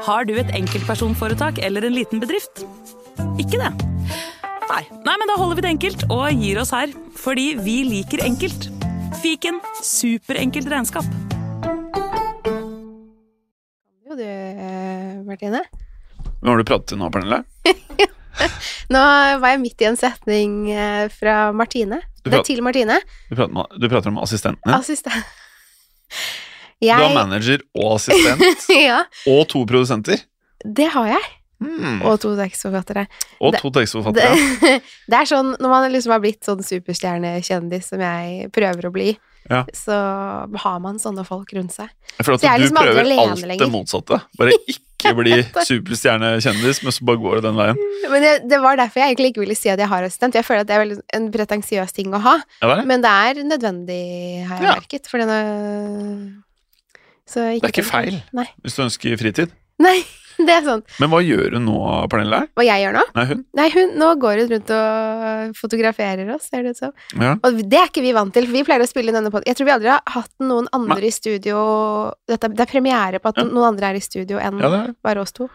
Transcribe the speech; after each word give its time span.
Har 0.00 0.24
du 0.24 0.32
et 0.40 0.48
enkeltpersonforetak 0.56 1.58
eller 1.64 1.84
en 1.84 1.92
liten 1.92 2.22
bedrift? 2.22 2.62
Ikke 3.40 3.58
det? 3.60 3.70
Nei. 4.70 4.82
Nei, 5.04 5.14
men 5.20 5.28
da 5.28 5.36
holder 5.36 5.58
vi 5.58 5.64
det 5.66 5.72
enkelt 5.74 6.04
og 6.08 6.24
gir 6.40 6.60
oss 6.62 6.72
her. 6.72 6.92
Fordi 7.20 7.50
vi 7.60 7.80
liker 7.84 8.22
enkelt. 8.24 8.70
Fiken 9.20 9.58
superenkelt 9.84 10.70
regnskap. 10.72 11.04
Jo, 14.06 14.16
du, 14.16 14.24
eh, 14.24 15.20
Martine. 15.26 15.64
Nå 16.40 16.54
har 16.54 16.62
du 16.62 16.64
pratet 16.64 16.94
til 16.94 17.00
nå, 17.02 17.10
Pernille? 17.12 17.42
Nå 18.94 19.02
var 19.42 19.52
jeg 19.52 19.60
midt 19.60 19.84
i 19.84 19.90
en 19.90 20.00
setning 20.00 20.60
eh, 20.72 21.10
fra 21.12 21.50
Martine. 21.52 22.00
Prater, 22.24 22.30
Det 22.30 22.38
er 22.40 22.48
til 22.48 22.64
Martine. 22.64 22.96
Du 23.28 23.36
prater, 23.36 23.52
med, 23.52 23.76
du 23.76 23.90
prater 23.92 24.14
om 24.14 24.22
assistentene. 24.24 24.80
Assistent. 24.80 25.36
Du 26.80 26.88
har 26.88 27.12
manager 27.14 27.60
og 27.76 27.96
assistent, 27.98 28.66
Ja, 28.88 29.02
og 29.28 29.46
to 29.52 29.64
produsenter. 29.68 30.22
det 30.64 30.88
har 30.94 31.06
jeg. 31.16 31.22
Mm. 31.60 31.98
Og 32.08 32.14
to 32.22 32.30
tekstforfattere. 32.38 33.02
Og 33.44 33.52
to 33.60 33.68
tekstforfattere, 33.68 34.30
tekstforfattere. 34.32 34.80
det 35.12 35.16
er 35.18 35.26
sånn 35.28 35.50
når 35.60 35.68
man 35.74 35.90
liksom 35.92 36.14
har 36.14 36.22
blitt 36.24 36.40
sånn 36.48 36.62
superstjernekjendis 36.64 37.90
som 37.92 38.00
jeg 38.00 38.48
prøver 38.56 38.88
å 38.88 38.92
bli, 38.94 39.10
Ja. 39.50 39.64
så 39.76 39.92
har 40.62 40.80
man 40.80 40.96
sånne 41.00 41.24
folk 41.28 41.52
rundt 41.56 41.72
seg. 41.76 41.88
Jeg 42.16 42.24
føler 42.26 42.38
jeg 42.44 42.48
er 42.48 42.54
at 42.54 42.60
du 42.60 42.64
liksom 42.64 42.80
aldri 42.80 42.94
prøver 42.96 43.20
alt 43.34 43.44
lenger. 43.50 43.64
det 43.66 43.70
motsatte. 43.76 44.18
Bare 44.40 44.56
ikke 44.72 45.12
bli 45.20 45.36
superstjernekjendis, 45.68 46.82
men 46.84 46.92
så 46.96 47.04
bare 47.08 47.20
går 47.22 47.38
det 47.40 47.44
den 47.48 47.56
veien. 47.60 47.80
Men 48.12 48.24
det, 48.24 48.34
det 48.50 48.58
var 48.64 48.76
derfor 48.80 49.00
jeg 49.02 49.12
egentlig 49.14 49.32
ikke 49.34 49.44
ville 49.44 49.56
si 49.58 49.68
at 49.72 49.80
jeg 49.80 49.88
har 49.92 50.04
assistent. 50.08 50.36
Jeg 50.40 50.46
føler 50.48 50.64
at 50.64 50.68
det 50.70 50.76
er 50.80 50.94
en 51.20 51.30
pretensiøs 51.34 51.92
ting 51.96 52.12
å 52.16 52.20
ha, 52.24 52.38
Ja, 52.62 52.74
det 52.80 52.84
men 52.88 53.04
det 53.04 53.10
er 53.12 53.42
nødvendig, 53.48 54.02
har 54.48 54.60
jeg 54.60 54.68
Ja. 54.70 54.76
merket. 54.80 55.08
For 55.10 55.20
den 55.20 55.28
så 55.28 56.49
Det 57.34 57.62
er 57.62 57.74
ikke 57.74 57.84
feil 57.86 58.16
Nei. 58.36 58.46
hvis 58.64 58.74
du 58.78 58.82
ønsker 58.86 59.16
fritid. 59.20 59.52
Nei, 59.80 59.98
det 60.46 60.52
er 60.54 60.64
sånn. 60.66 60.82
Men 61.00 61.10
hva 61.12 61.20
gjør 61.24 61.54
hun 61.56 61.64
nå, 61.68 61.76
Pernille? 62.12 62.40
Hva 62.56 62.64
jeg 62.66 62.82
gjør 62.84 62.96
nå? 62.98 63.04
Nei, 63.16 63.24
hun? 63.30 63.44
Nei, 63.56 63.66
hun, 63.74 63.92
nå 64.00 64.08
går 64.20 64.40
hun 64.42 64.50
rundt 64.54 64.72
og 64.76 65.54
fotograferer 65.60 66.32
oss, 66.34 66.48
ser 66.50 66.64
det 66.66 66.74
ut 66.76 66.80
som. 66.82 66.92
Ja. 67.20 67.34
Og 67.46 67.60
det 67.64 67.78
er 67.80 67.88
ikke 67.92 68.02
vi 68.04 68.12
vant 68.16 68.32
til, 68.36 68.48
for 68.48 68.56
vi 68.58 68.64
pleier 68.68 68.84
å 68.84 68.88
spille 68.90 69.12
denne 69.14 69.30
podkasten 69.32 69.52
Jeg 69.52 69.60
tror 69.60 69.68
vi 69.70 69.74
aldri 69.76 69.92
har 69.94 70.02
hatt 70.16 70.32
noen 70.44 70.68
andre 70.76 70.98
Nei. 71.00 71.08
i 71.08 71.14
studio 71.14 71.60
Dette, 72.28 72.50
Det 72.52 72.66
er 72.66 72.72
premiere 72.72 73.20
på 73.22 73.32
at 73.32 73.40
Ja. 73.40 73.44
noen 73.48 73.70
andre 73.74 73.92
er 73.94 74.00
i 74.00 74.04
studio 74.04 74.38
enn 74.42 74.58
Ja, 74.60 74.86
bare 75.04 75.20
oss 75.24 75.32
to. 75.36 75.48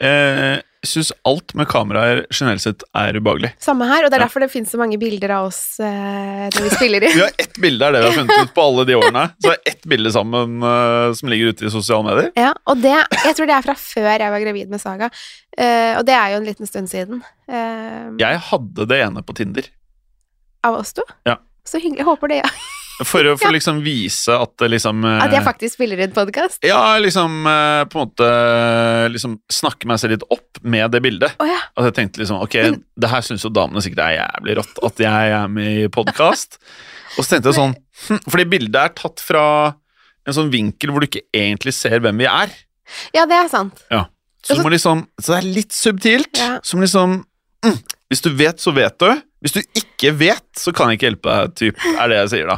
Eh, 0.00 0.60
syns 0.86 1.10
alt 1.28 1.52
med 1.58 1.68
kameraer 1.68 2.22
generelt 2.32 2.62
sett 2.64 2.84
er 2.96 3.18
ubehagelig. 3.18 3.50
Samme 3.60 3.84
her, 3.90 4.06
og 4.06 4.10
det 4.12 4.16
er 4.16 4.24
derfor 4.24 4.40
det 4.44 4.48
finnes 4.52 4.70
så 4.72 4.78
mange 4.80 4.96
bilder 5.00 5.34
av 5.36 5.50
oss 5.50 5.60
eh, 5.84 6.46
når 6.54 6.64
vi 6.66 6.70
spiller 6.72 7.04
i. 7.04 7.10
Vi 7.18 7.20
har 7.24 7.34
ett 7.44 7.58
bilde 7.60 7.84
er 7.88 7.92
det 7.96 8.00
vi 8.00 8.08
har 8.08 8.16
funnet 8.16 8.46
ut 8.48 8.54
på 8.56 8.64
alle 8.64 8.86
de 8.88 8.96
årene. 8.96 9.26
Så 9.44 9.52
er 9.52 9.60
ett 9.74 9.84
bilde 9.92 10.12
sammen 10.14 10.56
eh, 10.64 11.12
som 11.20 11.28
ligger 11.32 11.52
ute 11.52 11.68
i 11.68 11.72
sosiale 11.74 12.06
medier. 12.08 12.32
Ja, 12.40 12.54
og 12.64 12.80
det, 12.80 12.96
jeg 13.26 13.36
tror 13.36 13.50
det 13.50 13.56
er 13.58 13.66
fra 13.68 13.76
før 13.76 14.08
jeg 14.14 14.34
var 14.36 14.44
gravid 14.46 14.72
med 14.72 14.82
Saga, 14.82 15.10
Eh, 15.60 15.96
og 15.98 16.04
det 16.06 16.14
er 16.14 16.30
jo 16.30 16.36
en 16.38 16.44
liten 16.46 16.68
stund 16.68 16.88
siden. 16.88 17.18
Eh, 17.50 18.04
Jeg 18.22 18.38
hadde 18.48 18.84
det 18.88 19.00
ene 19.02 19.20
på 19.26 19.34
Tinder. 19.36 19.66
Av 20.64 20.78
oss 20.78 20.94
to. 20.96 21.02
Ja. 21.26 21.34
Så 21.66 21.80
hyggelig. 21.82 21.98
Jeg 22.00 22.06
håper 22.06 22.30
det, 22.30 22.38
ja. 22.38 22.50
For 23.06 23.24
å 23.30 23.34
for 23.40 23.54
liksom 23.54 23.78
vise 23.84 24.34
at 24.36 24.64
liksom 24.68 25.04
eh, 25.08 25.22
At 25.24 25.32
jeg 25.32 25.44
faktisk 25.46 25.78
spiller 25.78 26.02
inn 26.04 26.12
podkast. 26.12 26.60
Ja, 26.66 26.98
liksom 27.00 27.46
eh, 27.48 27.84
på 27.88 28.00
en 28.00 28.10
måte 28.10 28.30
liksom 29.14 29.38
snakke 29.52 29.88
meg 29.88 30.00
selv 30.02 30.16
litt 30.18 30.26
opp 30.28 30.60
med 30.62 30.92
det 30.92 31.00
bildet. 31.04 31.36
Oh, 31.40 31.48
ja. 31.48 31.60
At 31.80 31.88
jeg 31.90 31.96
tenkte 31.96 32.22
liksom 32.22 32.42
ok, 32.44 32.56
Men- 32.66 32.80
det 33.00 33.12
her 33.12 33.24
syns 33.24 33.46
jo 33.46 33.52
damene 33.56 33.82
sikkert 33.84 34.04
er 34.04 34.16
jævlig 34.18 34.58
rått 34.60 34.82
at 34.90 35.04
jeg 35.06 35.34
er 35.38 35.48
med 35.48 35.84
i 35.86 35.88
podkast. 35.92 36.60
Og 37.16 37.24
så 37.24 37.34
tenkte 37.34 37.50
jeg 37.50 37.58
sånn 37.58 37.72
hm, 38.06 38.20
Fordi 38.28 38.44
bildet 38.52 38.80
er 38.82 38.92
tatt 39.00 39.22
fra 39.24 39.44
en 40.28 40.36
sånn 40.36 40.52
vinkel 40.52 40.92
hvor 40.92 41.02
du 41.02 41.08
ikke 41.08 41.24
egentlig 41.34 41.72
ser 41.74 41.98
hvem 42.04 42.20
vi 42.20 42.28
er. 42.28 42.52
ja, 43.16 43.24
det 43.26 43.38
er 43.38 43.48
sant. 43.52 43.80
Så, 44.40 44.56
du 44.56 44.62
må 44.64 44.70
liksom, 44.72 45.02
så 45.20 45.34
det 45.34 45.38
er 45.42 45.48
litt 45.58 45.74
subtilt. 45.76 46.38
Ja. 46.38 46.54
Som 46.64 46.80
liksom 46.80 47.18
mm, 47.66 47.76
Hvis 48.08 48.22
du 48.24 48.30
vet, 48.32 48.60
så 48.62 48.72
vet 48.72 48.96
du. 49.02 49.10
Hvis 49.44 49.52
du 49.56 49.60
ikke 49.76 50.12
vet, 50.16 50.46
så 50.56 50.72
kan 50.76 50.90
jeg 50.90 50.98
ikke 51.00 51.08
hjelpe 51.10 51.34
deg, 51.36 51.54
typ, 51.60 51.84
er 51.96 52.12
det 52.12 52.18
jeg 52.22 52.30
sier 52.34 52.50
da. 52.52 52.56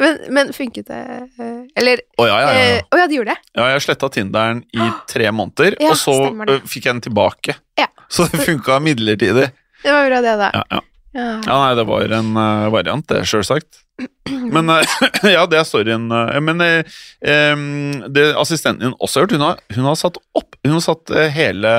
Men, 0.00 0.18
men 0.32 0.52
funket 0.56 0.88
det 0.88 1.00
eh, 1.36 1.80
Eller 1.80 2.00
Å 2.16 2.26
ja, 2.28 2.36
ja, 2.40 2.52
ja. 2.56 2.76
Oh, 2.88 2.98
ja, 2.98 3.06
det 3.06 3.18
gjorde 3.18 3.34
det. 3.34 3.50
Ja, 3.58 3.66
jeg 3.74 3.82
sletta 3.84 4.08
Tinderen 4.12 4.62
i 4.72 4.86
tre 5.10 5.28
måneder, 5.34 5.76
Ja, 5.82 5.92
og 5.92 6.00
så 6.00 6.14
ø, 6.30 6.60
fikk 6.64 6.88
jeg 6.88 6.94
den 6.96 7.02
tilbake. 7.10 7.56
Ja. 7.78 7.90
Så 8.10 8.26
det 8.30 8.40
funka 8.46 8.80
midlertidig. 8.82 9.50
Det 9.82 9.92
var 9.92 10.08
bra, 10.08 10.22
det, 10.24 10.36
da. 10.40 10.48
Ja, 10.56 10.64
ja. 10.76 10.80
Ja. 11.10 11.26
ja, 11.42 11.54
nei, 11.58 11.70
det 11.74 11.84
var 11.88 12.12
en 12.14 12.28
uh, 12.38 12.68
variant, 12.70 13.06
det, 13.10 13.24
sjølsagt. 13.26 13.80
Men 14.54 14.70
uh, 14.70 14.78
ja, 15.34 15.42
det 15.50 15.58
er 15.58 15.66
storyen. 15.66 16.06
Uh, 16.08 16.38
Men 16.40 16.62
det 16.62 18.26
assistenten 18.38 18.86
din 18.86 18.96
også 18.98 19.20
har 19.20 19.26
gjort, 19.26 19.36
hun 19.36 19.46
har, 19.48 19.60
hun 19.74 19.90
har 19.90 19.98
satt 19.98 20.20
opp 20.38 20.56
Hun 20.64 20.76
har 20.76 20.82
satt 20.84 21.12
hele 21.34 21.70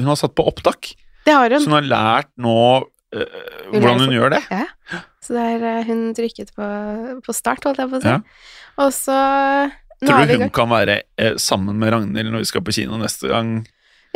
Hun 0.00 0.08
har 0.10 0.18
satt 0.18 0.34
på 0.36 0.44
opptak. 0.48 0.92
Det 1.26 1.34
har 1.36 1.52
Så 1.52 1.64
hun. 1.66 1.70
hun 1.70 1.78
har 1.78 1.88
lært 1.94 2.30
nå 2.40 2.58
hvordan 3.70 4.02
hun 4.02 4.12
gjør 4.12 4.34
det. 4.34 4.42
Så 5.26 5.34
der 5.34 5.64
eh, 5.66 5.86
hun 5.88 6.10
trykket 6.16 6.52
på, 6.54 6.66
på 7.24 7.34
start, 7.34 7.66
holdt 7.66 7.82
jeg 7.82 7.90
på 7.90 7.98
å 7.98 8.04
si. 8.04 8.14
Ja. 8.14 8.20
Og 8.84 8.92
så 8.94 9.18
Tror 10.04 10.28
du 10.28 10.42
hun 10.44 10.52
kan 10.52 10.68
være 10.70 11.00
eh, 11.16 11.38
sammen 11.40 11.80
med 11.80 11.94
Ragnhild 11.94 12.30
når 12.30 12.44
vi 12.44 12.50
skal 12.50 12.64
på 12.66 12.74
kino 12.76 12.98
neste 13.00 13.30
gang? 13.32 13.56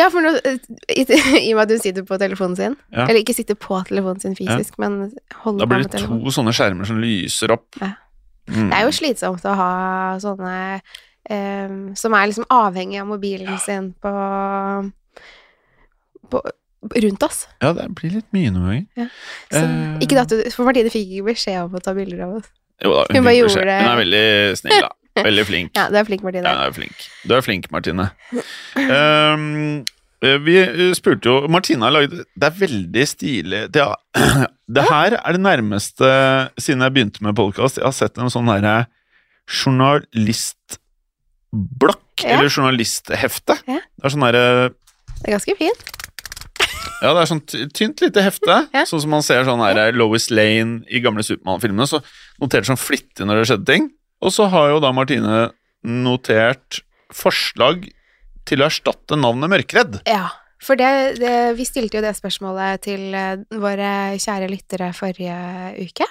Ja, 0.01 0.09
for 0.13 0.25
nå, 0.25 0.35
eh, 0.47 0.61
i, 0.93 1.05
og 1.53 1.59
med 1.59 1.65
at 1.65 1.75
hun 1.75 1.83
sitter 1.83 2.07
på 2.09 2.19
telefonen 2.21 2.57
sin 2.59 2.77
Ja. 2.93 3.07
Eller 3.07 3.23
ikke 3.23 3.37
sitter 3.37 3.59
på 3.59 3.81
telefonen 3.89 4.21
sin 4.23 4.37
fysisk, 4.39 4.79
men 4.81 5.11
holder 5.43 5.65
Da 5.65 5.71
blir 5.73 5.89
det 5.89 6.05
to 6.05 6.35
sånne 6.35 6.55
skjermer 6.57 6.89
som 6.89 7.01
lyser 7.03 7.57
opp. 7.57 7.69
Ja. 7.81 7.95
Mm. 8.51 8.71
Det 8.71 8.79
er 8.79 8.87
jo 8.87 8.95
slitsomt 8.95 9.45
å 9.47 9.57
ha 9.57 9.73
sånne 10.23 10.55
eh, 11.31 11.75
som 11.99 12.17
er 12.17 12.31
liksom 12.31 12.49
avhengig 12.51 13.01
av 13.01 13.11
mobilen 13.11 13.61
sin 13.63 13.93
på, 14.03 14.15
på 16.33 16.43
rundt 17.05 17.23
oss. 17.27 17.39
Ja, 17.61 17.69
det 17.77 17.85
blir 17.99 18.11
litt 18.19 18.29
mye 18.33 18.51
noen 18.55 18.87
ganger. 18.97 19.11
Så, 19.53 19.61
uh, 19.67 19.99
ikke 20.01 20.15
det 20.17 20.23
at 20.25 20.33
du, 20.33 20.37
for 20.55 20.65
Martine 20.69 20.91
fikk 20.93 21.07
ikke 21.19 21.29
beskjed 21.33 21.61
om 21.67 21.73
å 21.77 21.83
ta 21.85 21.93
bilder 21.97 22.21
av 22.27 22.31
oss. 22.41 22.49
Jo 22.81 22.89
da, 22.97 23.03
Hun 23.13 23.21
bare 23.27 23.35
fikk 23.35 23.41
gjorde 23.43 23.53
beskjed. 23.53 23.69
det. 23.69 23.79
Hun 23.85 23.93
er 23.93 24.01
veldig 24.05 24.27
snill, 24.63 24.81
da. 24.87 24.91
Veldig 25.21 25.43
flink. 25.45 25.73
Ja, 25.77 25.89
du 25.91 25.97
er 26.01 26.05
flink, 26.07 26.23
Martine. 26.25 26.47
Ja, 26.47 26.53
hun 26.57 26.65
er 26.71 26.75
flink. 26.77 26.97
Du 27.29 27.33
er 27.37 27.43
flink, 27.45 27.65
Martine. 27.75 28.07
Um, 28.79 29.83
vi 30.47 30.55
eh, 30.61 30.93
spurte 30.97 31.29
jo 31.33 31.37
Martine 31.49 31.81
har 31.87 31.93
lagd 31.95 32.13
Det 32.13 32.45
er 32.45 32.53
veldig 32.61 33.05
stilig 33.09 33.61
det, 33.73 33.81
er- 33.81 33.97
det 34.77 34.83
her 34.85 35.15
er 35.17 35.33
det 35.33 35.41
nærmeste 35.41 36.05
siden 36.61 36.85
jeg 36.85 36.93
begynte 36.97 37.25
med 37.27 37.33
podkast. 37.37 37.77
Jeg 37.81 37.87
har 37.89 37.97
sett 37.97 38.19
en 38.21 38.31
sånn 38.33 38.49
herre 38.53 38.87
journalistblokk, 39.51 40.79
Ja. 42.23 42.37
eller 42.37 42.49
journalisthefte. 42.53 43.55
Ja. 43.67 43.81
Det 43.81 44.05
er 44.07 44.11
sånn 44.15 44.27
herre 44.29 44.45
Det 45.21 45.29
er 45.29 45.35
ganske 45.37 45.57
fint. 45.59 45.81
Ja, 47.01 47.15
det 47.17 47.23
er 47.23 47.31
sånn 47.31 47.43
tynt 47.77 48.03
lite 48.05 48.25
hefte. 48.25 48.59
Ja. 48.75 48.85
Sånn 48.89 49.03
som 49.05 49.15
man 49.15 49.25
ser 49.25 49.47
sånn 49.49 49.63
her 49.65 49.95
Lois 49.97 50.29
Lane 50.33 50.83
i 50.89 51.01
gamle 51.05 51.25
Supermann-filmene. 51.27 51.89
Så 51.89 52.03
notert 52.43 52.69
sånn 52.69 52.81
flittig 52.81 53.27
når 53.29 53.41
det 53.41 53.49
skjedde 53.51 53.71
ting. 53.73 53.89
Og 54.21 54.35
så 54.37 54.51
har 54.53 54.75
jo 54.75 54.83
da 54.85 54.93
Martine 54.93 55.49
notert 55.81 56.83
forslag 57.17 57.89
til 58.49 58.63
å 58.63 58.69
erstatte 58.69 59.19
navnet 59.19 59.53
Mørkredd. 59.53 60.01
Ja. 60.09 60.29
For 60.61 60.77
det, 60.77 61.17
det, 61.17 61.33
vi 61.57 61.65
stilte 61.65 61.97
jo 61.97 62.05
det 62.05 62.13
spørsmålet 62.19 62.83
til 62.85 63.15
eh, 63.17 63.41
våre 63.63 64.19
kjære 64.21 64.51
lyttere 64.53 64.91
forrige 64.93 65.37
uke. 65.81 66.09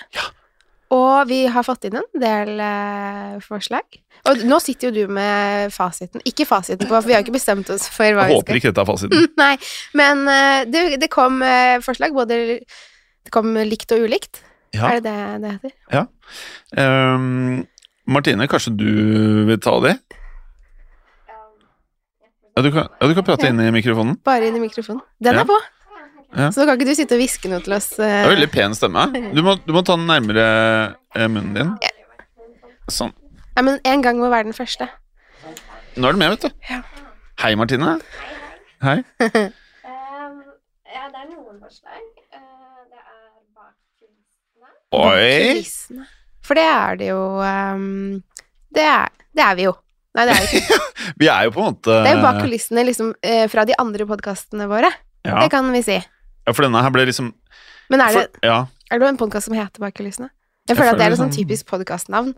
Og 0.92 1.28
vi 1.30 1.44
har 1.54 1.62
fått 1.64 1.86
inn 1.86 2.00
en 2.00 2.22
del 2.22 2.60
eh, 2.66 3.36
forslag. 3.46 3.86
Og 4.30 4.42
nå 4.50 4.58
sitter 4.64 4.90
jo 4.90 5.06
du 5.06 5.12
med 5.14 5.70
fasiten. 5.72 6.22
Ikke 6.26 6.48
fasiten 6.50 6.88
på, 6.88 6.96
for 6.96 7.06
vi 7.06 7.14
har 7.14 7.22
ikke 7.22 7.36
bestemt 7.36 7.70
oss 7.70 7.86
for 7.94 8.10
hva 8.18 8.26
Jeg 8.26 8.32
vi 8.34 8.38
håper 8.40 8.58
ikke 8.58 8.72
dette 8.72 8.82
er 8.82 8.90
fasiten. 8.90 9.28
Nei, 9.44 9.54
men 10.00 10.24
eh, 10.34 10.62
det, 10.66 10.84
det 11.04 11.12
kom 11.14 11.44
eh, 11.46 11.78
forslag, 11.86 12.16
både 12.18 12.40
Det 12.66 13.34
kom 13.36 13.54
likt 13.54 13.94
og 13.94 14.08
ulikt. 14.10 14.42
Ja. 14.74 14.90
Er 14.96 15.00
det 15.02 15.14
det 15.14 15.42
det 15.44 15.52
heter? 15.56 16.08
Um, 16.78 17.68
Martine, 18.10 18.48
kanskje 18.50 18.74
du 18.78 18.90
vil 19.50 19.60
ta 19.62 19.76
de? 19.86 19.94
Ja, 22.58 22.62
du 22.66 22.72
kan, 22.74 22.90
ja, 23.00 23.08
du 23.08 23.14
kan 23.16 23.26
prate 23.26 23.46
Ja. 23.48 23.54
inn 23.54 23.62
i 23.62 23.72
mikrofonen. 23.72 24.18
Bare 24.26 24.50
inn 24.50 24.58
i 24.58 24.62
mikrofonen. 24.66 25.02
Den 25.22 25.36
Ja. 25.38 25.42
er 25.42 25.46
på! 25.46 25.58
Ja. 26.38 26.52
Så 26.54 26.66
kan 26.66 26.78
ikke 26.78 26.86
du 26.92 26.96
sitte 26.98 27.16
og 27.18 27.22
hviske 27.24 27.50
noe 27.50 27.62
til 27.66 27.74
oss. 27.74 27.90
Det 27.98 28.06
eh, 28.06 28.22
er 28.22 28.30
veldig 28.36 28.50
pen 28.54 28.76
stemme. 28.78 29.02
Du 29.34 29.42
må, 29.46 29.52
du 29.66 29.72
må 29.74 29.82
ta 29.86 29.94
den 29.98 30.06
nærmere 30.10 30.46
eh, 31.18 31.26
munnen 31.26 31.56
din. 31.58 31.70
Sånn. 32.90 33.14
Ja, 33.56 33.62
men 33.66 33.80
en 33.88 34.02
gang 34.06 34.16
må 34.22 34.28
være 34.32 34.46
den 34.50 34.58
første. 34.58 34.86
Nå 35.98 36.08
er 36.08 36.14
du 36.16 36.20
med, 36.22 36.30
vet 36.36 36.44
du. 36.46 36.50
Ja. 36.70 36.80
Hei, 37.42 37.52
Martine. 37.58 37.98
Hei. 38.86 38.98
ja, 39.20 39.26
det 41.10 41.18
er 41.18 41.28
noen 41.32 41.58
forslag. 41.58 42.04
det 42.30 43.02
er 43.02 43.42
bak 43.58 43.74
kulissene. 43.98 44.70
Oi! 45.02 45.66
For 46.46 46.54
det 46.58 46.66
er 46.66 46.92
det 47.02 47.08
jo 47.12 47.22
um, 47.42 48.22
det, 48.74 48.86
er, 48.86 49.10
det 49.36 49.44
er 49.46 49.54
vi 49.58 49.64
jo. 49.68 49.74
Nei, 50.18 50.24
det 50.30 50.38
er 50.38 50.46
vi 50.46 50.62
ikke. 50.62 50.78
Vi 51.20 51.28
er 51.32 51.42
jo 51.48 51.52
på 51.54 51.62
en 51.62 51.66
måte 51.74 51.94
Det 52.04 52.10
er 52.10 52.16
jo 52.18 52.24
bak 52.24 52.38
kulissene 52.44 52.82
liksom, 52.86 53.08
eh, 53.26 53.46
fra 53.52 53.62
de 53.68 53.74
andre 53.82 54.06
podkastene 54.08 54.66
våre. 54.70 54.90
Ja. 55.26 55.42
Det 55.42 55.50
kan 55.52 55.68
vi 55.74 55.82
si. 55.84 55.98
Ja, 56.50 56.56
for 56.58 56.66
denne 56.66 56.82
her 56.82 56.94
ble 56.94 57.06
liksom 57.10 57.32
Men 57.94 58.02
er 58.06 58.16
det, 58.16 58.26
for, 58.26 58.48
Ja. 58.48 58.58
er 58.90 59.02
det 59.02 59.12
en 59.14 59.22
podkast 59.22 59.50
som 59.50 59.58
heter 59.58 59.82
Bak 59.82 59.96
kulissene? 59.98 60.32
Jeg 60.66 60.74
Jeg 60.74 60.78
føler 60.78 60.94
at 60.94 61.02
det 61.02 61.06
er 61.08 61.16
et 61.16 61.22
sånn 61.22 61.34
typisk 61.34 61.70
podkastnavn. 61.70 62.34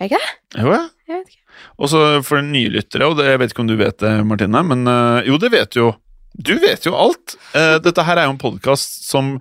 Er 0.00 0.08
det 0.08 0.10
ikke 0.10 0.20
det? 0.20 0.60
Jo, 0.62 0.70
ja. 0.72 0.84
Jeg 1.08 1.18
vet 1.18 1.32
ikke. 1.34 1.42
Og 1.76 1.90
så 1.92 1.98
for 2.24 2.40
nye 2.44 2.70
lyttere, 2.72 3.08
og 3.08 3.18
det, 3.18 3.26
jeg 3.28 3.40
vet 3.42 3.52
ikke 3.52 3.64
om 3.64 3.68
du 3.68 3.76
vet 3.76 3.98
det, 4.00 4.12
Martine, 4.24 4.62
men 4.64 4.88
øh, 4.88 5.26
jo, 5.28 5.36
det 5.42 5.50
vet 5.52 5.74
du 5.74 5.80
jo. 5.82 5.90
Du 6.40 6.54
vet 6.62 6.86
jo 6.86 6.94
alt. 6.96 7.34
Uh, 7.52 7.76
dette 7.84 8.04
her 8.06 8.16
er 8.16 8.28
jo 8.28 8.32
en 8.32 8.40
podkast 8.40 9.02
som 9.04 9.34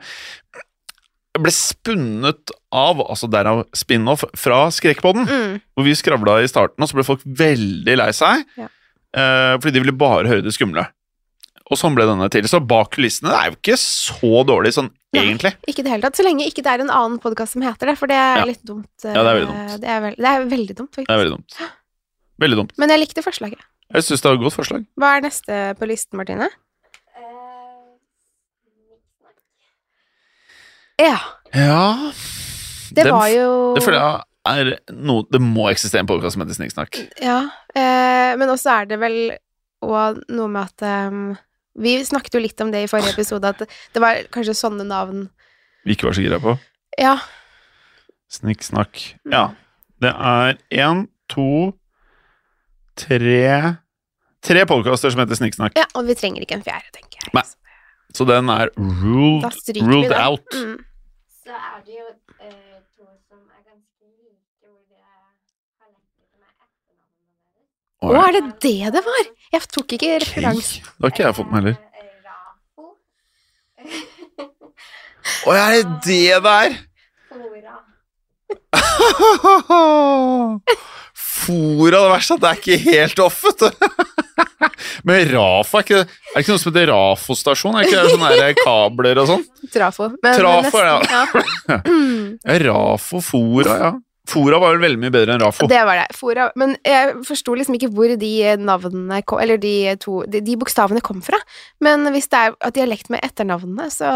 ble 1.40 1.54
spunnet 1.54 2.52
av, 2.76 3.00
altså 3.06 3.30
derav 3.32 3.62
spin-off, 3.78 4.26
fra 4.36 4.66
Skrekkpodden. 4.74 5.30
Mm. 5.30 5.60
Hvor 5.78 5.88
vi 5.88 5.96
skravla 5.96 6.40
i 6.44 6.50
starten, 6.52 6.84
og 6.84 6.90
så 6.90 6.98
ble 6.98 7.08
folk 7.08 7.24
veldig 7.24 7.96
lei 8.02 8.10
seg. 8.18 8.44
Ja. 8.60 8.68
Uh, 9.16 9.56
fordi 9.62 9.78
de 9.78 9.84
ville 9.86 9.96
bare 9.96 10.28
høre 10.28 10.44
det 10.46 10.54
skumle. 10.58 10.90
Og 11.70 11.78
sånn 11.78 11.94
ble 11.94 12.06
denne 12.10 12.26
til. 12.34 12.48
Så 12.50 12.60
bak 12.66 12.90
kulissene 12.96 13.30
er 13.30 13.52
jo 13.52 13.58
ikke 13.60 13.76
så 13.78 14.44
dårlig 14.48 14.72
sånn 14.74 14.88
Nei. 15.14 15.22
egentlig. 15.28 15.52
Ikke 15.70 15.84
det 15.86 15.92
hele 15.94 16.02
tatt. 16.02 16.18
Så 16.18 16.24
lenge 16.26 16.48
ikke 16.50 16.64
det 16.66 16.72
er 16.74 16.82
en 16.82 16.90
annen 16.90 17.20
podkast 17.22 17.54
som 17.54 17.62
heter 17.62 17.92
det, 17.92 17.98
for 18.00 18.08
det 18.10 18.16
er 18.18 18.38
Ja. 18.42 18.46
litt 18.46 18.64
dumt. 18.66 18.90
eh, 19.06 19.14
Ja, 19.14 19.22
det 19.22 19.30
er 19.30 19.38
veldig 19.40 19.48
dumt. 19.54 19.82
Det 19.82 19.90
er, 19.90 20.02
veld, 20.02 20.18
det 20.18 20.26
er 20.26 20.46
veldig 20.56 20.76
dumt, 20.76 20.92
faktisk. 20.96 21.08
Det 21.08 21.14
er 21.16 21.24
veldig 21.24 21.36
dumt. 21.38 21.60
Veldig 22.40 22.58
dumt. 22.58 22.74
Men 22.78 22.90
jeg 22.90 23.00
likte 23.00 23.22
forslaget. 23.24 23.60
Jeg 23.94 24.02
syns 24.04 24.22
det 24.22 24.30
var 24.30 24.34
et 24.38 24.42
godt 24.42 24.54
forslag. 24.58 24.86
Hva 24.98 25.18
er 25.18 25.22
neste 25.22 25.78
på 25.78 25.88
listen, 25.88 26.18
Martine? 26.18 26.50
Ja. 31.00 31.18
Ja 31.54 32.12
Det 32.92 33.04
Den 33.06 33.14
var 33.16 33.28
jo 33.32 33.74
Det 33.76 33.84
føler 33.86 34.00
jeg 34.00 34.24
er 34.50 34.72
noe 34.96 35.24
Det 35.32 35.40
må 35.44 35.70
eksistere 35.72 36.02
en 36.04 36.10
podkast 36.10 36.34
som 36.36 36.42
heter 36.44 36.58
Snikksnakk. 36.58 36.98
Ja. 37.22 37.38
Eh, 37.76 38.36
men 38.40 38.50
også 38.50 38.72
er 38.82 38.86
det 38.90 38.98
vel 39.02 39.18
og 39.86 40.18
noe 40.28 40.48
med 40.52 40.64
at 40.64 40.84
ehm, 40.84 41.38
Vi 41.76 41.98
snakket 42.06 42.34
jo 42.34 42.42
litt 42.44 42.62
om 42.62 42.72
det 42.74 42.84
i 42.84 42.88
forrige 42.92 43.14
episode, 43.14 43.52
at 43.54 43.62
det 43.94 44.02
var 44.02 44.24
kanskje 44.34 44.56
sånne 44.58 44.84
navn 44.88 45.28
Vi 45.86 45.94
ikke 45.96 46.10
var 46.10 46.18
så 46.18 46.24
gira 46.26 46.40
på. 46.44 46.56
Ja. 47.00 47.18
Snikksnakk. 48.30 49.00
Ja. 49.32 49.50
Det 50.02 50.12
er 50.14 50.58
én, 50.72 51.06
to, 51.30 51.74
tre 52.96 53.78
Tre 54.40 54.62
podkaster 54.64 55.12
som 55.12 55.20
heter 55.20 55.36
Snikksnakk. 55.36 55.74
ja. 55.76 55.84
Og 56.00 56.06
vi 56.08 56.16
trenger 56.16 56.46
ikke 56.46 56.56
en 56.56 56.64
fjerde, 56.64 56.88
tenker 56.96 57.20
jeg. 57.20 57.34
Nei. 57.36 57.44
Så 58.16 58.24
den 58.26 58.48
er 58.50 58.70
ruled, 58.80 59.44
ruled 59.84 60.14
out. 60.16 60.48
Mm. 60.56 60.78
Så 61.44 61.52
er 61.52 61.82
det 61.86 61.98
jo 61.98 62.06
eh, 62.40 62.80
to 62.96 63.04
som 63.28 63.42
er 63.52 63.60
ganske 63.68 64.06
like, 64.08 64.64
hvor 64.64 64.80
det 64.88 65.04
har 65.04 65.92
lett 65.92 66.08
litt 66.18 66.32
med 66.40 66.48
etternavnene 66.56 67.36
deres. 67.52 67.68
Å, 68.00 68.14
er 68.16 68.32
det 68.38 68.44
det 68.64 68.92
det 68.96 69.02
var? 69.04 69.26
Jeg 69.52 69.66
tok 69.76 69.96
ikke 69.98 70.20
referanse. 70.24 70.80
Det 70.80 71.04
har 71.04 71.12
ikke 71.12 71.26
jeg 71.26 71.36
fått 71.36 71.50
med 71.52 71.58
heller. 71.60 71.76
Rafo. 72.30 72.86
Å, 75.50 75.56
er 75.58 75.70
det 75.76 75.84
det 76.06 76.38
det 76.46 76.62
Fora. 77.30 77.76
Fora, 81.20 82.00
det 82.04 82.12
verste 82.14 82.36
er 82.36 82.38
at 82.38 82.42
det 82.44 82.50
er 82.50 82.58
ikke 82.62 82.80
helt 82.88 83.22
off, 83.24 83.40
vet 83.48 83.60
du. 83.66 83.70
Men 85.08 85.30
Rafa, 85.34 85.80
er 85.80 85.86
ikke, 85.86 86.00
er 86.00 86.36
det 86.36 86.44
ikke 86.44 86.54
noe 86.54 86.62
som 86.62 86.72
heter 86.72 86.92
Rafo-stasjon? 86.94 87.76
Er 87.76 87.84
det 87.84 87.90
ikke 87.92 88.14
sånne 88.14 88.52
kabler 88.60 89.22
og 89.22 89.28
sånn? 89.34 89.44
Trafo. 89.74 90.10
Men 90.24 90.40
Trafo, 90.40 90.84
nesten, 90.84 91.04
ja. 91.10 91.80
Ja, 92.44 92.60
Rafo, 92.70 93.22
Fora, 93.24 93.74
ja. 93.84 93.92
Fora 94.30 94.60
var 94.62 94.76
vel 94.76 94.84
veldig 94.86 95.00
mye 95.02 95.14
bedre 95.14 95.34
enn 95.36 95.42
Rafo. 95.42 95.68
Det 95.72 95.80
var 95.88 95.98
det. 96.02 96.08
Fora. 96.18 96.50
Men 96.60 96.76
jeg 96.86 97.16
forsto 97.28 97.56
liksom 97.58 97.76
ikke 97.80 97.90
hvor 97.96 98.12
de 98.22 98.32
navnene 98.62 99.22
kom, 99.26 99.40
Eller 99.42 99.58
de 99.62 99.74
to 100.04 100.22
De, 100.30 100.42
de 100.46 100.58
bokstavene 100.62 101.02
kom 101.06 101.24
fra. 101.26 101.40
Men 101.82 102.06
hvis 102.14 102.30
det 102.30 102.44
er 102.46 102.54
at 102.70 102.78
dialekt 102.78 103.10
med 103.14 103.24
etternavnene, 103.26 103.90
så 103.94 104.12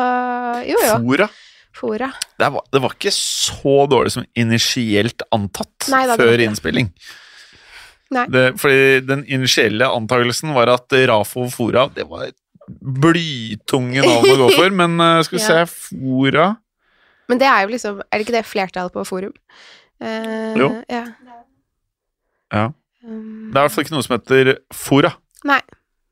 Jo, 0.69 0.77
jo. 0.85 0.99
Fora. 1.07 1.29
Fora. 1.73 2.11
Det 2.37 2.51
var, 2.53 2.61
det 2.69 2.81
var 2.83 2.93
ikke 2.93 3.09
så 3.17 3.75
dårlig 3.89 4.11
som 4.13 4.25
initielt 4.37 5.23
antatt 5.33 5.87
Nei 5.89 6.03
da, 6.05 6.13
før 6.21 6.35
det. 6.37 6.45
innspilling. 6.45 6.91
Det, 8.13 8.43
fordi 8.61 8.99
den 9.09 9.23
initielle 9.25 9.87
antakelsen 9.89 10.51
var 10.53 10.69
at 10.69 10.93
Rafo 11.09 11.47
og 11.47 11.53
Fora 11.55 11.87
Det 11.95 12.03
var 12.05 12.27
blytunge 13.01 14.03
navn 14.05 14.29
å 14.35 14.35
gå 14.43 14.49
for, 14.53 14.69
men 14.83 14.99
eh, 15.01 15.21
skal 15.25 15.39
vi 15.39 15.43
Ja. 15.43 15.63
se 15.65 15.87
Fora 15.97 16.45
Men 17.31 17.41
det 17.41 17.47
er 17.49 17.63
jo 17.65 17.71
liksom 17.73 18.03
Er 18.05 18.19
det 18.19 18.27
ikke 18.27 18.37
det 18.37 18.45
flertallet 18.45 18.93
på 18.93 19.05
forum? 19.07 19.33
Eh, 20.01 20.55
Jo. 20.57 20.69
Ja. 20.89 21.05
Ja. 22.53 22.65
Um, 23.03 23.51
Det 23.51 23.57
er 23.57 23.59
i 23.59 23.63
hvert 23.67 23.71
fall 23.71 23.83
ikke 23.83 23.95
noe 23.95 24.03
som 24.05 24.13
heter 24.17 24.53
Fora, 24.71 25.09
Nei, 25.43 25.59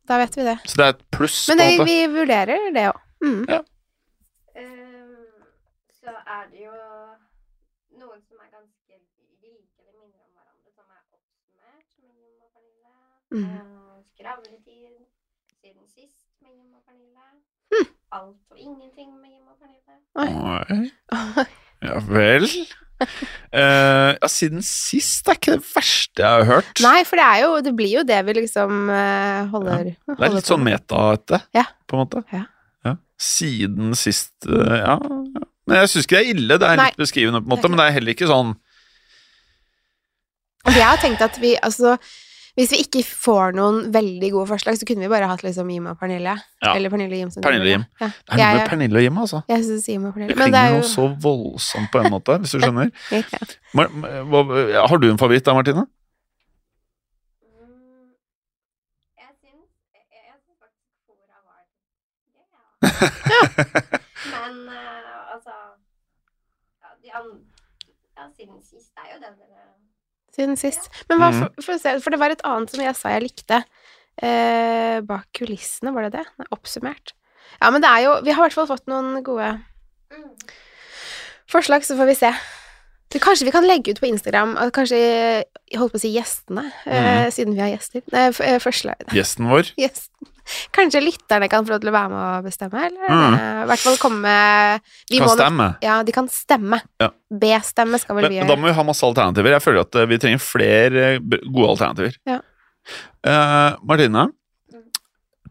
da 0.09 0.17
vet 0.19 0.35
vi 0.35 0.43
det. 0.43 0.57
så 0.67 0.75
det 0.77 0.85
er 0.85 0.89
et 0.95 1.03
pluss. 1.11 1.47
Men 1.49 1.57
det, 1.61 1.67
vi 1.87 1.97
vurderer 2.11 2.71
det 2.75 2.87
òg. 2.91 2.99
Mm. 3.23 3.45
Ehm, 4.55 5.15
så 6.01 6.11
er 6.35 6.43
det 6.51 6.65
jo 6.65 6.73
noen 8.01 8.19
som 8.27 8.37
er 8.43 8.49
ganske 8.51 8.93
like 9.41 9.79
eller 9.79 9.93
minner 10.01 10.19
om 10.25 10.33
hverandre, 10.35 10.69
som 10.75 10.85
er 10.91 11.01
oppsummert 11.15 11.89
med 12.01 12.11
Jim 12.19 12.43
og 12.43 12.49
Pernille. 12.55 12.93
Mm. 13.31 13.45
Eh, 13.55 13.97
skravletid 14.11 14.99
siden 15.61 15.85
sist 15.87 16.27
med 16.43 16.51
Jim 16.57 16.73
og 16.75 16.83
Pernille. 16.87 17.25
Mm. 17.71 17.87
Alt 18.11 18.43
og 18.51 18.57
ingenting 18.59 19.09
med 19.21 19.29
Jim 19.31 19.47
og 19.47 19.57
Pernille. 19.61 19.95
Oi. 20.19 20.91
Ja 21.87 21.97
vel. 22.05 22.43
Eh, 23.51 24.09
ja, 24.15 24.27
siden 24.31 24.61
sist 24.63 25.27
er 25.27 25.35
ikke 25.35 25.57
det 25.57 25.65
verste 25.73 26.21
jeg 26.23 26.29
har 26.37 26.45
hørt. 26.47 26.79
Nei, 26.79 27.01
for 27.03 27.19
det 27.19 27.25
er 27.25 27.39
jo 27.43 27.49
Det 27.65 27.73
blir 27.75 27.89
jo 27.97 28.03
det 28.07 28.19
vi 28.23 28.35
liksom 28.37 28.85
uh, 28.87 29.41
holder 29.51 29.89
Det 29.91 30.15
er 30.23 30.35
litt 30.37 30.47
sånn 30.47 30.63
meta 30.63 31.01
etter, 31.17 31.43
Ja. 31.57 31.65
på 31.83 31.97
en 31.97 32.05
måte. 32.05 32.21
Ja. 32.31 32.45
Siden 33.21 33.91
sist 33.99 34.47
uh, 34.47 34.71
ja, 34.79 34.95
ja. 34.95 35.43
Men 35.67 35.81
jeg 35.81 35.91
syns 35.91 36.07
ikke 36.07 36.15
det 36.17 36.23
er 36.23 36.31
ille. 36.31 36.57
Det 36.63 36.69
er 36.69 36.79
Nei. 36.79 36.87
litt 36.93 37.03
beskrivende, 37.03 37.41
på 37.43 37.49
en 37.49 37.53
måte, 37.57 37.69
men 37.73 37.81
det 37.81 37.89
er 37.89 37.97
heller 37.99 38.15
ikke 38.15 38.29
sånn 38.31 38.55
Og 40.65 40.73
jeg 40.77 40.87
har 40.87 41.03
tenkt 41.03 41.21
at 41.27 41.37
vi 41.43 41.51
Altså, 41.59 41.97
hvis 42.61 42.73
vi 42.75 42.79
ikke 42.83 43.01
får 43.07 43.55
noen 43.57 43.87
veldig 43.93 44.27
gode 44.35 44.49
forslag, 44.51 44.75
så 44.77 44.85
kunne 44.85 45.01
vi 45.01 45.09
bare 45.09 45.25
hatt 45.29 45.41
liksom 45.41 45.69
Jim 45.73 45.87
og 45.89 45.97
Pernille. 45.97 46.35
Ja. 46.61 46.75
Eller 46.75 46.93
Pernille 46.93 47.15
og 47.15 47.21
Jim. 47.23 47.31
som 47.33 47.41
Pernille 47.41 47.65
og 47.65 47.71
Jim. 47.71 47.85
Ja. 48.01 48.09
Det 48.11 48.35
er 48.35 48.41
noe 48.41 48.59
med 48.59 48.69
Pernille 48.69 48.99
og 48.99 49.05
Jim, 49.05 49.17
altså. 49.23 49.41
Jeg 49.49 49.63
synes 49.65 49.87
Jim 49.89 50.05
og 50.05 50.13
Pernille. 50.13 50.35
Det 50.35 50.37
Men 50.37 50.53
det 50.53 50.59
klinger 50.59 50.75
er 50.75 50.83
jo 50.83 50.89
så 50.91 51.07
voldsomt 51.23 51.89
på 51.91 52.03
en 52.03 52.13
måte, 52.13 52.37
hvis 52.43 52.53
du 52.53 52.59
skjønner. 52.63 52.91
Ja. 53.11 53.21
Mar 53.73 53.89
hva, 54.29 54.43
har 54.91 55.01
du 55.01 55.09
en 55.09 55.17
favoritt 55.17 55.45
da, 55.47 55.57
Martine? 55.57 55.87
Jeg 59.17 59.33
jeg, 59.41 60.03
jeg 60.13 60.37
ja. 63.33 63.41
Men 64.35 64.53
uh, 64.69 65.33
altså 65.33 65.55
ja, 66.83 66.93
de 67.01 67.09
an, 67.17 67.31
ja, 68.17 68.29
siden 68.37 68.61
sist 68.61 68.93
er 69.01 69.15
jo 69.15 69.17
den 69.25 69.33
dere 69.41 69.80
Siden 70.35 70.55
sist. 70.59 70.87
Men 71.09 71.19
hva, 71.19 71.31
Mhm. 71.31 71.39
for, 71.41 71.65
for, 71.65 71.77
se, 71.81 71.99
for 71.99 72.13
det 72.13 72.19
var 72.21 72.31
et 72.31 72.43
annet 72.47 72.69
som 72.71 72.83
jeg 72.83 72.95
sa 72.95 73.09
jeg 73.09 73.25
likte. 73.25 73.63
Eh, 74.21 75.01
bak 75.01 75.27
kulissene, 75.33 75.93
var 75.95 76.07
det 76.07 76.19
det? 76.19 76.25
Nei, 76.39 76.47
oppsummert. 76.51 77.13
Ja, 77.61 77.69
men 77.71 77.81
det 77.83 77.89
er 77.89 78.03
jo 78.05 78.11
Vi 78.23 78.31
har 78.31 78.45
i 78.45 78.47
hvert 78.49 78.55
fall 78.55 78.67
fått 78.69 78.87
noen 78.87 79.23
gode 79.23 79.47
mm. 80.11 80.27
forslag, 81.51 81.83
så 81.83 81.97
får 81.99 82.07
vi 82.11 82.15
se. 82.15 82.31
Så 83.11 83.19
kanskje 83.19 83.47
vi 83.49 83.51
kan 83.51 83.67
legge 83.67 83.91
ut 83.91 83.99
på 83.99 84.07
Instagram 84.07 84.53
kanskje 84.71 84.99
Jeg 84.99 85.79
holdt 85.79 85.91
på 85.91 85.99
å 85.99 86.03
si 86.03 86.13
gjestene, 86.15 86.69
eh, 86.85 87.27
siden 87.33 87.55
vi 87.57 87.59
har 87.63 87.73
gjester. 87.73 88.03
Nei, 88.13 88.27
eh, 88.39 88.59
forslag 88.63 89.11
Gjesten 89.11 89.49
vår? 89.51 89.73
Gjesten. 89.81 90.31
Kanskje 90.75 91.01
lytterne 91.03 91.49
kan 91.51 91.65
få 91.65 91.73
lov 91.73 91.81
til 91.83 91.91
å 91.91 91.95
være 91.95 92.11
med 92.11 92.21
og 92.21 92.47
bestemme, 92.47 92.83
eller 92.87 93.07
mm. 93.11 93.35
eh, 93.37 93.61
i 93.63 93.69
hvert 93.71 93.83
fall 93.85 93.97
komme 94.01 94.35
vi 95.09 95.17
Kan 95.17 95.25
må 95.25 95.31
nok- 95.31 95.39
stemme. 95.39 95.67
Ja, 95.85 95.95
de 96.07 96.15
kan 96.15 96.29
stemme. 96.31 96.81
Ja. 97.01 97.09
B-stemme 97.43 98.01
skal 98.01 98.19
vel 98.19 98.27
Men, 98.27 98.35
vi 98.35 98.41
men 98.43 98.51
da 98.51 98.59
må 98.59 98.69
vi 98.69 98.75
ha 98.77 98.85
masse 98.87 99.05
alternativer. 99.07 99.55
Jeg 99.57 99.65
føler 99.65 99.85
at 99.85 99.99
eh, 100.01 100.09
vi 100.11 100.21
trenger 100.21 100.43
flere 100.43 101.07
eh, 101.15 101.19
gode 101.47 101.73
alternativer. 101.75 102.17
Ja. 102.29 102.39
Uh, 103.21 103.77
Martine, 103.85 104.25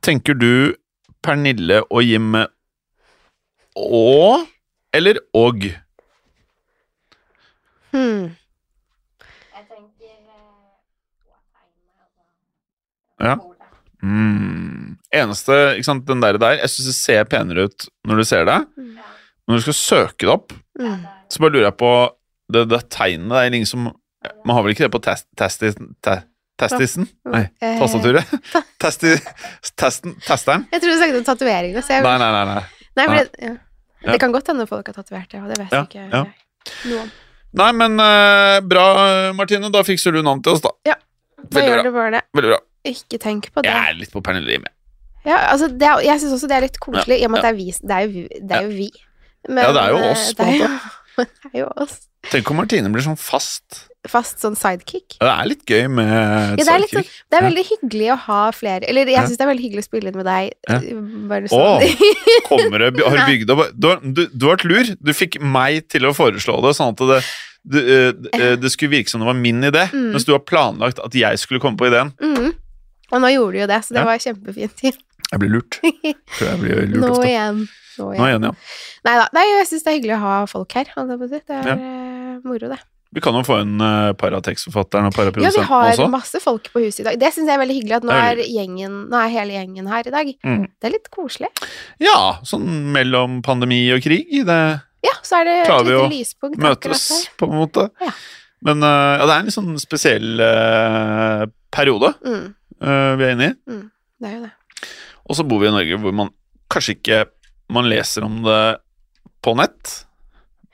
tenker 0.03 0.35
du 0.35 0.75
Pernille 1.23 1.85
og 1.87 2.03
Jim 2.03 2.35
og 3.77 4.49
eller 4.93 5.21
og? 5.39 5.69
Hmm. 7.95 8.35
Jeg 9.55 9.65
tenker 9.71 9.91
Ja. 13.21 13.37
Mm. 14.03 14.60
Eneste, 15.13 15.57
ikke 15.77 15.85
sant, 15.89 16.05
den 16.07 16.21
der, 16.23 16.37
der 16.39 16.59
Jeg 16.61 16.71
syns 16.71 16.87
det 16.87 16.95
ser 16.95 17.25
penere 17.27 17.65
ut 17.67 17.89
når 18.07 18.21
du 18.21 18.25
ser 18.29 18.45
det. 18.47 18.59
Ja, 18.79 19.09
Når 19.49 19.57
du 19.59 19.65
skal 19.67 19.79
søke 19.81 20.27
det 20.27 20.35
opp, 20.37 20.53
Mm. 20.81 21.03
så 21.29 21.41
bare 21.43 21.51
lurer 21.53 21.67
jeg 21.67 21.77
på 21.77 21.89
Det, 22.53 22.69
det 22.71 22.79
tegnet 22.91 23.29
der 23.29 23.37
er 23.43 23.51
ingen 23.53 23.67
som 23.69 23.89
Man 24.47 24.55
har 24.57 24.63
vel 24.63 24.73
ikke 24.73 24.87
det 24.87 24.93
på 24.95 25.01
test, 25.03 25.27
testis, 25.37 25.75
te, 26.03 26.15
testisen? 26.61 27.09
Nei, 27.27 27.43
Eh, 27.61 27.79
tastaturet? 27.81 28.25
Testi, 28.81 29.15
testen, 29.77 30.15
testeren? 30.25 30.65
Jeg 30.73 30.81
tror 30.81 30.91
du 30.93 30.97
snakket 31.01 31.19
om 31.21 31.25
tatoveringene, 31.29 31.83
jeg 31.89 32.03
Nei, 32.05 32.15
nei, 32.19 32.31
nei. 32.33 32.45
nei. 32.55 32.63
Nei, 32.97 33.07
det, 33.19 33.43
ja. 33.43 34.13
Det 34.13 34.21
kan 34.21 34.33
godt 34.33 34.47
hende 34.49 34.67
folk 34.69 34.87
har 34.89 34.95
tatovert 34.97 35.29
det, 35.33 35.41
og 35.43 35.49
det 35.53 35.59
vet 35.61 35.73
Ja, 35.77 35.83
ikke 35.85 36.07
ja. 36.09 36.25
noe 36.89 37.03
om. 37.05 37.11
Nei, 37.61 37.71
men 37.77 38.01
uh, 38.01 38.61
bra, 38.65 38.85
Martine. 39.37 39.69
Da 39.75 39.83
fikser 39.85 40.13
du 40.15 40.23
navn 40.23 40.41
til 40.45 40.53
oss, 40.57 40.61
da. 40.65 40.71
Ja, 40.87 40.95
Da 41.41 41.61
Veldig 41.61 41.69
gjør 41.71 41.81
bra. 41.81 41.83
du 41.83 41.97
bare 41.97 42.11
det. 42.17 42.21
Veldig 42.37 42.51
bra. 42.55 42.59
Ikke 42.93 43.19
tenk 43.21 43.51
på 43.53 43.63
det. 43.65 43.73
Jeg 43.73 43.89
er 43.91 43.99
litt 44.01 44.13
på 44.13 44.23
Pernille 44.25 44.55
Ime. 44.61 44.71
Ja, 45.27 45.37
altså, 45.53 45.69
det 45.69 45.83
er, 45.87 46.01
jeg 46.07 46.21
syns 46.23 46.33
også 46.39 46.49
det 46.49 46.57
er 46.57 46.65
litt 46.69 46.79
koselig, 46.81 47.21
i 47.21 47.27
og 47.27 47.31
med 47.35 47.41
at 47.43 47.49
det 47.49 47.53
er 47.53 47.59
vi. 47.59 47.71
Det 47.77 47.97
er 47.97 48.07
jo. 48.09 48.27
Det 48.49 48.57
er 48.57 48.63
jo 48.69 48.73
vi. 48.77 48.91
Men, 49.49 49.65
Ja, 49.65 49.73
det 49.77 49.83
er 49.83 49.91
jo 49.95 50.01
eh, 50.01 50.11
oss, 50.15 50.33
på 50.37 50.47
en 50.47 50.49
er 50.49 50.59
måte. 50.65 50.97
Det 51.21 51.51
er 51.55 51.61
jo 51.65 51.71
oss. 51.85 51.99
Tenk 52.31 52.51
om 52.53 52.57
Martine 52.61 52.91
blir 52.93 53.05
sånn 53.05 53.17
fast. 53.21 53.87
Fast 54.09 54.41
sånn 54.41 54.55
sidekick. 54.57 55.17
Det 55.21 55.29
er 55.29 55.49
litt 55.49 55.63
gøy 55.69 55.87
med 55.93 56.09
Ja, 56.09 56.57
det 56.57 56.67
er 56.73 56.81
litt 56.81 56.93
sånn, 56.93 57.05
sidekick. 57.05 57.25
det 57.33 57.37
er 57.39 57.45
veldig 57.47 57.65
hyggelig 57.69 58.07
å 58.13 58.17
ha 58.27 58.39
flere 58.57 58.89
Eller 58.89 59.09
jeg 59.13 59.27
syns 59.29 59.37
det 59.41 59.45
er 59.45 59.51
veldig 59.51 59.65
hyggelig 59.67 59.83
å 59.85 59.89
spille 59.89 60.09
inn 60.13 60.17
med 60.21 60.29
deg. 60.29 60.55
Ja. 60.69 60.79
Bare 61.29 61.49
Å, 61.49 61.51
sånn. 61.53 62.07
kommer 62.49 62.85
det 62.87 63.05
Har 63.05 63.21
bygd 63.29 63.53
opp 63.53 63.63
du, 63.77 63.89
du, 64.17 64.23
du 64.33 64.47
har 64.49 64.55
vært 64.57 64.65
lur. 64.69 64.93
Du 65.01 65.13
fikk 65.17 65.37
meg 65.45 65.85
til 65.93 66.09
å 66.09 66.15
foreslå 66.17 66.57
det, 66.65 66.73
sånn 66.79 66.95
at 66.97 67.05
det, 67.13 67.21
det, 67.77 67.85
eh, 68.41 68.57
det 68.61 68.73
skulle 68.73 68.95
virke 68.97 69.13
som 69.13 69.21
det 69.25 69.29
var 69.29 69.37
min 69.41 69.61
idé, 69.69 69.85
Mm. 69.93 70.13
mens 70.17 70.25
du 70.29 70.33
har 70.33 70.41
planlagt 70.49 71.01
at 71.05 71.13
jeg 71.17 71.41
skulle 71.43 71.61
komme 71.61 71.77
på 71.81 71.89
ideen. 71.91 72.13
Mm. 72.25 72.53
Og 73.13 73.21
nå 73.25 73.33
gjorde 73.35 73.53
du 73.53 73.61
jo 73.65 73.69
det, 73.69 73.81
så 73.85 73.97
det 73.97 74.01
Ja. 74.01 74.09
var 74.09 74.21
kjempefint. 74.23 74.97
Jeg 75.31 75.41
blir 75.43 75.53
lurt. 75.55 75.81
Tror 76.39 76.47
jeg 76.49 76.61
blir 76.63 76.87
lurt 76.91 77.03
Nå 77.05 77.11
ofte. 77.15 77.29
igjen. 77.31 77.61
Nå 78.01 78.07
Nå 78.07 78.13
igjen. 78.15 78.31
igjen, 78.31 78.47
ja. 78.49 78.55
Nei 79.07 79.17
da. 79.21 79.27
Nei, 79.37 79.45
jeg 79.59 79.67
syns 79.71 79.85
det 79.87 79.93
er 79.93 79.99
hyggelig 80.01 80.17
å 80.17 80.23
ha 80.25 80.39
folk 80.51 80.73
her. 80.79 80.89
Det 80.97 81.43
er 81.51 81.69
Ja. 81.71 81.75
eh, 81.77 82.41
moro, 82.47 82.71
det. 82.73 82.81
Vi 83.11 83.19
kan 83.19 83.35
jo 83.35 83.41
få 83.43 83.57
inn 83.65 83.81
uh, 83.83 84.13
paratekstforfatteren 84.15 85.09
og 85.09 85.17
Ja, 85.43 85.51
vi 85.51 85.65
har 85.67 85.89
også. 85.91 86.05
masse 86.13 86.39
folk 86.41 86.69
på 86.71 86.79
huset 86.85 87.01
i 87.01 87.07
dag. 87.09 87.17
Det 87.19 87.33
syns 87.35 87.49
jeg 87.51 87.57
er 87.57 87.63
veldig 87.65 87.75
hyggelig 87.81 87.97
at 87.97 88.05
nå 88.07 88.15
er 88.15 88.37
gjengen, 88.47 88.93
nå 89.11 89.19
er 89.19 89.33
hele 89.35 89.57
gjengen 89.57 89.89
her 89.91 90.07
i 90.07 90.13
dag. 90.15 90.31
Mm. 90.47 90.69
Det 90.79 90.87
er 90.87 90.95
litt 90.95 91.11
koselig. 91.11 91.51
Ja, 91.99 92.39
sånn 92.47 92.69
mellom 92.95 93.41
pandemi 93.43 93.81
og 93.97 94.05
krig. 94.07 94.31
Det 94.47 94.61
Ja, 95.03 95.17
så 95.27 95.41
er 95.41 95.49
det 95.49 95.57
Klarer 95.67 95.81
et 95.83 95.91
vi 95.91 95.99
å 95.99 96.07
lyspunkt 96.13 96.63
møtes, 96.63 97.09
på 97.37 97.51
en 97.51 97.59
måte. 97.59 97.89
Ja. 98.01 98.13
Men 98.63 98.83
uh, 98.87 99.19
ja, 99.19 99.27
det 99.27 99.35
er 99.35 99.39
en 99.41 99.51
litt 99.51 99.59
sånn 99.59 99.75
spesiell 99.83 100.41
uh, 100.47 101.47
periode 101.75 102.15
Mm, 102.23 102.55
vi 103.19 103.25
er 103.27 103.35
inne 103.35 103.51
i. 103.51 103.55
det 104.23 104.29
er 104.31 104.35
jo 104.39 104.43
det. 104.47 104.53
Og 105.31 105.39
så 105.39 105.47
bor 105.47 105.63
vi 105.63 105.71
i 105.71 105.75
Norge 105.75 105.99
hvor 106.03 106.15
man 106.17 106.33
kanskje 106.73 106.99
ikke 106.99 107.25
Man 107.71 107.87
leser 107.87 108.27
om 108.27 108.41
det 108.43 108.63
på 109.41 109.55
nett, 109.57 109.93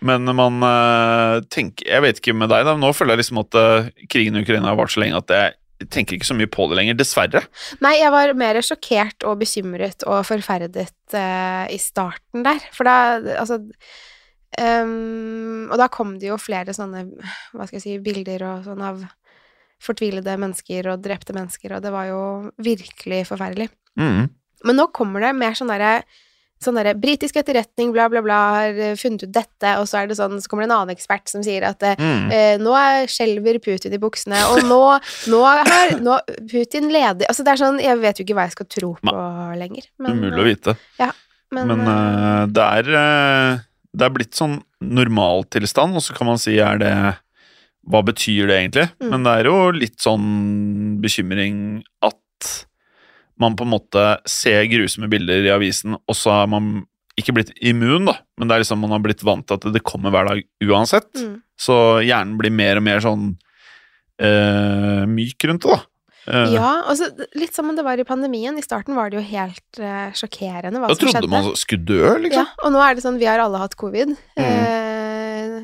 men 0.00 0.24
man 0.34 0.64
eh, 0.64 1.42
tenker 1.52 1.86
Jeg 1.86 2.02
vet 2.02 2.18
ikke 2.22 2.34
med 2.34 2.50
deg, 2.50 2.64
da, 2.64 2.72
men 2.74 2.82
nå 2.82 2.94
føler 2.96 3.14
jeg 3.14 3.24
liksom 3.26 3.42
at 3.44 3.58
eh, 3.60 3.90
krigen 4.10 4.38
i 4.38 4.42
Ukraina 4.42 4.72
har 4.72 4.80
vart 4.80 4.94
så 4.94 5.02
lenge 5.04 5.20
at 5.20 5.30
jeg 5.36 5.90
tenker 5.92 6.16
ikke 6.16 6.28
så 6.30 6.34
mye 6.34 6.48
på 6.48 6.64
det 6.70 6.78
lenger, 6.78 6.96
dessverre. 6.96 7.42
Nei, 7.84 7.98
jeg 8.00 8.08
var 8.14 8.32
mer 8.40 8.58
sjokkert 8.64 9.26
og 9.28 9.42
bekymret 9.42 10.06
og 10.08 10.24
forferdet 10.24 10.88
eh, 11.12 11.64
i 11.68 11.78
starten 11.80 12.46
der. 12.48 12.64
For 12.72 12.88
da 12.88 12.96
Altså 13.36 13.60
Um, 14.56 15.68
Og 15.68 15.76
da 15.76 15.88
kom 15.92 16.16
det 16.20 16.30
jo 16.30 16.38
flere 16.40 16.72
sånne, 16.76 17.04
hva 17.52 17.66
skal 17.66 17.76
jeg 17.76 17.84
si, 17.84 17.96
bilder 18.00 18.44
og 18.46 18.64
sånn 18.64 18.82
av 18.84 19.02
fortvilede 19.82 20.36
mennesker 20.40 20.88
og 20.88 21.02
drepte 21.04 21.34
mennesker, 21.36 21.74
og 21.76 21.82
det 21.84 21.92
var 21.92 22.06
jo 22.08 22.20
virkelig 22.64 23.26
forferdelig. 23.28 23.68
Mm. 24.00 24.30
Men 24.66 24.80
nå 24.80 24.88
kommer 24.96 25.24
det 25.24 25.34
mer 25.38 25.58
sånn 25.58 25.72
derre 25.72 26.00
Sånn 26.56 26.78
derre 26.78 26.94
britisk 26.96 27.36
etterretning, 27.36 27.90
bla, 27.92 28.06
bla, 28.08 28.22
bla, 28.24 28.36
har 28.54 28.78
eh, 28.80 28.94
funnet 28.96 29.26
ut 29.26 29.32
dette, 29.34 29.74
og 29.76 29.84
så 29.84 29.98
er 30.00 30.06
det 30.08 30.14
sånn, 30.16 30.38
så 30.40 30.48
kommer 30.48 30.64
det 30.64 30.70
en 30.70 30.78
annen 30.78 30.94
ekspert 30.94 31.28
som 31.28 31.42
sier 31.44 31.66
at 31.68 31.84
eh, 31.84 31.98
Mm. 32.00 32.30
Eh, 32.32 32.54
nå 32.56 32.72
er 32.72 33.10
skjelver 33.12 33.58
Putin 33.60 33.92
i 33.92 34.00
buksene, 34.00 34.40
og 34.54 34.64
nå, 34.64 34.78
nå 35.28 35.42
er 35.50 35.92
nå, 36.00 36.16
Putin 36.48 36.88
ledig 36.88 37.28
Altså, 37.28 37.44
det 37.44 37.52
er 37.52 37.60
sånn 37.60 37.82
Jeg 37.84 38.00
vet 38.00 38.16
jo 38.16 38.24
ikke 38.24 38.38
hva 38.38 38.46
jeg 38.48 38.56
skal 38.56 38.68
tro 38.72 38.90
på 39.02 39.14
lenger. 39.60 39.84
Men, 40.00 40.16
Umulig 40.16 40.40
å 40.40 40.48
vite. 40.48 40.76
Men, 41.54 41.70
Men 41.70 41.84
eh, 41.86 41.92
eh, 41.92 42.42
det 42.50 42.64
er 42.80 42.90
uh, 42.90 43.60
Det 43.94 44.06
er 44.06 44.14
blitt 44.14 44.38
sånn 44.38 44.58
normaltilstand, 44.82 45.96
og 45.96 46.04
så 46.04 46.16
kan 46.16 46.30
man 46.30 46.40
si 46.42 46.56
er 46.62 46.80
det 46.82 46.94
Hva 47.86 48.02
betyr 48.06 48.50
det 48.50 48.60
egentlig? 48.60 48.88
Mm. 48.98 49.10
Men 49.12 49.26
det 49.26 49.34
er 49.36 49.50
jo 49.50 49.58
litt 49.76 50.00
sånn 50.02 50.26
bekymring 51.02 51.60
at 52.06 52.65
man 53.40 53.56
på 53.58 53.66
en 53.66 53.72
måte 53.74 54.04
ser 54.28 54.66
grusomme 54.70 55.08
bilder 55.12 55.44
i 55.44 55.52
avisen, 55.52 55.96
og 55.96 56.16
så 56.16 56.32
har 56.40 56.46
man 56.50 56.86
ikke 57.16 57.32
blitt 57.36 57.52
immun, 57.64 58.08
da, 58.08 58.18
men 58.36 58.48
det 58.48 58.56
er 58.56 58.62
liksom 58.62 58.82
man 58.84 58.92
har 58.92 59.02
blitt 59.04 59.24
vant 59.24 59.46
til 59.48 59.56
at 59.56 59.66
det 59.72 59.84
kommer 59.86 60.12
hver 60.12 60.28
dag 60.28 60.42
uansett. 60.68 61.10
mm. 61.16 61.36
Så 61.56 61.74
hjernen 62.04 62.36
blir 62.36 62.52
mer 62.52 62.76
og 62.76 62.84
mer 62.84 63.00
sånn 63.00 63.30
eh, 64.20 65.04
myk 65.08 65.46
rundt 65.48 65.64
det, 65.64 65.78
da. 65.78 65.78
Eh, 66.26 66.56
Ja, 66.56 66.72
altså 66.90 67.08
litt 67.38 67.56
som 67.56 67.70
om 67.70 67.78
det 67.78 67.86
var 67.86 67.96
i 67.96 68.04
pandemien. 68.04 68.58
I 68.58 68.64
starten 68.64 68.96
var 68.98 69.08
det 69.10 69.20
jo 69.20 69.24
helt 69.24 69.80
eh, 69.80 70.12
sjokkerende 70.16 70.82
hva 70.82 70.90
da 70.90 70.98
som 70.98 71.08
trodde 71.08 71.32
man 71.32 71.50
skulle 71.56 71.88
dø, 71.88 72.12
liksom. 72.26 72.44
Ja, 72.44 72.66
og 72.66 72.74
nå 72.74 72.84
er 72.84 72.96
det 72.96 73.06
sånn 73.06 73.20
Vi 73.22 73.28
har 73.30 73.40
alle 73.40 73.62
hatt 73.62 73.78
covid. 73.80 74.12
Eh, 74.36 75.58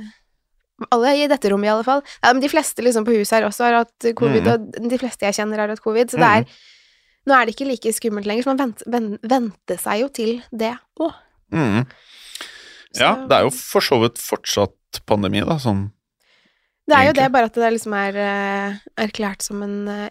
alle 0.91 1.15
i 1.21 1.29
dette 1.31 1.53
rommet, 1.53 1.69
i 1.69 1.75
alle 1.77 1.87
fall. 1.87 2.01
Ja, 2.23 2.33
men 2.33 2.43
de 2.43 2.51
fleste 2.51 2.83
liksom 2.83 3.05
på 3.07 3.15
huset 3.15 3.37
her 3.37 3.47
også 3.47 3.69
har 3.69 3.83
hatt 3.83 4.13
covid, 4.19 4.49
mm. 4.49 4.53
og 4.55 4.89
de 4.91 4.99
fleste 4.99 5.29
jeg 5.29 5.37
kjenner, 5.43 5.61
har 5.63 5.71
hatt 5.75 5.85
covid. 5.85 6.11
Så 6.11 6.19
det 6.19 6.31
er 6.31 6.63
Nå 7.29 7.35
er 7.37 7.47
det 7.47 7.55
ikke 7.55 7.69
like 7.69 7.93
skummelt 7.95 8.27
lenger, 8.27 8.43
så 8.47 8.51
man 8.53 8.61
venter, 8.65 8.89
ven- 8.91 9.19
venter 9.23 9.79
seg 9.79 10.01
jo 10.03 10.09
til 10.15 10.33
det 10.51 10.73
òg. 11.01 11.13
Mm. 11.55 11.85
Ja, 12.99 13.13
det 13.29 13.37
er 13.37 13.47
jo 13.47 13.53
for 13.55 13.85
så 13.85 13.99
vidt 14.03 14.19
fortsatt 14.21 15.03
pandemi, 15.09 15.41
da, 15.47 15.57
sånn 15.61 15.87
Det 16.89 16.97
er 16.99 17.07
jo 17.09 17.15
det, 17.17 17.29
bare 17.33 17.49
at 17.49 17.55
det 17.57 17.71
liksom 17.77 17.95
er 17.97 18.19
uh, 18.19 18.81
erklært 19.01 19.45
som 19.47 19.63
en 19.65 19.77
uh, 19.89 20.09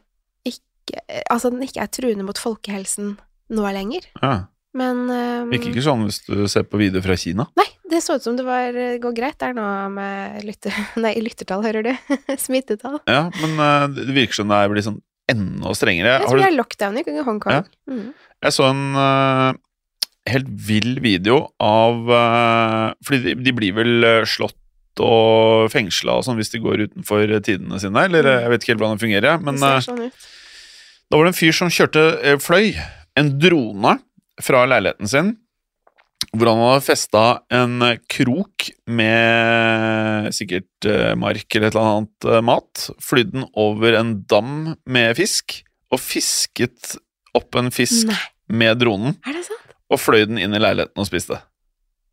ikke 0.47 1.01
Altså 1.29 1.51
den 1.53 1.61
ikke 1.65 1.83
er 1.83 1.91
truende 1.93 2.25
mot 2.25 2.39
folkehelsen 2.41 3.15
nå 3.51 3.67
lenger. 3.75 4.07
ja. 4.21 4.47
Men 4.71 5.01
um, 5.11 5.49
Virker 5.51 5.73
ikke 5.73 5.83
sånn 5.83 6.05
hvis 6.07 6.21
du 6.29 6.45
ser 6.47 6.63
på 6.63 6.79
videoer 6.79 7.03
fra 7.03 7.17
Kina. 7.19 7.43
Nei, 7.59 7.65
det 7.91 7.99
så 8.05 8.15
ut 8.15 8.23
som 8.23 8.37
det 8.39 8.45
var, 8.47 8.71
eh, 8.71 8.93
går 9.03 9.11
greit 9.17 9.35
der 9.43 9.51
nå 9.57 9.65
med 9.91 10.45
lytter... 10.47 10.71
Nei, 11.03 11.11
lyttertall, 11.19 11.59
hører 11.65 11.83
du. 11.89 11.91
Smittetall. 12.45 13.01
Ja, 13.11 13.25
men 13.41 13.59
uh, 13.59 13.89
det 13.91 14.07
virker 14.15 14.39
som 14.39 14.47
det 14.47 14.61
er 14.63 14.71
blitt 14.71 14.87
sånn 14.87 15.01
enda 15.31 15.73
strengere. 15.77 16.19
Jeg 16.19 16.29
tror 16.29 16.41
det 16.41 16.47
er 16.47 16.57
lockdown 16.57 16.99
i 17.01 17.03
Hongkong. 17.27 17.59
Ja. 17.59 17.91
Mm. 17.91 18.07
jeg 18.45 18.55
så 18.55 18.67
en 18.69 18.83
uh, 18.97 19.51
helt 20.29 20.49
vill 20.69 20.99
video 21.03 21.43
av 21.63 22.11
uh, 22.11 22.91
Fordi 23.07 23.21
de, 23.25 23.35
de 23.41 23.53
blir 23.57 23.73
vel 23.75 24.05
eh, 24.05 24.27
slått 24.29 24.57
og 25.01 25.71
fengsla 25.71 26.17
og 26.19 26.25
sånn 26.27 26.37
hvis 26.37 26.51
de 26.51 26.59
går 26.61 26.85
utenfor 26.89 27.23
tidene 27.47 27.79
sine, 27.79 28.03
eller 28.09 28.27
mm. 28.27 28.41
jeg 28.43 28.51
vet 28.51 28.63
ikke 28.63 28.73
helt 28.73 28.81
hvordan 28.83 28.97
det 28.99 29.05
fungerer, 29.05 29.39
men 29.41 29.59
det 29.61 29.69
sånn 29.87 30.01
ut. 30.03 30.25
Da 31.07 31.19
var 31.19 31.27
det 31.27 31.31
en 31.31 31.37
fyr 31.39 31.55
som 31.55 31.71
kjørte 31.71 32.03
fløy 32.43 32.75
en 33.19 33.31
drone 33.39 33.95
fra 34.43 34.65
leiligheten 34.67 35.09
sin, 35.09 35.31
hvor 36.31 36.51
han 36.51 36.61
hadde 36.61 36.85
festa 36.85 37.23
en 37.53 37.81
krok 38.11 38.69
med 38.87 40.29
sikkert 40.35 40.87
eh, 40.87 41.13
mark 41.19 41.57
eller 41.57 41.69
et 41.71 41.75
eller 41.75 41.89
annet 41.89 42.27
eh, 42.29 42.43
mat, 42.45 42.85
flydd 43.03 43.33
den 43.35 43.47
over 43.59 43.97
en 43.99 44.13
dam 44.29 44.53
med 44.85 45.15
fisk, 45.19 45.59
og 45.91 45.99
fisket 45.99 46.95
opp 47.37 47.57
en 47.59 47.71
fisk 47.73 48.07
Nei, 48.09 48.19
med 48.61 48.79
dronen, 48.83 49.17
er 49.27 49.39
det 49.39 49.45
sant? 49.47 49.75
og 49.91 49.99
fløy 49.99 50.23
den 50.29 50.39
inn 50.39 50.55
i 50.55 50.61
leiligheten 50.61 51.03
og 51.03 51.09
spiste. 51.09 51.41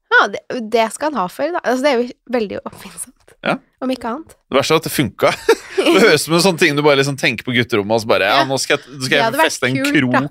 Ja, 0.09 0.25
det, 0.33 0.43
det 0.73 0.89
skal 0.95 1.13
han 1.13 1.21
ha 1.21 1.29
for, 1.31 1.53
da. 1.55 1.63
Altså, 1.63 1.85
det 1.85 1.91
er 1.91 2.01
jo 2.01 2.35
veldig 2.35 2.61
oppfinnsomt. 2.65 3.18
Ja. 3.47 3.55
Om 3.81 3.91
ikke 3.95 4.11
annet. 4.11 4.35
Det 4.51 4.59
verste 4.59 4.75
er 4.75 4.81
at 4.81 4.87
det 4.89 4.93
funka. 4.95 5.33
Det 5.79 6.03
høres 6.03 6.25
ut 6.25 6.27
som 6.27 6.35
en 6.37 6.43
sånn 6.43 6.57
ting 6.61 6.75
du 6.77 6.83
bare 6.85 6.99
liksom 6.99 7.15
tenker 7.17 7.47
på 7.47 7.53
gutterommet 7.55 7.95
og 7.95 8.03
så 8.03 8.09
bare 8.11 8.27
Ja, 8.29 8.41
nå 8.45 8.57
skal 8.61 8.75
jeg, 8.77 8.99
skal 9.07 9.15
jeg 9.23 9.37
feste 9.39 9.69
en 9.71 9.77
kult, 9.79 10.11
da. 10.13 10.23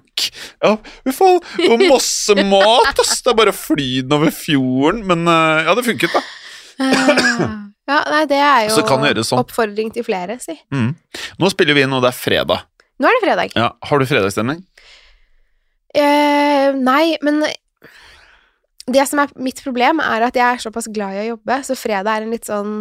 Ja, 0.62 0.74
vi 1.08 1.14
faen. 1.16 1.40
Det 1.56 1.70
var 1.72 1.82
masse 1.96 2.36
mat, 2.52 3.00
ass! 3.02 3.14
Det 3.24 3.32
er 3.32 3.38
bare 3.40 3.54
å 3.56 3.58
fly 3.58 3.88
den 4.04 4.18
over 4.20 4.34
fjorden. 4.36 5.00
Men 5.08 5.24
eh, 5.32 5.64
ja, 5.66 5.74
det 5.80 5.86
funket, 5.88 6.14
da. 6.14 6.22
Ah. 6.84 7.56
ja, 7.90 8.02
nei, 8.12 8.22
det 8.30 8.38
er 8.38 8.68
jo 8.68 8.76
det 9.18 9.26
sånn. 9.26 9.40
oppfordring 9.42 9.90
til 9.96 10.06
flere, 10.06 10.38
si. 10.44 10.60
Mm. 10.76 10.92
Nå 11.42 11.50
spiller 11.56 11.80
vi 11.80 11.88
inn, 11.88 11.96
og 11.96 12.04
det 12.06 12.12
er 12.12 12.20
fredag. 12.20 12.68
Nå 13.02 13.10
er 13.10 13.18
det 13.18 13.24
fredag. 13.24 13.58
Ja, 13.58 13.72
Har 13.88 14.04
du 14.04 14.06
fredagsstemning? 14.10 14.62
Eh, 15.98 16.76
nei, 16.76 17.16
men 17.26 17.42
det 18.88 19.04
som 19.10 19.20
er 19.20 19.34
mitt 19.36 19.60
problem, 19.66 20.00
er 20.04 20.28
at 20.30 20.38
jeg 20.40 20.48
er 20.48 20.64
såpass 20.64 20.88
glad 20.94 21.18
i 21.18 21.26
å 21.26 21.30
jobbe, 21.34 21.60
så 21.68 21.76
fredag 21.76 22.08
er 22.14 22.26
en 22.26 22.34
litt 22.34 22.48
sånn 22.48 22.74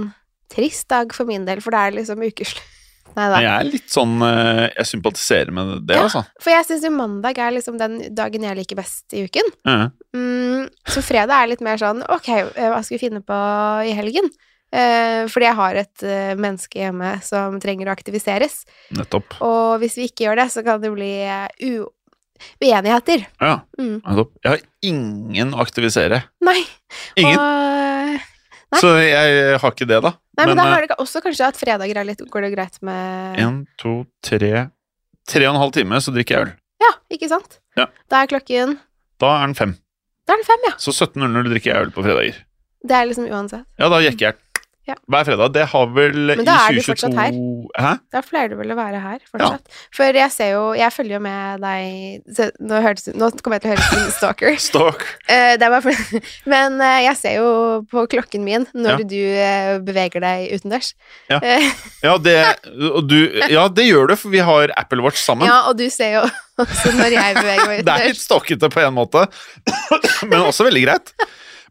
trist 0.53 0.87
dag 0.93 1.11
for 1.15 1.27
min 1.29 1.45
del, 1.49 1.61
for 1.65 1.75
det 1.75 1.83
er 1.83 1.97
liksom 1.99 2.23
ukeslutt. 2.23 2.73
Nei 3.17 3.27
da. 3.33 3.39
Jeg 3.41 3.53
er 3.55 3.69
litt 3.71 3.89
sånn 3.89 4.17
eh, 4.27 4.65
Jeg 4.75 4.89
sympatiserer 4.91 5.55
med 5.55 5.71
det, 5.89 5.95
Ja. 5.97 6.03
altså. 6.05 6.21
For 6.43 6.53
jeg 6.53 6.67
syns 6.69 6.85
jo 6.85 6.91
mandag 6.93 7.39
er 7.41 7.55
liksom 7.55 7.79
den 7.81 7.95
dagen 8.15 8.45
jeg 8.45 8.59
liker 8.59 8.77
best 8.77 9.15
i 9.17 9.23
uken. 9.25 9.49
Ja. 9.65 9.87
Mm, 10.13 10.67
så 10.91 11.01
fredag 11.07 11.33
er 11.39 11.51
litt 11.55 11.65
mer 11.65 11.81
sånn 11.81 12.03
ok, 12.05 12.29
eh, 12.35 12.69
hva 12.69 12.83
skal 12.85 12.99
vi 12.99 13.03
finne 13.07 13.23
på 13.25 13.39
i 13.89 13.95
helgen? 13.97 14.29
Eh, 14.75 15.25
fordi 15.33 15.47
jeg 15.49 15.57
har 15.63 15.79
et 15.81 16.05
menneske 16.37 16.83
hjemme 16.83 17.15
som 17.25 17.57
trenger 17.63 17.89
å 17.89 17.95
aktiviseres. 17.95 18.65
Nettopp. 18.99 19.39
Og 19.47 19.79
hvis 19.81 19.97
vi 19.97 20.11
ikke 20.11 20.27
gjør 20.27 20.43
det, 20.43 20.49
så 20.53 20.67
kan 20.67 20.83
det 20.83 20.93
bli 20.93 21.13
u 21.71 21.87
uenigheter. 22.62 23.26
Ja, 23.40 23.61
Mm. 23.78 24.00
Jeg 24.45 24.50
har 24.50 24.61
ingen 24.83 25.52
å 25.55 25.61
aktivisere. 25.64 26.23
Nei. 26.45 26.61
Ingen. 27.16 27.38
Og, 27.38 28.21
nei. 28.73 28.81
Så 28.81 28.93
jeg 29.02 29.59
har 29.61 29.73
ikke 29.75 29.88
det, 29.88 30.00
da. 30.05 30.12
nei, 30.38 30.47
men, 30.47 30.55
Men, 30.55 30.57
da 30.61 30.66
eh, 30.66 30.73
har 30.75 30.87
det 30.87 30.99
også 31.02 31.23
kanskje 31.25 31.49
at 31.49 31.59
fredager 31.61 32.00
er 32.00 32.09
litt, 32.09 32.23
går 32.31 32.47
det 32.47 32.52
greit 32.55 32.78
med 32.87 33.40
En, 33.43 33.66
to, 33.81 34.05
tre 34.25 34.69
Tre 35.26 35.47
og 35.49 35.57
en 35.57 35.61
halv 35.64 35.73
time, 35.75 35.99
så 35.99 36.12
drikker 36.14 36.37
jeg 36.37 36.47
øl. 36.47 36.52
Ja, 36.85 36.93
ikke 37.11 37.28
sant? 37.33 37.59
Ja. 37.75 37.88
Da 38.07 38.23
er 38.23 38.31
klokken 38.31 38.76
Da 39.19 39.33
er 39.40 39.49
den 39.49 39.57
fem. 39.59 39.73
Da 40.26 40.37
er 40.37 40.43
det 40.43 40.47
fem, 40.47 40.66
ja. 40.69 40.75
Så 40.78 40.95
17.00 40.95 41.49
drikker 41.50 41.73
jeg 41.73 41.87
øl 41.88 41.90
på 41.95 42.05
fredager. 42.07 42.38
Det 42.87 42.95
er 42.95 43.09
liksom 43.09 43.26
uansett. 43.26 43.64
Ja, 43.81 43.88
da 43.90 43.99
jekker 44.05 44.28
jeg. 44.28 44.38
Ja. 44.87 44.95
Hver 45.11 45.25
fredag. 45.26 45.50
Det 45.57 45.64
har 45.73 45.87
vel 45.90 46.31
i 46.31 46.37
2022 46.38 46.38
Men 46.38 46.47
da 46.47 46.57
er 46.62 46.76
du 46.76 46.83
fortsatt 46.87 47.16
her. 47.19 47.38
Hæ? 47.83 47.93
Da 48.14 48.21
pleier 48.23 48.52
du 48.52 48.57
vel 48.61 48.71
å 48.71 48.76
være 48.78 49.00
her 49.02 49.23
fortsatt. 49.26 49.78
For 49.97 50.19
jeg 50.21 50.31
ser 50.31 50.52
jo 50.52 50.62
Jeg 50.78 50.95
følger 50.95 51.16
jo 51.19 51.23
med 51.25 51.64
deg 51.64 52.45
Nå, 52.62 52.78
hørtes, 52.85 53.09
nå 53.19 53.31
kommer 53.40 53.59
jeg 53.59 53.64
til 53.64 53.73
å 53.73 53.75
høres 53.75 53.88
ut 53.90 53.97
som 53.99 54.12
stalker. 54.14 54.59
Stalk. 54.66 55.02
Uh, 55.26 55.57
men 56.52 56.78
uh, 56.78 57.00
jeg 57.02 57.19
ser 57.19 57.38
jo 57.40 57.50
på 57.90 58.07
klokken 58.14 58.47
min 58.47 58.69
når 58.76 59.02
Ja. 59.02 59.09
du 59.11 59.19
uh, 59.19 59.73
beveger 59.87 60.23
deg 60.23 60.55
utendørs. 60.55 60.93
Ja. 61.33 61.40
Ja, 62.05 62.14
det, 62.23 62.37
og 62.97 63.09
du, 63.11 63.19
ja, 63.50 63.66
det 63.73 63.88
gjør 63.88 64.12
du, 64.12 64.16
for 64.21 64.35
vi 64.35 64.45
har 64.47 64.71
Apple 64.78 65.02
Watch 65.02 65.19
sammen. 65.23 65.49
ja, 65.50 65.64
og 65.71 65.75
du 65.81 65.88
ser 65.90 66.21
jo 66.21 66.23
også 66.62 66.95
når 66.97 67.16
jeg 67.19 67.35
beveger 67.40 67.66
meg 67.66 67.81
utendørs. 67.83 67.88
Det 67.90 67.97
er 68.07 68.14
litt 68.14 68.23
stalkete 68.23 68.71
på 68.73 68.87
en 68.87 68.95
måte, 68.97 69.26
men 70.31 70.47
også 70.47 70.69
veldig 70.71 70.87
greit. 70.87 71.12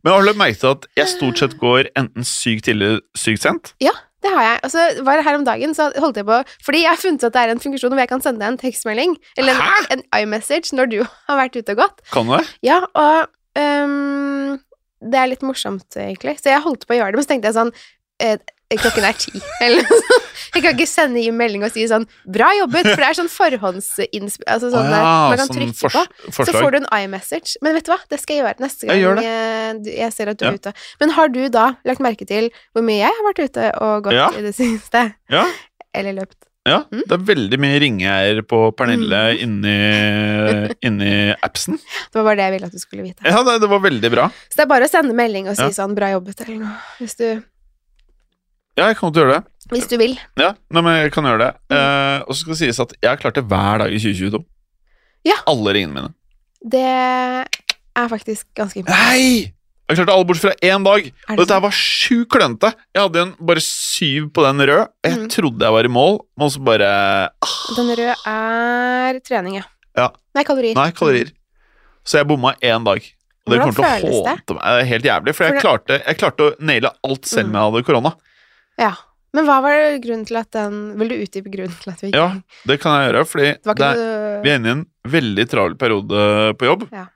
Men 0.05 0.13
har 0.13 0.21
du 0.21 0.27
lagt 0.27 0.37
merke 0.37 0.59
til 0.61 0.69
at 0.69 0.83
jeg 0.99 1.09
stort 1.15 1.39
sett 1.41 1.55
går 1.57 1.87
enten 1.97 2.27
sykt 2.29 2.67
tidlig, 2.67 2.99
sykt 3.17 3.41
sent? 3.41 3.71
Ja, 3.81 3.95
det 4.21 4.33
har 4.35 4.43
jeg. 4.45 4.59
Og 4.67 4.73
så 4.75 4.83
var 5.07 5.17
det 5.17 5.25
her 5.25 5.37
om 5.39 5.45
dagen, 5.47 5.73
så 5.73 5.87
holdt 5.97 6.19
jeg 6.21 6.27
på 6.27 6.37
Fordi 6.67 6.83
jeg 6.83 6.91
har 6.91 7.01
funnet 7.01 7.23
ut 7.23 7.27
at 7.31 7.33
det 7.33 7.41
er 7.41 7.53
en 7.55 7.63
funksjon 7.63 7.95
hvor 7.95 8.03
jeg 8.03 8.11
kan 8.11 8.21
sende 8.21 8.43
deg 8.43 8.53
en 8.53 8.59
tekstmelding, 8.61 9.15
eller 9.41 9.57
en, 9.65 9.87
en 9.97 10.05
iMessage, 10.21 10.77
når 10.77 10.91
du 10.93 10.99
har 11.01 11.41
vært 11.41 11.57
ute 11.57 11.73
og 11.73 11.81
gått. 11.81 12.05
Kan 12.13 12.29
du 12.29 12.35
det? 12.37 12.43
Ja, 12.69 12.83
og 12.85 13.33
um, 13.57 14.59
det 15.01 15.21
er 15.21 15.31
litt 15.33 15.45
morsomt, 15.45 15.89
egentlig. 15.97 16.37
Så 16.37 16.53
jeg 16.53 16.61
holdt 16.67 16.85
på 16.85 16.93
å 16.93 16.99
gjøre 16.99 17.15
det, 17.15 17.19
men 17.19 17.25
så 17.25 17.33
tenkte 17.33 17.49
jeg 17.49 17.57
sånn 17.57 17.73
eh, 18.21 18.37
Klokken 18.73 19.05
er 19.05 19.13
ti, 19.13 19.31
eller 19.61 19.83
noe 19.85 19.99
sånt. 20.01 20.31
Jeg 20.55 20.63
kan 20.63 20.73
ikke 20.73 20.87
sende 20.89 21.19
i 21.21 21.29
melding 21.35 21.63
og 21.67 21.71
si 21.71 21.83
sånn 21.87 22.05
'bra 22.25 22.47
jobbet', 22.57 22.87
for 22.87 23.01
det 23.03 23.07
er 23.11 23.17
sånn 23.19 23.29
forhåndsinnspill 23.29 24.47
Altså 24.47 24.71
sånn 24.73 24.87
ah, 24.87 24.93
der 24.95 25.03
man 25.03 25.37
kan 25.37 25.47
sånn 25.47 25.57
trykke 25.59 25.91
på. 25.93 26.03
Så 26.33 26.51
får 26.55 26.71
du 26.71 26.77
en 26.79 26.87
iMessage. 26.97 27.57
Men 27.61 27.75
vet 27.77 27.85
du 27.85 27.91
hva, 27.91 27.99
det 28.09 28.19
skal 28.23 28.35
jeg 28.35 28.43
gjøre 28.43 28.59
neste 28.65 28.87
gang 28.87 29.21
jeg, 29.21 29.85
jeg 29.99 30.13
ser 30.15 30.29
at 30.31 30.37
du 30.39 30.45
Ja. 30.45 30.51
er 30.51 30.55
ute. 30.57 30.73
Men 30.99 31.09
har 31.11 31.27
du 31.29 31.49
da 31.49 31.75
lagt 31.85 31.99
merke 32.01 32.25
til 32.25 32.49
hvor 32.73 32.83
mye 32.87 33.03
jeg 33.03 33.11
har 33.19 33.25
vært 33.33 33.43
ute 33.45 33.69
og 33.81 34.03
gått 34.09 34.13
Ja. 34.17 34.29
i 34.33 34.41
det 34.41 34.55
siste? 34.55 35.13
Ja. 35.29 35.45
Eller 35.93 36.13
løpt? 36.13 36.37
Ja, 36.65 36.79
Mm. 36.91 37.03
det 37.05 37.11
er 37.11 37.25
veldig 37.35 37.59
mye 37.61 37.79
ringeier 37.79 38.41
på 38.41 38.73
Pernille 38.75 39.37
inni, 39.39 39.77
inni 40.81 41.35
appsen. 41.43 41.77
Det 42.11 42.15
var 42.17 42.23
bare 42.23 42.35
det 42.39 42.45
jeg 42.47 42.53
ville 42.55 42.65
at 42.65 42.71
du 42.73 42.79
skulle 42.81 43.03
vite. 43.05 43.21
Ja, 43.23 43.43
det, 43.43 43.59
det 43.61 43.69
var 43.69 43.79
veldig 43.83 44.11
bra. 44.11 44.29
Så 44.49 44.55
det 44.57 44.63
er 44.65 44.71
bare 44.71 44.87
å 44.87 44.89
sende 44.89 45.13
melding 45.13 45.47
og 45.47 45.55
si 45.57 45.61
Ja. 45.61 45.69
sånn 45.69 45.93
'bra 45.95 46.09
jobbet' 46.17 46.41
eller 46.47 46.59
noe, 46.65 46.73
hvis 46.99 47.15
du, 47.17 47.43
Ja, 48.75 48.89
jeg 48.89 48.97
kan 48.99 49.07
godt 49.07 49.21
gjøre 49.21 49.37
det. 49.37 49.43
hvis 49.71 49.87
du 49.87 49.95
vil. 49.97 50.13
Ja, 50.37 50.51
nei, 50.69 50.81
men 50.83 50.97
jeg 50.99 51.11
kan 51.15 51.25
gjøre 51.25 51.41
det. 51.45 51.51
Mm. 51.71 51.77
Eh, 51.79 52.19
og 52.25 52.35
så 52.35 52.41
skal 52.41 52.53
det 52.53 52.59
sies 52.59 52.81
at 52.83 52.93
jeg 52.99 53.09
har 53.09 53.21
klart 53.21 53.37
det 53.39 53.45
hver 53.47 53.81
dag 53.81 53.93
i 53.93 53.99
2022. 54.03 54.41
Ja. 55.25 55.39
Alle 55.49 55.75
ringene 55.77 55.95
mine. 55.95 56.11
Det 56.65 56.85
er 56.85 58.09
faktisk 58.11 58.49
ganske 58.57 58.81
imponerende. 58.81 59.15
Nei! 59.15 59.53
Jeg 59.85 59.93
har 59.93 59.99
klart 59.99 60.09
det 60.09 60.15
alle 60.17 60.27
bortsett 60.27 60.47
fra 60.47 60.69
én 60.73 60.85
dag. 60.85 61.07
Det 61.07 61.33
Og 61.35 61.39
dette 61.39 61.55
her 61.55 61.63
var 61.63 61.75
sjukt 61.77 62.31
klønete. 62.33 62.71
Jeg 62.89 63.03
hadde 63.05 63.21
en 63.21 63.33
bare 63.49 63.61
syv 63.61 64.29
på 64.33 64.45
den 64.45 64.63
røde. 64.65 64.85
Jeg 65.05 65.17
mm. 65.21 65.25
trodde 65.37 65.67
jeg 65.67 65.75
var 65.77 65.87
i 65.87 65.93
mål, 65.93 66.17
men 66.41 66.51
så 66.51 66.63
bare 66.65 66.91
ah. 67.29 67.57
Den 67.77 67.91
røde 67.93 68.15
er 68.33 69.19
trening, 69.23 69.59
ja. 69.61 69.67
Ja. 69.95 70.09
Nei, 70.35 70.43
kalorier. 70.43 70.75
Nei, 70.75 70.89
kalorier. 70.97 71.29
Så 72.05 72.19
jeg 72.19 72.27
bomma 72.27 72.55
én 72.59 72.85
dag. 72.85 73.11
Og 73.45 73.53
det 73.53 73.59
kommer 73.61 73.77
til 73.77 73.85
å 73.85 74.23
hånte 74.25 74.57
meg. 74.57 74.63
Det 74.65 74.71
er 74.73 74.87
helt 74.89 75.05
jævlig, 75.05 75.33
for 75.37 75.45
jeg, 75.45 75.53
For 75.53 75.63
klarte, 75.67 75.99
jeg 76.01 76.17
klarte 76.17 76.47
å 76.47 76.53
naile 76.65 76.91
alt 77.05 77.29
selv 77.29 77.51
om 77.51 77.59
jeg 77.59 77.69
hadde 77.69 77.85
korona. 77.85 78.11
Ja. 78.81 78.93
Men 79.35 79.47
hva 79.49 79.57
var 79.63 79.75
det 79.75 80.03
grunnen 80.05 80.23
til 80.27 80.37
at 80.39 80.47
den 80.55 80.75
Vil 80.99 81.11
du 81.11 81.15
utdype 81.17 81.51
grunnen 81.51 81.75
til 81.81 81.91
at 81.91 82.03
vi 82.03 82.11
ikke 82.11 82.21
Ja, 82.21 82.27
det 82.69 82.77
kan 82.79 82.95
jeg 82.95 83.09
gjøre, 83.09 83.23
fordi 83.27 83.49
Det 83.51 83.75
det 83.81 83.89
er, 83.89 84.37
vi 84.45 84.51
er 84.51 84.59
inne 84.61 84.69
i 84.69 84.75
en 84.77 84.85
veldig 85.11 85.45
travel 85.51 85.75
periode 85.79 86.21
på 86.59 86.69
jobb. 86.69 86.85
Ja. 86.95 87.07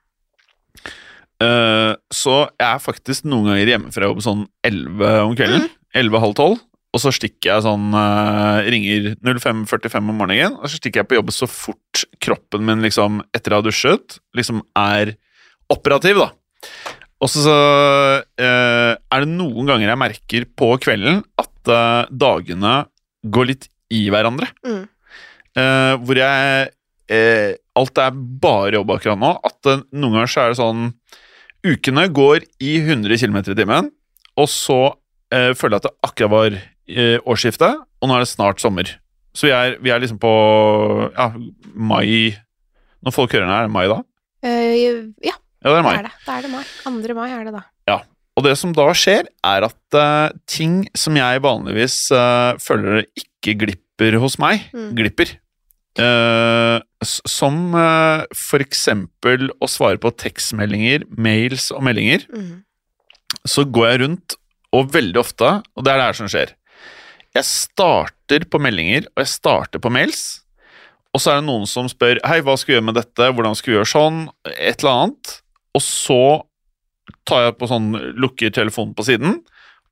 Uh, 1.40 1.96
så 2.12 2.50
jeg 2.60 2.68
er 2.68 2.82
faktisk 2.84 3.24
noen 3.24 3.48
ganger 3.48 3.72
hjemme 3.72 3.94
fra 3.96 4.10
jobb 4.10 4.20
sånn 4.26 4.42
11 4.68 5.14
om 5.24 5.38
kvelden. 5.40 5.70
Mhm. 5.70 5.76
11-halv 6.00 6.36
12. 6.36 6.60
Og 6.90 7.02
så 7.02 7.12
stikker 7.14 7.52
jeg 7.52 7.64
sånn 7.66 7.94
uh, 7.94 8.66
Ringer 8.66 9.12
05.45 9.22 9.98
om 10.02 10.18
morgenen, 10.18 10.58
og 10.58 10.70
så 10.70 10.80
stikker 10.80 11.04
jeg 11.04 11.10
på 11.10 11.18
jobb 11.20 11.32
så 11.34 11.48
fort 11.50 12.04
kroppen 12.22 12.66
min 12.66 12.82
liksom, 12.86 13.22
etter 13.36 13.54
å 13.54 13.62
ha 13.62 13.66
dusjet, 13.66 14.18
liksom 14.38 14.64
er 14.78 15.14
operativ, 15.70 16.18
da. 16.22 16.32
Og 17.20 17.32
så, 17.32 17.56
eh, 18.40 18.94
er 18.96 19.24
det 19.26 19.32
noen 19.32 19.68
ganger 19.68 19.92
jeg 19.92 20.00
merker 20.00 20.46
på 20.56 20.72
kvelden 20.80 21.22
at 21.40 21.72
uh, 21.72 22.08
dagene 22.08 22.86
går 23.28 23.50
litt 23.50 23.68
i 23.92 24.06
hverandre. 24.12 24.48
Mm. 24.64 24.86
Uh, 25.58 25.94
hvor 26.04 26.20
jeg 26.24 26.76
Alt 27.10 27.98
er 27.98 28.14
bare 28.14 28.76
jobb 28.76 28.92
akkurat 28.94 29.18
nå. 29.18 29.32
At 29.42 29.66
noen 29.66 30.14
ganger 30.14 30.30
så 30.30 30.44
er 30.44 30.52
det 30.52 30.60
sånn 30.60 30.84
Ukene 31.66 32.04
går 32.14 32.44
i 32.62 32.76
100 32.84 33.18
km 33.18 33.40
i 33.40 33.56
timen, 33.58 33.88
og 34.38 34.46
så 34.48 34.78
føler 35.34 35.74
jeg 35.74 35.80
at 35.82 35.88
det 35.88 36.06
akkurat 36.06 36.32
var 36.32 36.54
årsskiftet, 36.54 37.26
årsskifte, 37.26 37.72
og 37.74 38.08
nå 38.12 38.16
er 38.16 38.24
det 38.24 38.30
snart 38.30 38.62
sommer. 38.62 38.94
Så 39.34 39.50
vi 39.50 39.56
er, 39.58 39.76
vi 39.82 39.92
er 39.92 40.04
liksom 40.04 40.22
på 40.22 40.32
ja, 41.18 41.28
mai 41.74 42.38
Når 43.02 43.16
folk 43.18 43.34
hører 43.34 43.48
den 43.48 43.56
er 43.58 43.66
det 43.66 43.74
mai 43.74 43.90
da? 43.90 44.00
Ja, 45.26 45.36
Ja, 45.64 45.74
det 45.74 45.80
er 45.80 45.84
det 45.84 45.92
er 46.00 46.08
det. 46.08 46.14
det 46.26 46.34
er 46.38 46.42
det 46.46 46.52
mai. 46.54 46.64
2. 46.86 47.14
mai 47.18 47.30
er 47.36 47.44
det 47.50 47.54
da. 47.58 47.64
Ja. 47.90 47.98
Og 48.40 48.46
det 48.46 48.54
som 48.58 48.72
da 48.72 48.86
skjer, 48.96 49.28
er 49.44 49.66
at 49.68 49.98
uh, 50.00 50.30
ting 50.48 50.86
som 50.96 51.18
jeg 51.20 51.42
vanligvis 51.44 51.98
uh, 52.16 52.56
føler 52.64 53.04
ikke 53.20 53.58
glipper 53.66 54.16
hos 54.24 54.38
meg, 54.40 54.70
Mm. 54.72 54.94
glipper. 54.96 55.34
Uh, 56.00 56.80
som 57.04 57.74
uh, 57.76 58.24
for 58.38 58.64
eksempel 58.64 59.50
å 59.60 59.68
svare 59.68 60.00
på 60.00 60.14
tekstmeldinger, 60.16 61.04
mails 61.20 61.72
og 61.76 61.84
meldinger. 61.84 62.24
Mm. 62.32 62.62
Så 63.44 63.66
går 63.68 63.90
jeg 63.90 64.02
rundt, 64.06 64.38
og 64.72 64.92
veldig 64.94 65.18
ofte, 65.20 65.50
og 65.76 65.84
det 65.84 65.92
er 65.92 65.98
det 65.98 66.06
her 66.06 66.14
som 66.20 66.28
skjer 66.30 66.52
Jeg 67.34 67.46
starter 67.48 68.44
på 68.46 68.60
meldinger, 68.62 69.08
og 69.16 69.24
jeg 69.24 69.32
starter 69.34 69.82
på 69.82 69.90
mails. 69.92 70.44
Og 71.10 71.20
så 71.24 71.32
er 71.34 71.40
det 71.42 71.48
noen 71.50 71.66
som 71.68 71.88
spør 71.90 72.20
Hei, 72.30 72.40
hva 72.46 72.54
skal 72.58 72.72
vi 72.72 72.76
gjøre 72.78 72.86
med 72.92 72.98
dette, 73.00 73.32
hvordan 73.34 73.58
skal 73.58 73.72
vi 73.74 73.78
gjøre 73.80 73.90
sånn, 73.90 74.20
et 74.54 74.84
eller 74.84 74.92
annet. 74.94 75.32
Og 75.78 75.84
så 75.86 76.20
tar 77.30 77.48
jeg 77.48 77.58
på 77.60 77.70
sånn, 77.70 77.92
lukker 78.22 78.54
telefonen 78.54 78.96
på 78.98 79.06
siden, 79.08 79.40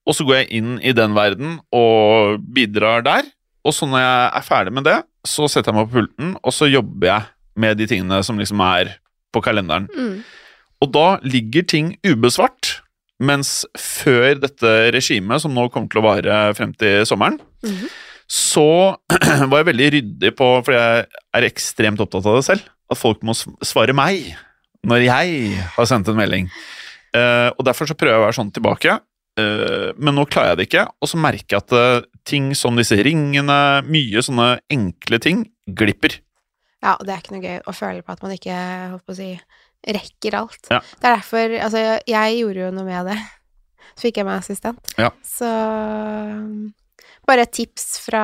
og 0.07 0.15
så 0.15 0.23
går 0.27 0.37
jeg 0.41 0.61
inn 0.61 0.77
i 0.85 0.93
den 0.95 1.15
verden 1.17 1.57
og 1.75 2.37
bidrar 2.55 3.03
der. 3.05 3.27
Og 3.67 3.73
så 3.75 3.87
når 3.89 3.99
jeg 4.03 4.31
er 4.39 4.45
ferdig 4.47 4.73
med 4.77 4.85
det, 4.87 4.97
så 5.27 5.49
setter 5.51 5.73
jeg 5.73 5.77
meg 5.79 5.89
på 5.89 5.97
pulten, 5.99 6.35
og 6.39 6.53
så 6.55 6.69
jobber 6.71 7.09
jeg 7.09 7.27
med 7.59 7.79
de 7.81 7.87
tingene 7.89 8.21
som 8.23 8.37
liksom 8.39 8.61
er 8.63 8.93
på 9.35 9.41
kalenderen. 9.43 9.89
Mm. 9.91 10.21
Og 10.85 10.91
da 10.93 11.07
ligger 11.25 11.65
ting 11.67 11.91
ubesvart, 12.05 12.77
mens 13.19 13.63
før 13.81 14.37
dette 14.39 14.71
regimet, 14.93 15.41
som 15.41 15.55
nå 15.57 15.67
kommer 15.73 15.89
til 15.91 15.99
å 16.03 16.05
vare 16.05 16.41
frem 16.57 16.73
til 16.77 17.03
sommeren, 17.09 17.39
Mhm. 17.65 17.87
så 18.29 18.95
var 19.49 19.63
jeg 19.63 19.67
veldig 19.73 19.87
ryddig 19.97 20.31
på, 20.37 20.47
for 20.63 20.71
jeg 20.77 21.07
er 21.33 21.47
ekstremt 21.49 21.99
opptatt 21.99 22.27
av 22.29 22.37
det 22.37 22.45
selv, 22.45 22.67
at 22.91 22.97
folk 23.01 23.23
må 23.25 23.33
svare 23.35 23.95
meg 23.97 24.35
når 24.87 25.05
jeg 25.05 25.61
har 25.75 25.89
sendt 25.89 26.09
en 26.11 26.17
melding. 26.19 26.49
Uh, 27.15 27.49
og 27.55 27.65
derfor 27.67 27.89
så 27.89 27.95
prøver 27.97 28.15
jeg 28.15 28.21
å 28.21 28.25
være 28.25 28.37
sånn 28.37 28.53
tilbake, 28.55 28.97
uh, 29.39 29.89
men 29.97 30.17
nå 30.17 30.27
klarer 30.29 30.53
jeg 30.53 30.59
det 30.59 30.67
ikke, 30.69 30.85
og 31.01 31.11
så 31.11 31.19
merker 31.21 31.57
jeg 31.57 31.63
at 31.63 31.75
uh, 31.75 32.07
ting 32.27 32.51
som 32.57 32.77
disse 32.77 32.97
ringene, 33.07 33.59
mye 33.87 34.23
sånne 34.23 34.49
enkle 34.73 35.21
ting, 35.23 35.45
glipper. 35.67 36.19
Ja, 36.83 36.95
og 36.95 37.07
det 37.07 37.15
er 37.15 37.23
ikke 37.23 37.35
noe 37.35 37.45
gøy 37.45 37.61
å 37.63 37.75
føle 37.75 38.05
på 38.05 38.13
at 38.13 38.23
man 38.23 38.35
ikke, 38.35 38.57
holdt 38.93 39.07
på 39.07 39.15
å 39.15 39.17
si, 39.17 39.31
rekker 39.87 40.37
alt. 40.37 40.69
Ja. 40.69 40.81
Det 40.81 41.07
er 41.07 41.15
derfor 41.15 41.55
Altså, 41.63 41.83
jeg, 42.07 42.37
gjorde 42.41 42.65
jo 42.65 42.73
noe 42.75 42.87
med 42.87 43.11
det. 43.11 43.17
Så 43.97 44.07
fikk 44.07 44.19
jeg 44.21 44.27
meg 44.27 44.43
assistent. 44.43 44.91
Ja. 44.99 45.09
Så 45.25 45.47
bare 47.27 47.43
et 47.47 47.51
tips 47.53 47.85
fra, 48.05 48.21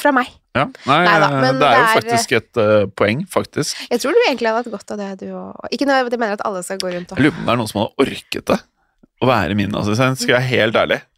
fra 0.00 0.12
meg. 0.16 0.30
Ja, 0.52 0.66
nei, 0.84 0.96
Neida, 1.06 1.28
eh, 1.30 1.36
men 1.40 1.60
det 1.62 1.68
er 1.68 1.76
jo 1.78 1.82
det 1.82 1.84
er- 1.86 1.94
faktisk 2.02 2.32
et 2.36 2.58
uh, 2.60 2.86
poeng, 2.98 3.22
faktisk. 3.30 3.78
Jeg 3.88 4.02
tror 4.02 4.12
du 4.12 4.20
egentlig 4.26 4.50
hadde 4.50 4.60
hatt 4.64 4.72
godt 4.74 4.90
av 4.92 4.98
det, 5.00 5.10
du 5.22 5.30
òg. 5.32 5.70
Ikke 5.72 5.86
noe 5.88 6.02
jeg 6.02 6.18
mener 6.18 6.34
at 6.36 6.44
alle 6.44 6.60
skal 6.66 6.80
gå 6.82 6.90
rundt 6.92 7.12
og 7.14 7.16
Jeg 7.16 7.24
lurer 7.30 7.36
på 7.38 7.40
om 7.40 7.46
det 7.48 7.54
er 7.54 7.60
noen 7.62 7.70
som 7.70 7.80
hadde 7.80 8.04
orket 8.04 8.44
det. 8.52 8.58
Å 9.22 9.30
være 9.30 9.54
min 9.56 9.78
assistent, 9.78 10.18
skal 10.20 10.34
jeg 10.34 10.40
være 10.42 10.50
helt 10.50 10.76
ærlig. 10.82 11.00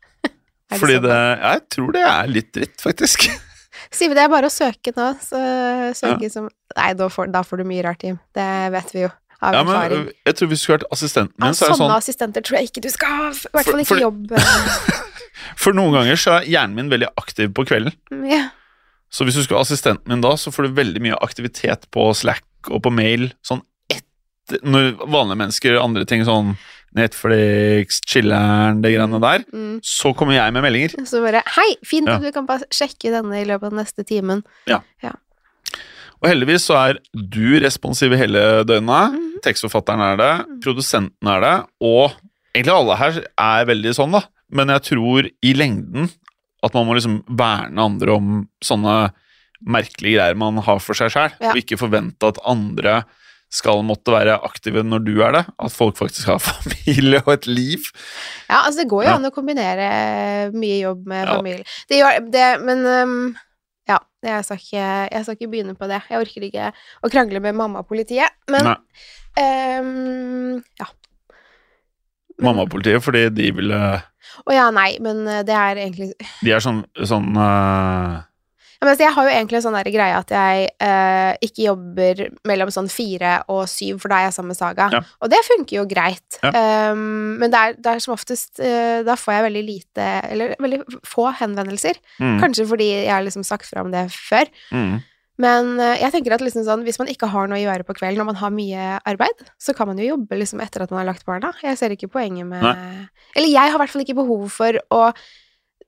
Er 0.70 0.76
det 0.76 0.80
Fordi 0.80 0.94
det 1.04 1.16
Jeg 1.16 1.60
tror 1.74 1.90
det 1.92 2.04
er 2.08 2.30
litt 2.30 2.52
dritt, 2.54 2.76
faktisk. 2.80 3.26
Siv, 3.94 4.14
det 4.14 4.22
er 4.22 4.30
bare 4.32 4.48
å 4.48 4.54
søke 4.54 4.92
nå. 4.96 5.10
Så 5.20 5.40
søke 5.98 6.30
som 6.32 6.46
Nei, 6.76 6.92
da 6.98 7.08
får, 7.12 7.28
da 7.34 7.42
får 7.46 7.60
du 7.60 7.64
mye 7.68 7.82
rart, 7.84 8.02
Jim. 8.06 8.16
Det 8.34 8.46
vet 8.74 8.94
vi 8.94 9.02
jo 9.04 9.10
av 9.44 9.52
Ja, 9.54 9.60
erfaring. 9.60 10.06
men 10.06 10.14
jeg 10.30 10.36
tror 10.38 10.48
Hvis 10.50 10.62
du 10.62 10.64
skulle 10.64 10.78
vært 10.78 10.92
assistenten 10.94 11.44
Ja, 11.44 11.50
så 11.52 11.66
er 11.66 11.74
det 11.74 11.76
sånne 11.76 11.90
sånn 11.90 11.96
assistenter 11.98 12.44
tror 12.46 12.56
jeg 12.60 12.70
ikke 12.70 12.82
du 12.86 12.90
skal 12.94 13.08
ha. 13.18 13.26
I 13.34 13.52
hvert 13.58 13.70
fall 13.72 13.82
ikke 13.84 13.92
for- 13.92 14.04
jobb. 14.06 14.32
For 15.57 15.72
noen 15.76 15.92
ganger 15.96 16.16
så 16.20 16.38
er 16.40 16.48
hjernen 16.50 16.74
min 16.78 16.90
veldig 16.92 17.09
aktiv 17.20 17.52
på 17.54 17.66
kvelden. 17.68 17.92
ja. 18.30 18.48
Så 19.14 19.22
hvis 19.24 19.37
du 19.38 19.44
skulle 19.44 19.61
være 19.61 19.66
assistenten 19.68 20.09
min 20.11 20.20
da, 20.24 20.33
så 20.35 20.50
får 20.50 20.66
du 20.66 20.74
veldig 20.74 21.00
mye 21.04 21.18
aktivitet 21.22 21.85
på 21.94 22.09
Slack 22.18 22.42
og 22.68 22.80
på 22.83 22.90
mail. 22.90 23.28
Sånn 23.46 23.61
etter 23.88 24.59
Når 24.66 24.96
vanlige 25.07 25.38
mennesker 25.38 25.70
gjør 25.70 25.85
andre 25.85 26.04
ting, 26.04 26.24
sånn 26.26 26.57
Netflix, 26.94 28.00
chiller'n, 28.07 28.80
det 28.83 28.90
greiene 28.94 29.20
der, 29.22 29.44
Mm. 29.52 29.78
så 29.83 30.12
kommer 30.16 30.35
jeg 30.35 30.52
med 30.52 30.62
meldinger. 30.62 30.96
Så 31.07 31.22
bare 31.22 31.42
Hei, 31.46 31.76
fint 31.85 32.09
Ja. 32.09 32.18
du 32.18 32.30
kan 32.33 32.44
bare 32.46 32.66
sjekke 32.70 33.11
denne 33.14 33.40
i 33.40 33.44
løpet 33.44 33.64
av 33.64 33.70
den 33.70 33.78
neste 33.85 34.04
timen. 34.04 34.42
Ja 34.66 34.80
Og 36.22 36.30
heldigvis 36.30 36.64
så 36.64 36.74
er 36.90 36.98
du 37.14 37.61
responsiv 37.61 38.12
i 38.14 38.16
hele 38.16 38.64
døgnet. 38.64 39.12
Mhm. 39.12 39.40
Tekstforfatteren 39.44 40.00
er 40.00 40.16
det, 40.16 40.61
produsenten 40.64 41.28
er 41.28 41.40
det, 41.40 41.66
og 41.83 42.12
egentlig 42.54 42.72
alle 42.74 42.96
her 42.96 43.24
er 43.38 43.64
veldig 43.66 43.92
sånn, 43.94 44.12
da. 44.12 44.22
Men 44.50 44.68
jeg 44.68 44.83
tror 44.90 45.28
i 45.42 45.52
lengden 45.57 46.11
at 46.64 46.74
man 46.74 46.87
må 46.88 46.94
liksom 46.96 47.22
verne 47.28 47.78
andre 47.85 48.12
om 48.16 48.48
sånne 48.64 49.12
merkelige 49.64 50.16
greier 50.18 50.37
man 50.37 50.59
har 50.64 50.80
for 50.80 50.94
seg 50.96 51.12
sjøl, 51.12 51.33
Ja. 51.40 51.50
og 51.52 51.57
ikke 51.61 51.78
forvente 51.80 52.26
at 52.28 52.38
andre 52.44 53.04
skal 53.54 53.83
måtte 53.87 54.11
være 54.11 54.35
aktive 54.42 54.83
når 54.83 55.04
du 55.04 55.12
er 55.22 55.33
det. 55.33 55.42
At 55.62 55.70
folk 55.72 55.96
faktisk 55.96 56.26
har 56.26 56.38
familie 56.48 57.20
og 57.24 57.33
et 57.37 57.46
liv. 57.46 57.85
Ja, 58.50 58.64
altså 58.66 58.80
det 58.83 58.88
går 58.90 59.04
jo 59.04 59.09
Ja. 59.11 59.14
an 59.16 59.28
å 59.28 59.30
kombinere 59.35 60.50
mye 60.52 60.80
jobb 60.83 61.07
med 61.07 61.26
Ja. 61.28 61.37
familie. 61.37 61.64
Det 61.88 62.00
gjør 62.00 62.30
det, 62.33 62.48
men 62.64 62.85
um, 62.87 63.37
ja, 63.88 63.98
jeg 64.24 64.44
skal, 64.48 64.57
ikke, 64.59 64.88
jeg 65.12 65.22
skal 65.24 65.37
ikke 65.38 65.50
begynne 65.52 65.76
på 65.78 65.87
det. 65.88 66.00
Jeg 66.11 66.20
orker 66.24 66.48
ikke 66.48 66.72
å 67.04 67.11
krangle 67.12 67.40
med 67.44 67.54
mamma-politiet, 67.54 68.30
men 68.50 68.64
ja 68.64 68.76
Mamma-politiet, 69.37 71.00
Mammapolitiet, 72.42 73.02
fordi 73.04 73.28
de 73.30 73.50
ville 73.54 73.80
Å 74.42 74.54
ja, 74.54 74.68
nei, 74.74 74.94
men 75.04 75.24
øh, 75.26 75.42
det 75.46 75.54
er 75.56 75.80
egentlig 75.86 76.12
De 76.42 76.54
er 76.54 76.62
sånn, 76.62 76.82
sånn 77.06 77.30
uh... 77.38 78.18
ja, 78.18 78.82
men 78.82 78.90
altså, 78.90 79.04
Jeg 79.06 79.14
har 79.16 79.28
jo 79.28 79.32
egentlig 79.34 79.60
en 79.60 79.64
sånn 79.66 79.78
der 79.78 79.90
greie 79.94 80.18
at 80.18 80.34
jeg 80.34 80.66
uh, 80.82 81.32
ikke 81.44 81.66
jobber 81.68 82.24
mellom 82.50 82.72
sånn 82.74 82.90
fire 82.92 83.38
og 83.52 83.64
syv, 83.70 84.02
for 84.02 84.12
da 84.12 84.20
er 84.20 84.28
jeg 84.28 84.36
sammen 84.36 84.52
med 84.52 84.60
Saga. 84.60 84.90
Ja. 84.92 85.00
Og 85.24 85.32
det 85.32 85.40
funker 85.46 85.78
jo 85.80 85.86
greit. 85.88 86.38
Ja. 86.42 86.52
Um, 86.92 87.40
men 87.40 87.54
det 87.54 87.62
er, 87.62 87.80
det 87.80 87.94
er 87.94 88.04
som 88.04 88.16
oftest 88.16 88.60
uh, 88.60 89.00
Da 89.06 89.16
får 89.20 89.38
jeg 89.38 89.48
veldig 89.48 89.64
lite, 89.70 90.10
eller 90.34 90.54
veldig 90.60 90.84
få 91.08 91.30
henvendelser. 91.40 92.00
mm, 92.18 92.38
Kanskje 92.42 92.68
fordi 92.74 92.92
jeg 92.92 93.12
har 93.14 93.24
liksom 93.26 93.46
sagt 93.46 93.70
fra 93.70 93.86
om 93.86 93.92
det 93.94 94.08
før. 94.12 94.50
mm. 94.74 94.94
Men 95.42 95.80
eh, 95.82 95.96
jeg 95.98 96.12
tenker 96.14 96.34
at 96.36 96.42
liksom 96.44 96.62
sånn, 96.66 96.84
hvis 96.86 96.98
man 97.00 97.08
ikke 97.10 97.26
har 97.32 97.48
noe 97.50 97.58
å 97.58 97.62
gjøre 97.64 97.86
på 97.88 97.96
kvelden, 97.98 98.20
og 98.22 98.28
man 98.30 98.38
har 98.38 98.52
mye 98.54 98.98
arbeid, 99.04 99.40
så 99.58 99.74
kan 99.74 99.88
man 99.90 99.98
jo 99.98 100.12
jobbe 100.12 100.38
liksom 100.38 100.60
etter 100.62 100.84
at 100.84 100.90
man 100.94 101.02
har 101.02 101.08
lagt 101.12 101.24
barna. 101.26 101.50
Jeg 101.62 101.78
ser 101.80 101.90
ikke 101.96 102.06
poenget 102.12 102.46
med 102.46 102.62
Eller 103.34 103.48
jeg 103.50 103.66
har 103.72 103.74
i 103.74 103.80
hvert 103.82 103.90
fall 103.90 104.04
ikke 104.04 104.14
behov 104.20 104.46
for 104.54 104.78
å 104.94 105.00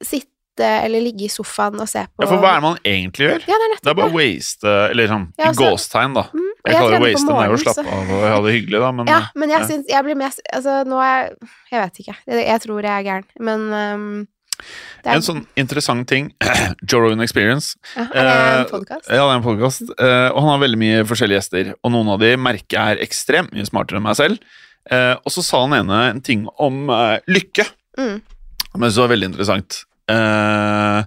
sitte 0.03 0.33
eller 0.67 1.03
ligge 1.05 1.27
i 1.27 1.29
sofaen 1.29 1.77
og 1.83 1.89
se 1.89 2.01
på 2.09 2.25
Ja, 2.25 2.29
for 2.31 2.41
hva 2.41 2.55
er 2.55 2.61
det 2.61 2.65
man 2.65 2.79
egentlig 2.81 3.27
gjør? 3.27 3.43
Ja, 3.45 3.57
det 3.61 3.67
er 3.67 3.75
Det 3.85 3.91
er 3.93 3.97
bare 3.99 4.15
waste 4.15 4.71
Eller 4.91 5.11
sånn 5.11 5.27
Ja, 5.37 5.51
i 5.51 5.55
så- 5.55 5.67
gåstegn, 5.67 6.15
da. 6.17 6.23
Mm, 6.33 6.47
jeg, 6.47 6.73
Jeg 6.73 6.77
kaller 6.81 6.97
det 6.97 7.03
waste 7.05 7.27
når 7.27 7.37
jeg 7.37 7.51
er 7.51 7.57
å 7.57 7.59
slappe 7.61 7.93
av 7.93 8.13
og 8.17 8.23
ha 8.27 8.39
det 8.47 8.55
hyggelig, 8.57 8.81
da, 8.81 8.93
men 8.93 9.07
Ja, 9.07 9.19
eh, 9.19 9.27
men 9.37 9.53
jeg 9.53 9.61
ja. 9.61 9.67
syns 9.69 9.85
Jeg 9.93 10.05
blir 10.09 10.17
mest 10.17 10.41
Altså, 10.53 10.79
nå 10.89 10.97
er 11.05 11.37
jeg 11.71 11.83
vet 11.83 12.01
ikke. 12.01 12.17
Jeg, 12.27 12.47
jeg 12.47 12.61
tror 12.65 12.81
jeg 12.83 12.95
er 12.97 13.05
gæren, 13.05 13.29
men 13.39 13.69
det 13.71 13.83
er, 13.85 14.27
En 15.07 15.23
sånn 15.23 15.45
interessant 15.61 16.07
ting 16.11 16.33
Joe 16.91 17.05
Rogan 17.05 17.21
Experience. 17.23 17.77
ja, 17.95 18.07
Er 18.11 18.27
det 18.27 18.37
en 18.37 18.61
eh, 18.65 18.71
podkast? 18.73 19.09
Ja, 19.11 19.21
det 19.23 19.27
er 19.31 19.37
en 19.39 19.45
podkast, 19.47 19.83
og 20.01 20.39
han 20.43 20.49
har 20.51 20.63
veldig 20.65 20.81
mye 20.83 21.05
forskjellige 21.07 21.39
gjester. 21.41 21.75
Og 21.87 21.93
noen 21.95 22.11
av 22.17 22.19
de 22.25 22.33
merker 22.41 22.75
jeg 22.81 22.97
er 22.97 23.03
ekstremt 23.07 23.53
mye 23.55 23.67
smartere 23.69 24.01
enn 24.01 24.07
meg 24.09 24.19
selv. 24.19 24.41
Eh, 24.91 25.15
og 25.23 25.33
så 25.35 25.43
sa 25.47 25.61
han 25.65 25.75
ene 25.79 26.01
en 26.13 26.21
ting 26.27 26.47
om 26.63 26.89
eh, 26.91 27.19
lykke, 27.31 27.69
Mm. 27.97 28.19
men 28.77 28.91
det 28.91 28.99
var 29.01 29.09
veldig 29.09 29.29
interessant. 29.31 29.79
Eh, 30.13 30.99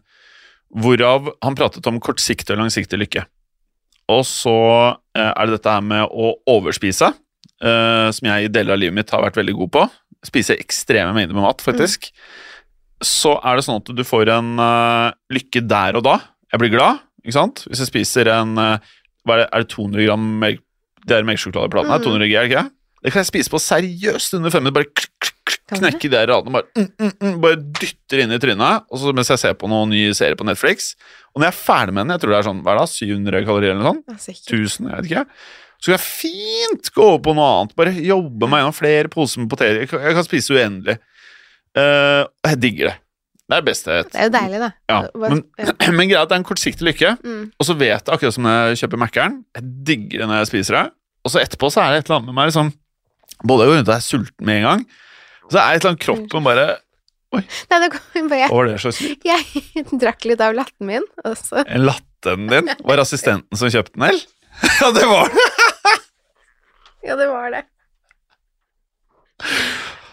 hvorav 0.79 1.27
han 1.45 1.55
pratet 1.57 1.85
om 1.89 1.99
kortsiktig 2.01 2.55
og 2.55 2.63
langsiktig 2.63 2.97
lykke. 2.97 3.23
Og 4.09 4.23
så 4.25 4.55
eh, 5.13 5.29
er 5.29 5.45
det 5.45 5.59
dette 5.59 5.75
her 5.75 5.83
med 5.85 6.07
å 6.09 6.31
overspise, 6.49 7.11
eh, 7.61 8.07
som 8.15 8.29
jeg 8.31 8.47
i 8.47 8.51
deler 8.53 8.73
av 8.73 8.81
livet 8.81 8.97
mitt 8.97 9.13
har 9.13 9.21
vært 9.27 9.37
veldig 9.37 9.55
god 9.61 9.71
på. 9.75 9.83
Spise 10.25 10.57
ekstreme 10.59 11.13
mengder 11.15 11.37
med 11.37 11.45
mat, 11.45 11.61
faktisk. 11.63 12.09
Så 13.05 13.35
er 13.39 13.55
det 13.55 13.65
sånn 13.65 13.79
at 13.79 13.91
du 13.95 14.03
får 14.07 14.31
en 14.33 14.55
uh, 14.59 15.11
lykke 15.31 15.63
der 15.67 15.99
og 15.99 16.03
da. 16.07 16.17
Jeg 16.51 16.63
blir 16.63 16.73
glad, 16.73 17.03
ikke 17.23 17.37
sant? 17.37 17.63
Hvis 17.69 17.83
jeg 17.83 17.91
spiser 17.91 18.31
en 18.33 18.57
uh, 18.59 18.75
er, 19.29 19.43
det, 19.43 19.47
er 19.47 19.63
det 19.63 19.71
200 19.71 20.07
gram 20.07 20.27
melk, 20.41 20.61
det 21.07 21.15
er 21.15 21.27
melkesjokolade 21.27 21.85
her? 21.85 22.01
Mm. 22.01 22.05
200 22.07 22.27
g, 22.27 22.35
er 22.35 22.43
det 22.43 22.51
ikke 22.51 22.63
det? 22.63 22.75
Det 22.99 23.13
kan 23.13 23.21
jeg 23.23 23.29
spise 23.29 23.51
på 23.53 23.61
seriøst 23.63 24.35
under 24.35 24.51
fem 24.51 24.65
minutter. 24.65 24.83
Bare 24.83 25.29
knekke 25.69 26.09
de 26.11 26.19
radene, 26.27 26.51
bare, 26.51 26.67
mm, 26.75 26.89
mm, 26.97 27.13
mm, 27.21 27.37
bare 27.43 27.59
dytter 27.79 28.23
inn 28.23 28.33
i 28.33 28.39
trynet, 28.41 28.85
og 28.89 28.99
så 28.99 29.13
mens 29.15 29.29
jeg 29.31 29.41
ser 29.41 29.55
på 29.59 29.69
noen 29.71 29.91
nye 29.93 30.11
serie 30.17 30.37
på 30.37 30.47
Netflix. 30.47 30.93
Og 31.31 31.39
når 31.39 31.49
jeg 31.49 31.53
er 31.53 31.59
ferdig 31.59 31.95
med 31.95 32.03
den, 32.03 32.13
jeg 32.15 32.23
tror 32.23 32.33
det 32.33 32.39
er 32.39 32.47
sånn, 32.49 32.61
hva 32.65 32.73
er 32.73 32.81
det, 32.81 32.87
700 32.95 33.45
kalorier 33.47 33.75
eller 33.75 33.85
noe 33.85 33.93
sånt, 33.93 34.49
Ja, 34.51 34.59
1000, 34.59 34.89
jeg 34.89 34.97
vet 34.97 35.09
ikke, 35.11 35.25
så 35.79 35.91
kan 35.91 35.95
jeg 35.95 36.05
fint 36.05 36.91
gå 36.95 37.05
over 37.05 37.21
på 37.23 37.35
noe 37.37 37.51
annet, 37.53 37.75
bare 37.79 37.93
jobbe 37.95 38.49
meg 38.51 38.63
gjennom 38.63 38.75
flere 38.75 39.11
poser 39.13 39.43
med 39.43 39.51
poteter, 39.53 39.83
jeg 39.85 39.91
kan, 39.93 40.03
jeg 40.03 40.17
kan 40.17 40.27
spise 40.27 40.57
uendelig. 40.57 40.97
Og 41.77 42.49
jeg 42.49 42.59
digger 42.63 42.89
det. 42.89 42.97
Det 43.49 43.57
er 43.57 43.63
det 43.63 43.65
beste 43.65 43.89
jeg 43.89 44.03
vet. 44.03 44.09
Det 44.13 44.19
er 44.19 44.27
jo 44.27 44.33
deilig, 44.35 44.57
da. 44.61 44.67
Ja, 44.91 44.97
men, 45.23 45.39
men 45.97 46.09
greia 46.11 46.19
er 46.19 46.27
at 46.27 46.29
det 46.29 46.35
er 46.35 46.41
en 46.43 46.45
kortsiktig 46.45 46.85
lykke, 46.85 47.15
mm. 47.25 47.45
og 47.57 47.65
så 47.65 47.75
vet 47.79 47.95
jeg 47.95 48.13
akkurat 48.13 48.35
som 48.35 48.45
når 48.45 48.59
jeg 48.69 48.81
kjøper 48.83 49.01
Mækkern, 49.01 49.39
jeg 49.57 49.71
digger 49.87 50.21
det 50.21 50.27
når 50.29 50.43
jeg 50.43 50.49
spiser 50.51 50.77
det, 50.77 50.83
og 51.25 51.33
så 51.33 51.41
etterpå 51.41 51.71
så 51.73 51.81
er 51.81 51.95
det 51.95 52.03
et 52.03 52.11
eller 52.11 52.19
annet 52.19 52.29
med 52.29 52.37
meg 52.37 52.51
liksom, 52.51 52.69
både 53.41 53.65
jeg 53.65 53.71
går 53.71 53.79
rundt 53.79 53.89
og 53.89 53.95
er 53.95 54.05
sulten 54.05 54.45
med 54.45 54.59
en 54.59 54.67
gang, 54.67 54.85
og 55.47 55.49
så 55.49 55.57
er 55.57 55.65
det 55.65 55.65
et 55.65 55.81
eller 55.81 55.95
annet 55.95 56.05
kroppen 56.05 56.45
bare, 56.45 56.67
Nei, 57.29 57.77
det 57.83 57.91
kom 57.93 58.29
bare 58.29 58.47
hva 58.49 58.55
var 58.57 58.69
det 58.69 58.79
slags 58.81 59.01
lyd? 59.05 59.25
Jeg 59.27 59.83
drakk 60.01 60.25
litt 60.29 60.41
av 60.41 60.55
latten 60.57 60.89
min, 60.89 61.05
og 61.25 61.37
så 61.37 61.65
latten 61.77 62.47
din? 62.53 62.71
Var 62.85 63.01
assistenten 63.01 63.57
som 63.57 63.69
kjøpte 63.69 63.97
den, 63.97 64.07
eller? 64.09 64.25
ja, 64.81 64.89
det 64.93 65.09
var 65.09 65.33
det! 65.33 65.49
Ja, 67.05 67.15
det 67.17 67.29
var 67.31 67.53
det. 67.53 67.63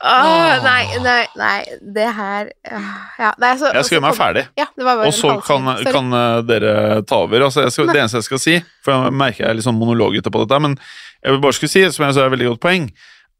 Åh, 0.00 0.62
nei, 0.64 0.98
nei, 1.02 1.22
nei, 1.38 1.58
det 1.96 2.06
her 2.16 2.50
Ja, 3.18 3.30
nei, 3.40 3.52
så 3.60 3.70
Jeg 3.72 3.86
skal 3.86 3.96
gjøre 3.96 4.04
meg 4.06 4.16
ferdig, 4.18 4.42
Ja, 4.58 4.66
det 4.76 4.84
var 4.86 4.98
bare 5.00 5.08
og 5.10 5.16
så 5.16 5.36
kan, 5.44 5.68
kan 5.88 6.16
eh, 6.18 6.40
dere 6.48 6.74
ta 7.08 7.22
over. 7.24 7.46
Altså, 7.48 7.64
jeg 7.66 7.72
skal, 7.74 7.88
det 7.92 8.02
eneste 8.02 8.20
jeg 8.20 8.28
skal 8.28 8.42
si, 8.42 8.56
for 8.84 9.06
jeg 9.06 9.16
merker 9.16 9.44
jeg 9.44 9.50
er 9.50 9.58
litt 9.60 9.66
sånn 9.68 9.78
monologete 9.80 10.32
på 10.32 10.42
dette, 10.44 10.60
men 10.66 10.76
jeg 11.22 11.32
vil 11.36 11.40
bare 11.46 11.56
skulle 11.58 11.72
si, 11.72 11.84
som 11.88 12.04
jeg 12.06 12.12
synes 12.14 12.20
er 12.22 12.28
et 12.28 12.34
veldig 12.36 12.50
godt 12.52 12.62
poeng, 12.66 12.90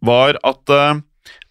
var 0.07 0.39
at 0.45 0.73
uh, 0.75 0.99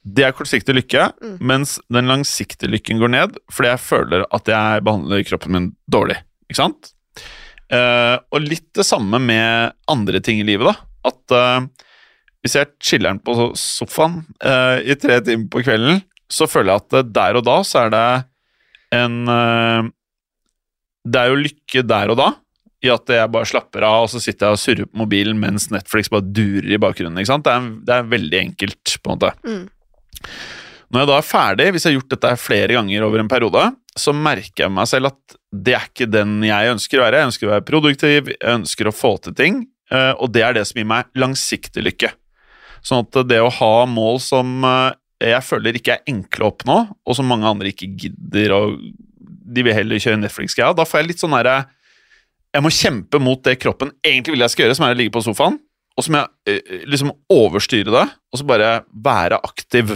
det 0.05 0.25
er 0.27 0.35
kortsiktig 0.37 0.75
lykke, 0.77 1.07
Mm. 1.21 1.37
mens 1.41 1.77
den 1.89 2.09
langsiktige 2.11 2.69
lykken 2.69 2.99
går 3.01 3.09
ned, 3.13 3.37
fordi 3.51 3.71
jeg 3.73 3.81
føler 3.81 4.25
at 4.33 4.51
jeg 4.51 4.83
behandler 4.85 5.23
kroppen 5.25 5.55
min 5.55 5.69
dårlig. 5.89 6.19
Ikke 6.49 6.61
sant? 6.61 6.91
Uh, 7.73 8.17
og 8.29 8.43
litt 8.45 8.67
det 8.77 8.85
samme 8.85 9.17
med 9.19 9.73
andre 9.89 10.21
ting 10.21 10.39
i 10.43 10.45
livet, 10.45 10.69
da. 10.69 10.75
At 11.05 11.33
eh, 11.37 11.65
hvis 12.45 12.59
jeg 12.59 12.69
chiller'n 12.77 13.17
på 13.25 13.33
sofaen 13.57 14.19
uh, 14.45 14.77
i 14.85 14.93
tre 15.01 15.17
timer 15.25 15.49
på 15.49 15.63
kvelden, 15.65 16.03
så 16.29 16.45
føler 16.49 16.75
jeg 16.75 16.83
at 16.85 17.13
der 17.13 17.39
og 17.39 17.45
da 17.47 17.59
så 17.65 17.85
er 17.85 17.93
det 17.93 18.07
en 18.93 19.15
uh, 19.25 19.87
Det 21.05 21.21
er 21.21 21.31
jo 21.31 21.41
lykke 21.41 21.81
der 21.85 22.13
og 22.13 22.19
da, 22.21 22.27
i 22.85 22.91
at 22.93 23.09
jeg 23.09 23.31
bare 23.33 23.49
slapper 23.49 23.85
av, 23.85 24.05
og 24.05 24.11
så 24.13 24.21
sitter 24.21 24.47
jeg 24.47 24.57
og 24.57 24.61
surrer 24.61 24.89
på 24.89 25.01
mobilen 25.01 25.41
mens 25.41 25.71
Netflix 25.73 26.11
bare 26.13 26.25
durer 26.25 26.69
i 26.69 26.81
bakgrunnen. 26.81 27.17
ikke 27.17 27.33
sant? 27.33 27.47
Det 27.47 27.53
er, 27.53 27.71
det 27.87 27.95
er 27.97 28.13
veldig 28.13 28.39
enkelt, 28.41 28.95
på 29.01 29.09
en 29.09 29.17
måte. 29.17 29.33
Mm. 29.45 29.65
Når 30.93 31.01
jeg 31.01 31.09
da 31.09 31.17
er 31.17 31.27
ferdig, 31.27 31.69
hvis 31.73 31.85
jeg 31.85 31.93
har 31.93 31.97
gjort 31.99 32.13
dette 32.13 32.33
flere 32.41 32.77
ganger 32.77 33.05
over 33.07 33.21
en 33.21 33.29
periode, 33.31 33.63
så 33.97 34.13
merker 34.13 34.65
jeg 34.65 34.73
meg 34.75 34.89
selv 34.91 35.09
at 35.11 35.37
det 35.65 35.77
er 35.77 35.87
ikke 35.89 36.09
den 36.11 36.37
jeg 36.45 36.75
ønsker 36.75 36.99
å 36.99 37.05
være. 37.07 37.21
Jeg 37.21 37.31
ønsker 37.31 37.47
å 37.47 37.53
være 37.55 37.65
produktiv, 37.69 38.29
jeg 38.35 38.53
ønsker 38.53 38.89
å 38.89 38.93
få 38.95 39.15
til 39.23 39.35
ting, 39.37 39.63
eh, 39.89 40.13
og 40.13 40.33
det 40.35 40.45
er 40.45 40.57
det 40.57 40.65
som 40.69 40.81
gir 40.81 40.89
meg 40.89 41.09
langsiktig 41.17 41.85
lykke. 41.85 42.11
Sånn 42.85 43.01
at 43.05 43.17
det 43.27 43.41
å 43.41 43.49
ha 43.49 43.73
mål 43.89 44.19
som 44.21 44.59
eh, 44.67 44.93
jeg 45.25 45.45
føler 45.47 45.77
ikke 45.79 45.95
er 45.95 46.11
enkle 46.11 46.45
å 46.45 46.51
oppnå, 46.51 46.77
og 47.05 47.17
som 47.17 47.27
mange 47.29 47.47
andre 47.49 47.71
ikke 47.71 47.89
gidder, 47.97 48.53
og 48.53 48.81
de 49.55 49.63
vil 49.65 49.75
heller 49.75 50.01
kjøre 50.01 50.19
Netflix-greia, 50.21 50.75
da 50.75 50.85
får 50.87 51.01
jeg 51.01 51.09
litt 51.11 51.23
sånn 51.23 51.35
derre 51.35 51.63
Jeg 52.55 52.63
må 52.63 52.71
kjempe 52.71 53.19
mot 53.19 53.41
det 53.43 53.57
kroppen 53.59 53.91
egentlig 54.05 54.35
vil 54.35 54.45
jeg 54.45 54.53
skal 54.53 54.65
gjøre, 54.65 54.77
som 54.77 54.85
er 54.87 54.95
å 54.95 54.99
ligge 54.99 55.15
på 55.15 55.23
sofaen, 55.25 55.57
og 55.95 56.05
så 56.05 56.11
må 56.13 56.21
jeg 56.21 56.61
eh, 56.61 56.85
liksom 56.91 57.13
overstyre 57.31 57.93
det, 57.95 58.05
og 58.31 58.39
så 58.39 58.47
bare 58.47 58.71
være 58.91 59.41
aktiv. 59.47 59.95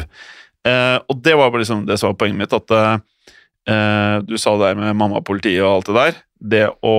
Eh, 0.68 0.98
og 1.00 1.24
det 1.24 1.36
var 1.40 1.56
liksom 1.56 1.86
det 1.88 2.00
som 2.00 2.12
var 2.12 2.20
poenget 2.20 2.42
mitt, 2.42 2.56
at 2.56 2.76
eh, 2.76 4.16
du 4.26 4.36
sa 4.40 4.56
det 4.56 4.72
der 4.72 4.80
med 4.80 4.98
mamma, 5.00 5.22
politiet 5.26 5.64
og 5.64 5.78
alt 5.78 5.92
det 5.92 5.98
der. 6.00 6.22
Det 6.40 6.66
å 6.88 6.96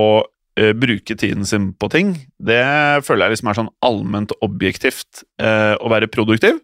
eh, 0.59 0.73
bruke 0.77 1.15
tiden 1.15 1.45
sin 1.47 1.71
på 1.73 1.89
ting, 1.93 2.15
det 2.39 2.63
føler 3.05 3.27
jeg 3.27 3.37
liksom 3.37 3.51
er 3.51 3.59
sånn 3.61 3.73
allment 3.85 4.35
objektivt 4.41 5.25
Uh, 5.41 5.73
å 5.81 5.89
være 5.89 6.05
produktiv. 6.11 6.59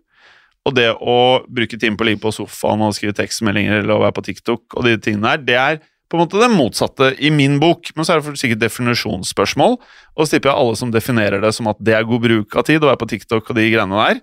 Og 0.67 0.75
det 0.75 0.91
å 0.93 1.41
bruke 1.49 1.79
tiden 1.79 1.95
på 1.97 2.03
å 2.03 2.07
ligge 2.09 2.21
på 2.21 2.33
sofaen 2.35 2.83
og 2.85 2.93
skrive 2.93 3.15
tekstmeldinger 3.17 3.79
eller 3.79 3.95
å 3.95 4.03
være 4.03 4.13
på 4.17 4.25
TikTok 4.27 4.75
og 4.77 4.85
de 4.85 4.97
tingene 5.01 5.31
der, 5.33 5.45
det 5.47 5.57
er 5.57 5.79
på 6.07 6.17
en 6.17 6.23
måte 6.23 6.39
det 6.39 6.49
motsatte 6.53 7.11
i 7.23 7.31
min 7.33 7.57
bok. 7.59 7.89
Men 7.95 8.05
så 8.05 8.13
er 8.13 8.19
det 8.19 8.27
for 8.27 8.39
sikkert 8.39 8.61
definisjonsspørsmål, 8.61 9.77
og 9.79 10.21
så 10.21 10.35
tipper 10.35 10.51
jeg 10.51 10.61
alle 10.61 10.79
som 10.79 10.91
definerer 10.93 11.43
det 11.43 11.53
som 11.55 11.69
at 11.71 11.79
det 11.83 11.95
er 11.97 12.07
god 12.07 12.23
bruk 12.23 12.59
av 12.59 12.67
tid 12.67 12.83
å 12.83 12.91
være 12.91 13.01
på 13.01 13.09
TikTok 13.15 13.49
og 13.49 13.59
de 13.59 13.67
greiene 13.73 14.03
der, 14.03 14.21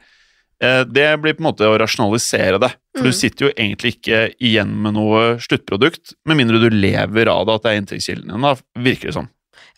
eh, 0.64 0.82
det 0.88 1.08
blir 1.20 1.36
på 1.36 1.44
en 1.44 1.50
måte 1.50 1.68
å 1.68 1.78
rasjonalisere 1.80 2.60
det. 2.62 2.72
For 2.94 3.04
Mm. 3.04 3.10
du 3.10 3.12
sitter 3.12 3.46
jo 3.46 3.52
egentlig 3.52 3.96
ikke 3.98 4.20
igjen 4.38 4.72
med 4.82 4.94
noe 4.94 5.38
sluttprodukt, 5.40 6.14
med 6.24 6.38
mindre 6.40 6.60
du 6.60 6.70
lever 6.70 7.28
av 7.28 7.46
det, 7.46 7.54
at 7.54 7.62
det 7.62 7.72
er 7.72 7.80
inntektskilden 7.82 8.30
din, 8.32 8.40
da, 8.40 8.54
virker 8.76 9.10
det 9.10 9.18
som. 9.18 9.28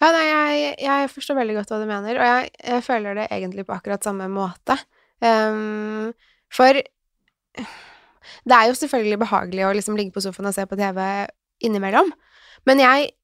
Ja, 0.03 0.11
nei, 0.13 0.25
jeg, 0.29 0.77
jeg 0.85 1.11
forstår 1.13 1.39
veldig 1.41 1.57
godt 1.59 1.73
hva 1.73 1.81
du 1.81 1.87
mener, 1.89 2.21
og 2.21 2.29
jeg, 2.29 2.51
jeg 2.61 2.85
føler 2.85 3.17
det 3.17 3.29
egentlig 3.33 3.65
på 3.69 3.77
akkurat 3.77 4.05
samme 4.05 4.29
måte. 4.33 4.77
Um, 5.25 6.13
for 6.53 6.77
det 6.77 8.57
er 8.57 8.69
jo 8.69 8.77
selvfølgelig 8.77 9.23
behagelig 9.25 9.65
å 9.65 9.75
liksom 9.77 9.97
ligge 9.97 10.13
på 10.13 10.25
sofaen 10.25 10.51
og 10.51 10.57
se 10.57 10.67
på 10.69 10.77
TV 10.79 11.01
innimellom, 11.65 12.13
men 12.69 12.83
jeg 12.83 13.15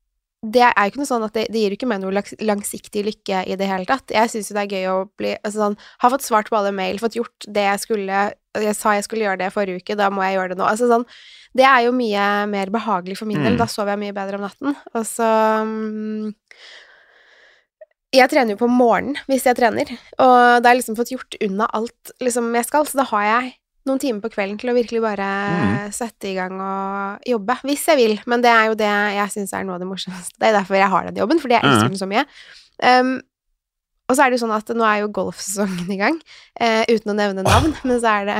det 0.42 0.64
er 0.66 0.74
jo 0.74 0.90
ikke 0.90 0.98
noe 0.98 1.06
sånn 1.06 1.22
at 1.22 1.36
det, 1.36 1.44
det 1.54 1.60
gir 1.62 1.74
ikke 1.76 1.86
meg 1.86 2.00
noe 2.02 2.22
langsiktig 2.42 3.04
lykke 3.06 3.44
i 3.46 3.56
det 3.58 3.66
hele 3.70 3.86
tatt. 3.86 4.10
Jeg 4.10 4.30
syns 4.32 4.48
jo 4.50 4.56
det 4.56 4.64
er 4.64 4.72
gøy 4.74 4.86
å 4.90 4.96
bli 5.18 5.36
altså 5.36 5.60
sånn 5.60 5.76
Har 6.02 6.10
fått 6.10 6.24
svart 6.26 6.50
på 6.50 6.56
alle 6.58 6.72
mail, 6.74 6.98
fått 6.98 7.14
gjort 7.14 7.46
det 7.46 7.62
jeg 7.68 7.82
skulle 7.84 8.24
Jeg 8.58 8.74
sa 8.74 8.96
jeg 8.96 9.06
skulle 9.06 9.28
gjøre 9.28 9.38
det 9.44 9.52
forrige 9.54 9.78
uke, 9.78 9.96
da 9.98 10.08
må 10.10 10.24
jeg 10.26 10.34
gjøre 10.34 10.52
det 10.52 10.58
nå. 10.58 10.66
Altså 10.66 10.88
sånn 10.90 11.06
Det 11.54 11.66
er 11.68 11.84
jo 11.86 11.94
mye 11.94 12.26
mer 12.50 12.74
behagelig 12.74 13.20
for 13.20 13.30
min 13.30 13.38
del. 13.38 13.54
Mm. 13.54 13.60
Da 13.60 13.68
sover 13.70 13.94
jeg 13.94 14.02
mye 14.02 14.16
bedre 14.16 14.40
om 14.40 14.46
natten. 14.48 14.74
Og 14.96 15.06
så 15.06 15.30
mm, 15.68 16.32
Jeg 18.12 18.28
trener 18.28 18.52
jo 18.52 18.60
på 18.60 18.68
morgenen 18.68 19.16
hvis 19.30 19.46
jeg 19.48 19.56
trener, 19.56 19.88
og 20.20 20.60
da 20.60 20.68
har 20.68 20.74
jeg 20.74 20.82
liksom 20.82 20.98
fått 20.98 21.12
gjort 21.14 21.36
unna 21.46 21.68
alt 21.72 22.12
liksom 22.20 22.50
jeg 22.58 22.66
skal, 22.68 22.84
så 22.84 22.98
da 23.00 23.06
har 23.08 23.24
jeg 23.24 23.54
noen 23.88 23.98
timer 23.98 24.20
på 24.22 24.30
kvelden 24.34 24.58
til 24.60 24.70
å 24.70 24.76
virkelig 24.76 25.00
bare 25.02 25.28
Mm. 25.52 25.92
sette 25.96 26.28
i 26.28 26.34
gang 26.36 26.60
og 26.60 27.24
jobbe, 27.26 27.56
hvis 27.66 27.86
jeg 27.88 27.96
vil. 27.98 28.20
Men 28.30 28.42
det 28.44 28.50
er 28.52 28.66
jo 28.68 28.74
det 28.78 28.90
jeg 29.16 29.32
syns 29.32 29.52
er 29.56 29.64
noe 29.64 29.74
av 29.74 29.80
det 29.82 29.88
morsomste. 29.88 30.36
Det 30.38 30.46
er 30.50 30.52
derfor 30.60 30.76
jeg 30.78 30.88
har 30.92 31.04
den 31.08 31.16
jobben, 31.18 31.40
fordi 31.40 31.56
jeg 31.56 31.64
elsker 31.64 31.88
Mhm. 31.88 31.96
den 31.96 31.98
så 31.98 32.06
mye. 32.12 32.24
Um, 32.82 33.22
og 34.08 34.16
så 34.16 34.22
er 34.26 34.30
det 34.30 34.38
jo 34.40 34.46
sånn 34.46 34.54
at 34.56 34.68
nå 34.76 34.84
er 34.84 35.00
jo 35.00 35.08
golfsesongen 35.08 35.90
i 35.90 35.96
gang, 35.96 36.20
uh, 36.60 36.84
uten 36.92 37.10
å 37.10 37.16
nevne 37.16 37.42
navn, 37.42 37.74
men 37.82 37.98
så 38.00 38.20
er 38.20 38.24
det 38.26 38.38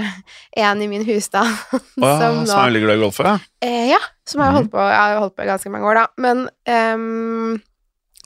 en 0.59 0.83
i 0.83 0.87
min 0.87 1.05
husstand 1.05 1.49
oh, 1.73 1.81
som 1.99 2.21
som 2.21 2.47
som 2.47 2.59
er 2.61 2.71
veldig 2.71 2.85
glad 2.85 2.99
i 2.99 3.03
golf, 3.03 3.19
ja. 3.25 3.39
Uh, 3.65 3.89
ja, 3.97 3.99
som 4.27 4.41
har 4.45 4.53
holdt 4.53 4.71
på, 4.71 4.79
jeg 4.79 5.01
har 5.01 5.19
holdt 5.19 5.35
på 5.35 5.43
i 5.43 5.51
ganske 5.51 5.71
mange 5.73 5.89
år, 5.91 5.95
da. 5.95 6.07
Men 6.19 6.49
ehm, 6.69 7.63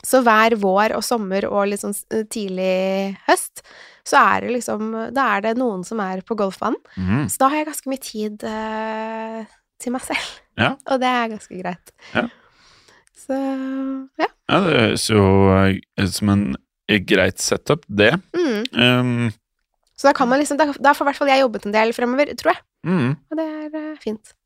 så 0.07 0.23
hver 0.23 0.55
vår 0.62 0.95
og 0.97 1.05
sommer 1.05 1.49
og 1.51 1.66
litt 1.71 1.83
sånn 1.83 1.97
tidlig 2.31 3.16
høst, 3.27 3.64
så 4.07 4.21
er 4.23 4.47
det 4.47 4.53
liksom 4.55 4.92
Da 5.14 5.25
er 5.35 5.47
det 5.49 5.57
noen 5.59 5.83
som 5.87 5.99
er 6.05 6.23
på 6.27 6.37
golfbanen. 6.38 6.79
Mm. 6.95 7.25
Så 7.33 7.40
da 7.42 7.51
har 7.51 7.62
jeg 7.62 7.71
ganske 7.73 7.90
mye 7.90 8.03
tid 8.05 8.45
eh, 8.47 9.40
til 9.83 9.95
meg 9.97 10.05
selv. 10.07 10.29
Ja. 10.61 10.75
Og 10.92 11.03
det 11.03 11.11
er 11.11 11.33
ganske 11.35 11.59
greit. 11.59 11.90
Ja. 12.14 12.29
Så 13.27 13.35
ja. 13.35 14.29
ja, 14.29 14.61
det 14.62 14.77
høres 14.77 15.09
jo 15.11 15.25
eh, 15.57 16.07
som 16.14 16.31
en 16.37 16.47
eh, 16.87 17.03
greit 17.03 17.42
setup, 17.42 17.83
det. 17.88 18.12
Mm. 18.37 18.62
Um, 18.79 19.29
Så 19.99 20.07
da 20.11 20.14
kan 20.14 20.31
man 20.31 20.38
liksom 20.38 20.61
Da, 20.61 20.71
da 20.71 20.95
får 20.95 21.07
i 21.07 21.11
hvert 21.11 21.19
fall 21.19 21.35
jeg 21.35 21.42
jobbet 21.42 21.66
en 21.66 21.75
del 21.75 21.95
fremover, 21.97 22.31
tror 22.38 22.55
jeg. 22.55 22.62
mm. 22.87 23.12
Og 23.33 23.40
det 23.40 23.51
er 23.51 23.75
uh, 23.75 23.92
fint. 23.99 24.37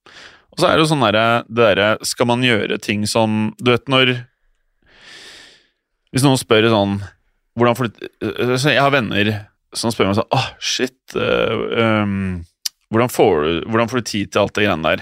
Og 0.51 0.62
så 0.62 0.70
er 0.70 0.79
det 0.79 0.87
jo 0.87 0.90
sånn 0.90 1.05
derre 1.05 1.44
Det 1.46 1.62
derre 1.62 2.09
Skal 2.09 2.27
man 2.27 2.40
gjøre 2.42 2.81
ting 2.83 3.05
som 3.07 3.53
Du 3.61 3.68
vet 3.70 3.85
når 3.92 4.16
Hvis 6.11 6.27
noen 6.27 6.40
spør 6.40 6.68
sånn 6.73 6.99
Hvordan 7.59 7.79
får 7.79 7.90
øh, 7.90 8.55
så 8.59 8.75
Jeg 8.75 8.83
har 8.83 8.94
venner 8.94 9.33
som 9.77 9.92
spør 9.94 10.11
meg 10.11 10.18
sånn 10.18 10.37
Åh, 10.37 10.53
shit 10.59 10.96
Uh, 11.11 12.05
um, 12.05 12.37
hvordan, 12.94 13.11
får 13.11 13.33
du, 13.42 13.55
hvordan 13.66 13.88
får 13.90 13.99
du 13.99 14.07
tid 14.07 14.29
til 14.31 14.38
alt 14.44 14.53
det 14.55 14.62
greiene 14.62 14.92
der? 14.92 15.01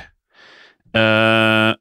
Uh, 0.96 1.72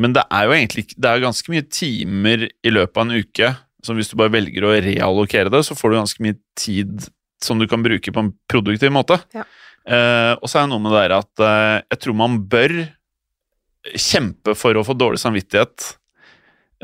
men 0.00 0.14
det 0.16 0.22
er 0.32 0.46
jo 0.48 0.54
egentlig 0.56 0.86
Det 0.94 1.10
er 1.10 1.20
ganske 1.20 1.52
mye 1.52 1.66
timer 1.68 2.46
i 2.48 2.72
løpet 2.72 2.96
av 2.96 3.04
en 3.04 3.20
uke 3.20 3.50
Så 3.84 3.96
hvis 3.98 4.08
du 4.08 4.16
bare 4.16 4.32
velger 4.32 4.64
å 4.64 4.72
reallokere 4.72 5.52
det, 5.52 5.60
så 5.68 5.76
får 5.76 5.92
du 5.92 5.98
ganske 5.98 6.24
mye 6.24 6.38
tid 6.56 7.04
som 7.44 7.60
du 7.60 7.66
kan 7.68 7.84
bruke 7.84 8.10
på 8.10 8.22
en 8.24 8.32
produktiv 8.48 8.88
måte. 8.96 9.18
Ja. 9.36 9.44
Uh, 9.84 10.32
og 10.40 10.48
så 10.48 10.58
er 10.58 10.64
det 10.64 10.72
noe 10.72 10.82
med 10.82 10.94
det 10.96 11.02
der 11.04 11.14
at 11.18 11.42
uh, 11.44 11.74
jeg 11.84 12.00
tror 12.02 12.16
man 12.18 12.38
bør 12.48 12.72
kjempe 13.92 14.56
for 14.58 14.74
å 14.74 14.84
få 14.88 14.96
dårlig 14.98 15.20
samvittighet. 15.22 15.92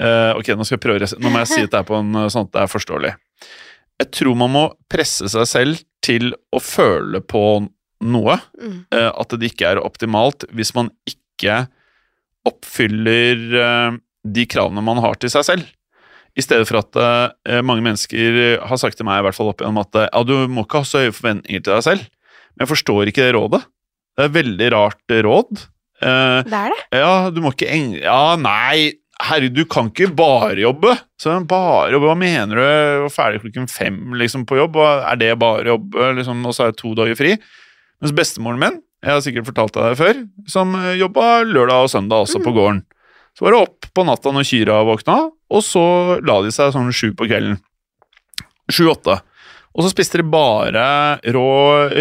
Eh, 0.00 0.30
ok, 0.38 0.54
nå 0.56 0.64
skal 0.64 0.78
jeg 0.78 0.84
prøve 0.86 1.08
Nå 1.20 1.32
må 1.32 1.42
jeg 1.42 1.50
si 1.50 1.60
dette 1.66 1.82
på 1.84 1.98
en 1.98 2.16
eh, 2.22 2.30
sånn 2.32 2.48
at 2.48 2.54
det 2.54 2.62
er 2.62 2.72
forståelig. 2.72 3.12
Jeg 4.02 4.10
tror 4.16 4.38
man 4.40 4.54
må 4.54 4.64
presse 4.90 5.28
seg 5.30 5.48
selv 5.48 5.82
til 6.02 6.32
å 6.50 6.62
føle 6.62 7.20
på 7.20 7.44
noe. 8.02 8.38
Mm. 8.58 8.78
eh, 8.94 9.10
at 9.10 9.36
det 9.36 9.52
ikke 9.52 9.74
er 9.74 9.82
optimalt 9.82 10.46
hvis 10.50 10.72
man 10.78 10.90
ikke 11.08 11.66
oppfyller 12.48 13.38
de 14.26 14.44
kravene 14.50 14.82
man 14.82 14.98
har 15.02 15.14
til 15.22 15.30
seg 15.30 15.44
selv. 15.46 15.68
I 16.34 16.42
stedet 16.42 16.66
for 16.66 16.80
at 16.80 16.96
mange 17.62 17.84
mennesker 17.84 18.56
har 18.66 18.80
sagt 18.80 18.96
til 18.98 19.06
meg, 19.06 19.20
i 19.20 19.26
hvert 19.28 19.36
fall 19.36 19.50
opp 19.52 19.60
igjennom, 19.62 19.84
at 19.84 20.08
ja, 20.08 20.22
du 20.26 20.48
må 20.50 20.64
ikke 20.64 20.80
ha 20.80 20.88
så 20.88 21.02
høye 21.04 21.14
forventninger 21.14 21.62
til 21.62 21.74
deg 21.76 21.84
selv. 21.86 22.08
Men 22.54 22.64
jeg 22.64 22.70
forstår 22.72 23.10
ikke 23.10 23.26
det 23.28 23.36
rådet. 23.36 23.60
Det 24.16 24.24
er 24.24 24.30
et 24.30 24.36
veldig 24.38 24.70
rart 24.74 25.14
råd. 25.28 25.62
Det 26.02 26.58
er 26.64 26.74
det. 26.74 26.80
ja, 26.98 27.12
du 27.30 27.38
må 27.44 27.52
ikke 27.54 27.70
eng... 27.70 27.94
Ja, 28.00 28.34
nei, 28.40 29.01
herregud, 29.22 29.56
du 29.56 29.68
kan 29.70 29.90
ikke 29.90 30.10
bare 30.18 30.60
jobbe. 30.60 30.94
Så 31.20 31.34
bare 31.48 31.92
jobbe, 31.94 32.08
hva 32.10 32.16
mener 32.18 32.58
du? 32.58 32.64
Var 33.04 33.12
ferdig 33.14 33.42
klokken 33.44 33.68
fem 33.70 34.16
liksom, 34.18 34.46
på 34.48 34.58
jobb, 34.58 34.78
og 34.82 35.04
er 35.10 35.20
det 35.20 35.34
bare 35.40 35.74
jobbe, 35.74 36.12
liksom, 36.18 36.42
og 36.48 36.56
så 36.56 36.66
er 36.66 36.72
det 36.72 36.80
to 36.82 36.94
dager 36.98 37.18
fri? 37.18 37.36
Mens 38.02 38.14
bestemoren 38.18 38.60
min, 38.60 38.80
jeg 39.02 39.14
har 39.14 39.22
sikkert 39.24 39.48
fortalt 39.50 39.76
deg 39.76 39.92
det 39.92 40.00
før, 40.00 40.22
som 40.50 40.74
eh, 40.78 40.94
jobba 41.00 41.42
lørdag 41.46 41.86
og 41.86 41.92
søndag 41.92 42.24
også 42.26 42.42
på 42.42 42.54
gården. 42.54 42.82
Så 43.38 43.46
var 43.46 43.54
det 43.54 43.62
opp 43.64 43.90
på 43.94 44.04
natta 44.06 44.32
når 44.34 44.46
kyrne 44.46 44.80
våkna, 44.86 45.18
og 45.52 45.62
så 45.64 45.84
la 46.22 46.40
de 46.44 46.52
seg 46.54 46.74
sånn 46.74 46.92
sju 46.94 47.12
på 47.16 47.28
kvelden. 47.30 47.60
Sju-åtte. 48.70 49.20
Og 49.72 49.84
så 49.84 49.92
spiste 49.92 50.20
de 50.20 50.26
bare 50.28 50.84
rå, 51.32 51.46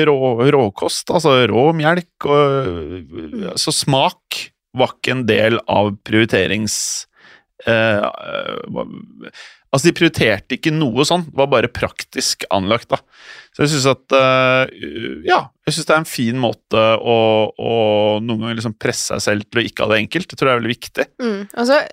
rå, 0.09 0.17
råkost, 0.51 1.13
altså 1.15 1.37
rå 1.47 1.69
melk. 1.75 2.27
Og, 2.27 3.55
så 3.59 3.71
smak 3.75 4.41
var 4.77 4.97
ikke 4.97 5.15
en 5.15 5.25
del 5.29 5.61
av 5.71 5.95
prioriterings... 6.07 7.07
Eh, 7.69 8.05
altså, 9.69 9.83
de 9.87 9.93
prioriterte 9.95 10.57
ikke 10.57 10.73
noe 10.73 11.05
sånn, 11.07 11.25
det 11.27 11.37
var 11.37 11.49
bare 11.51 11.71
praktisk 11.71 12.45
anlagt, 12.53 12.89
da. 12.91 13.01
Så 13.55 13.65
jeg 13.65 13.73
syns 13.73 13.89
at 13.91 14.15
eh, 14.17 14.71
Ja, 15.27 15.43
jeg 15.67 15.75
syns 15.75 15.89
det 15.89 15.95
er 15.95 16.01
en 16.01 16.09
fin 16.09 16.39
måte 16.41 16.85
å, 16.97 17.17
å 17.51 17.75
noen 18.23 18.47
ganger 18.47 18.57
liksom 18.61 18.77
presse 18.81 19.13
seg 19.13 19.25
selv 19.25 19.49
til 19.49 19.61
å 19.61 19.67
ikke 19.67 19.85
ha 19.85 19.93
det 19.93 20.01
enkelt. 20.05 20.31
Det 20.31 20.39
tror 20.39 20.51
jeg 20.51 20.57
er 20.57 20.63
veldig 20.63 20.73
viktig. 20.73 21.07
Mm. 21.21 21.39
Og 21.51 21.69
så 21.69 21.83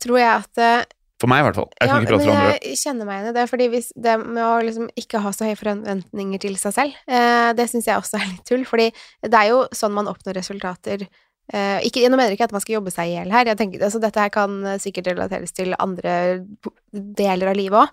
tror 0.00 0.20
jeg 0.20 0.32
at 0.32 0.62
eh, 0.64 0.90
For 1.20 1.30
meg, 1.30 1.42
i 1.42 1.48
hvert 1.48 1.58
fall. 1.60 1.70
Jeg 1.76 1.90
kan 1.90 2.04
ikke 2.04 2.12
prate 2.14 2.24
for 2.24 2.34
andre. 2.34 2.58
Jeg 2.64 2.80
kjenner 2.80 3.08
meg 3.08 3.18
igjen 3.18 3.32
i 3.32 3.36
det, 3.36 3.48
fordi 3.50 3.70
hvis 3.74 3.90
det 4.08 4.14
med 4.22 4.44
å 4.46 4.52
liksom 4.64 4.92
ikke 5.02 5.24
ha 5.24 5.32
så 5.36 5.50
høye 5.50 5.58
forventninger 5.60 6.46
til 6.46 6.60
seg 6.60 6.76
selv, 6.78 7.00
eh, 7.10 7.50
det 7.58 7.68
syns 7.72 7.90
jeg 7.90 8.00
også 8.00 8.20
er 8.20 8.30
litt 8.30 8.46
tull, 8.48 8.64
fordi 8.68 8.88
det 9.26 9.42
er 9.42 9.50
jo 9.52 9.66
sånn 9.76 9.98
man 9.98 10.08
oppnår 10.08 10.40
resultater. 10.40 11.04
Eh, 11.52 11.80
ikke, 11.88 12.04
nå 12.06 12.14
mener 12.16 12.30
jeg 12.30 12.38
ikke 12.38 12.46
at 12.50 12.52
man 12.54 12.62
skal 12.62 12.76
jobbe 12.78 12.92
seg 12.94 13.08
i 13.10 13.14
hjel 13.16 13.32
her, 13.34 13.48
jeg 13.50 13.58
tenker, 13.58 13.82
altså, 13.82 13.98
dette 14.02 14.20
her 14.22 14.30
kan 14.30 14.52
eh, 14.66 14.78
sikkert 14.78 15.08
relateres 15.10 15.50
til 15.56 15.74
andre 15.78 16.44
deler 16.94 17.50
av 17.50 17.56
livet 17.58 17.80
òg, 17.80 17.88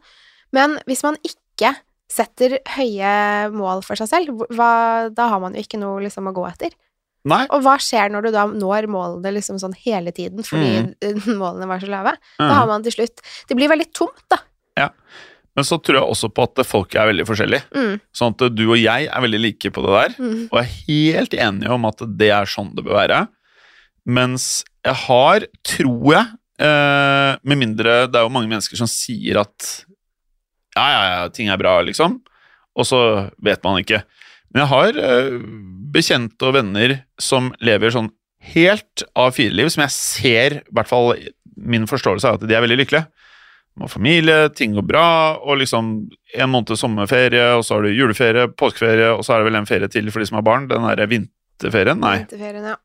men 0.54 0.78
hvis 0.86 1.02
man 1.06 1.18
ikke 1.26 1.74
setter 2.08 2.60
høye 2.78 3.50
mål 3.52 3.82
for 3.84 4.00
seg 4.00 4.08
selv, 4.12 4.44
hva, 4.56 5.10
da 5.12 5.26
har 5.34 5.42
man 5.44 5.58
jo 5.58 5.64
ikke 5.66 5.80
noe 5.82 6.04
liksom 6.06 6.30
å 6.30 6.36
gå 6.38 6.46
etter. 6.48 6.72
Nei. 7.28 7.42
Og 7.52 7.60
hva 7.66 7.74
skjer 7.84 8.14
når 8.14 8.28
du 8.28 8.32
da 8.32 8.46
når 8.48 8.86
målene 8.88 9.34
liksom 9.36 9.58
sånn 9.60 9.74
hele 9.84 10.14
tiden 10.16 10.46
fordi 10.48 10.70
Mm. 11.04 11.26
målene 11.42 11.68
var 11.68 11.82
så 11.84 11.90
lave? 11.92 12.14
Da 12.38 12.46
Mhm. 12.46 12.54
har 12.56 12.68
man 12.70 12.84
til 12.86 12.94
slutt 12.96 13.20
Det 13.50 13.58
blir 13.58 13.68
veldig 13.68 13.90
tomt, 13.92 14.24
da. 14.32 14.38
Men 15.58 15.66
så 15.66 15.80
tror 15.82 15.98
jeg 15.98 16.06
også 16.06 16.30
på 16.30 16.44
at 16.46 16.60
folk 16.70 16.94
er 16.94 17.08
veldig 17.10 17.24
forskjellige. 17.26 17.64
Mm, 17.74 17.96
Sånn 18.14 18.36
at 18.36 18.54
du 18.54 18.62
og 18.70 18.78
jeg 18.78 19.08
er 19.10 19.24
veldig 19.24 19.40
like 19.42 19.72
på 19.74 19.82
det 19.82 19.94
der, 19.96 20.12
mm, 20.22 20.44
og 20.54 20.60
er 20.62 20.68
helt 20.86 21.34
enige 21.34 21.72
om 21.74 21.88
at 21.90 22.04
det 22.16 22.30
er 22.30 22.46
sånn 22.46 22.76
det 22.78 22.84
bør 22.86 22.94
være. 23.00 23.24
Mens 24.08 24.64
jeg 24.86 24.96
har, 25.04 25.46
tror 25.68 26.14
jeg, 26.14 26.38
eh, 26.64 27.32
med 27.44 27.60
mindre 27.60 28.00
det 28.08 28.20
er 28.20 28.26
jo 28.26 28.34
mange 28.34 28.50
mennesker 28.52 28.80
som 28.80 28.90
sier 28.90 29.42
at 29.44 29.68
ja, 30.78 30.86
ja, 30.86 31.02
ja, 31.10 31.28
ting 31.34 31.50
er 31.50 31.60
bra, 31.60 31.80
liksom, 31.84 32.20
og 32.78 32.86
så 32.86 33.02
vet 33.44 33.64
man 33.66 33.82
ikke. 33.82 34.04
Men 34.54 34.64
jeg 34.64 34.72
har 34.72 35.00
eh, 35.02 35.34
bekjente 35.94 36.48
og 36.48 36.56
venner 36.56 37.00
som 37.22 37.52
lever 37.64 37.94
sånn 37.94 38.12
helt 38.54 39.04
av 39.18 39.34
fireliv, 39.36 39.72
som 39.74 39.84
jeg 39.84 39.96
ser, 39.96 40.60
i 40.62 40.76
hvert 40.78 40.90
fall 40.90 41.16
min 41.58 41.88
forståelse 41.90 42.30
er 42.30 42.38
at 42.38 42.46
de 42.48 42.56
er 42.56 42.64
veldig 42.64 42.78
lykkelige. 42.84 43.10
De 43.78 43.84
har 43.84 43.92
familie, 43.92 44.38
ting 44.58 44.74
går 44.74 44.86
bra, 44.88 45.08
og 45.38 45.60
liksom 45.62 45.90
en 46.38 46.50
måned 46.54 46.78
sommerferie, 46.80 47.52
og 47.58 47.66
så 47.66 47.76
har 47.76 47.86
du 47.86 47.94
juleferie, 47.94 48.48
påskeferie, 48.58 49.12
og 49.14 49.26
så 49.26 49.36
er 49.36 49.42
det 49.42 49.50
vel 49.52 49.60
en 49.60 49.70
ferie 49.70 49.90
til 49.94 50.10
for 50.14 50.24
de 50.24 50.30
som 50.30 50.40
har 50.40 50.48
barn. 50.48 50.66
Den 50.70 50.86
derre 50.88 51.10
vinterferien? 51.12 52.02
Nei, 52.02 52.22
Vinterferien, 52.24 52.72
ja. 52.72 52.78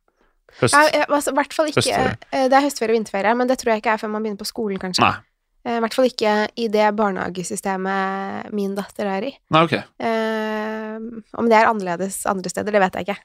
Høst. 0.61 0.75
Ja, 0.75 0.83
ja, 0.93 1.05
altså, 1.09 1.33
i 1.33 1.39
hvert 1.41 1.53
fall 1.57 1.67
ikke 1.73 1.81
Høstferie. 1.81 2.17
eh, 2.33 2.49
Det 2.49 2.59
er 2.59 2.67
høstferie 2.67 2.93
og 2.93 2.99
vinterferie, 3.01 3.35
men 3.37 3.49
det 3.49 3.59
tror 3.59 3.73
jeg 3.75 3.83
ikke 3.83 3.95
er 3.95 4.03
før 4.03 4.11
man 4.13 4.23
begynner 4.23 4.43
på 4.43 4.49
skolen, 4.51 4.79
kanskje. 4.83 5.03
Nei. 5.03 5.15
Eh, 5.65 5.77
I 5.79 5.81
hvert 5.85 5.95
fall 5.95 6.09
ikke 6.11 6.37
i 6.59 6.69
det 6.69 6.89
barnehagesystemet 6.99 8.53
min 8.53 8.75
datter 8.75 9.07
er 9.07 9.29
i. 9.31 9.33
Nei, 9.55 9.63
ok. 9.67 9.75
Eh, 10.03 10.97
om 11.39 11.49
det 11.51 11.59
er 11.59 11.69
annerledes 11.71 12.25
andre 12.31 12.51
steder, 12.53 12.73
det 12.75 12.81
vet 12.83 12.99
jeg 13.01 13.09
ikke. 13.09 13.21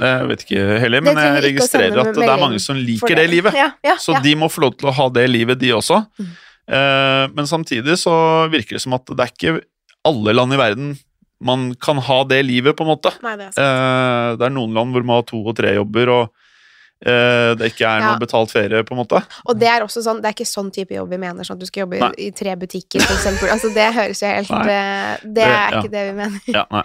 Jeg 0.00 0.24
vet 0.24 0.42
ikke 0.46 0.60
heller, 0.80 1.02
men 1.04 1.18
jeg 1.20 1.42
registrerer 1.44 1.98
at 2.00 2.14
det 2.16 2.24
er 2.24 2.40
mange 2.40 2.58
som 2.64 2.78
liker 2.80 3.12
det 3.18 3.26
livet. 3.28 3.52
Ja, 3.52 3.66
ja, 3.84 3.98
Så 4.00 4.14
de 4.24 4.32
må 4.40 4.48
få 4.48 4.62
lov 4.64 4.72
til 4.80 4.88
å 4.88 4.94
ha 4.96 5.08
det 5.12 5.26
livet, 5.28 5.58
de 5.60 5.68
også. 5.76 5.98
Mm. 6.16 6.30
Eh, 6.72 7.24
men 7.36 7.44
samtidig 7.50 7.98
så 8.00 8.14
virker 8.48 8.78
det 8.78 8.80
som 8.86 8.94
at 8.96 9.04
det 9.12 9.20
er 9.20 9.32
ikke 9.34 9.52
alle 10.08 10.32
land 10.32 10.56
i 10.56 10.56
verden 10.56 10.94
man 11.44 11.74
kan 11.74 11.98
ha 11.98 12.22
det 12.24 12.40
livet, 12.46 12.72
på 12.78 12.86
en 12.86 12.92
måte. 12.94 13.12
Nei, 13.20 13.34
det 13.36 13.50
er 13.50 13.52
sant. 13.52 13.66
Eh, 13.66 14.36
det 14.40 14.46
er 14.48 14.54
noen 14.56 14.72
land 14.78 14.94
hvor 14.96 15.04
man 15.04 15.18
har 15.20 15.26
to 15.28 15.42
og 15.44 15.56
tre 15.58 15.74
jobber, 15.76 16.08
og 16.14 16.22
eh, 16.24 16.41
det 17.02 17.72
ikke 17.72 17.86
er 17.88 18.00
Ja. 18.00 18.10
noe 18.12 18.18
betalt 18.22 18.50
ferie, 18.54 18.82
på 18.86 18.94
en 18.94 19.00
måte. 19.02 19.22
Og 19.46 19.58
det 19.58 19.68
er 19.68 19.82
også 19.82 20.02
sånn, 20.04 20.20
det 20.22 20.30
er 20.30 20.36
ikke 20.36 20.46
sånn 20.46 20.70
type 20.72 20.94
jobb 20.94 21.10
vi 21.10 21.18
mener, 21.18 21.42
sånn 21.44 21.56
at 21.58 21.64
du 21.64 21.66
skal 21.66 21.84
jobbe 21.86 21.98
Nei. 21.98 22.12
i, 22.18 22.30
tre 22.30 22.54
butikker, 22.56 23.02
for 23.02 23.14
eksempel. 23.16 23.50
Altså, 23.50 23.72
det 23.74 23.88
høres 23.94 24.22
jo 24.22 24.28
helt 24.30 24.50
Nei. 24.50 24.62
eh, 24.70 25.16
Det 25.24 25.42
er 25.48 25.70
ja. 25.72 25.80
ikke 25.82 25.90
det 25.90 26.04
vi 26.10 26.14
mener. 26.20 26.40
Ja, 26.46 26.64
nei. 26.70 26.84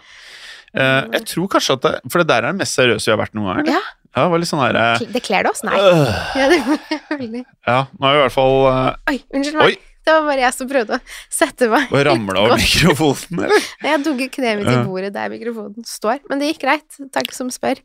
Eh, 0.77 1.03
jeg 1.13 1.25
tror 1.31 1.47
kanskje 1.47 1.73
at 1.77 1.81
det, 1.81 1.93
For 2.11 2.19
det 2.19 2.27
der 2.27 2.43
er 2.43 2.51
det 2.51 2.59
mest 2.59 2.75
seriøse 2.75 3.05
vi 3.07 3.13
har 3.15 3.21
vært 3.25 3.33
noen 3.37 3.55
gang. 3.55 3.61
eller? 3.67 3.71
Ja, 3.77 3.81
Ja, 4.17 4.37
det 4.37 4.47
sånn 4.49 4.61
derre 4.73 5.11
Det 5.13 5.21
kler 5.23 5.43
det 5.43 5.51
oss? 5.51 5.63
Nei. 5.63 5.77
øh, 5.77 6.09
Ja, 6.35 6.49
det 6.49 6.59
veldig 7.21 7.45
Ja, 7.67 7.87
nå 7.99 8.07
er 8.09 8.13
vi 8.13 8.17
i 8.17 8.23
hvert 8.25 8.35
fall 8.35 8.55
uh, 8.67 8.95
Oi, 9.07 9.19
unnskyld 9.33 9.55
meg. 9.61 9.65
Oi. 9.77 9.77
Det 10.07 10.13
var 10.15 10.21
bare 10.23 10.39
jeg 10.45 10.53
som 10.55 10.69
prøvde 10.69 10.95
å 10.95 10.99
sette 11.29 11.67
meg 11.71 11.91
Og 11.91 12.05
ramla 12.07 12.39
over 12.45 12.55
mikrofonen, 12.59 13.43
eller? 13.47 13.65
Jeg 13.87 14.03
dugget 14.05 14.31
kneet 14.37 14.59
mitt 14.61 14.69
i 14.71 14.77
bordet 14.87 15.11
der 15.15 15.29
mikrofonen 15.33 15.83
står. 15.87 16.19
Men 16.29 16.39
det 16.39 16.53
gikk 16.53 16.61
greit. 16.63 16.99
Takk 17.11 17.33
som 17.35 17.49
spør. 17.51 17.81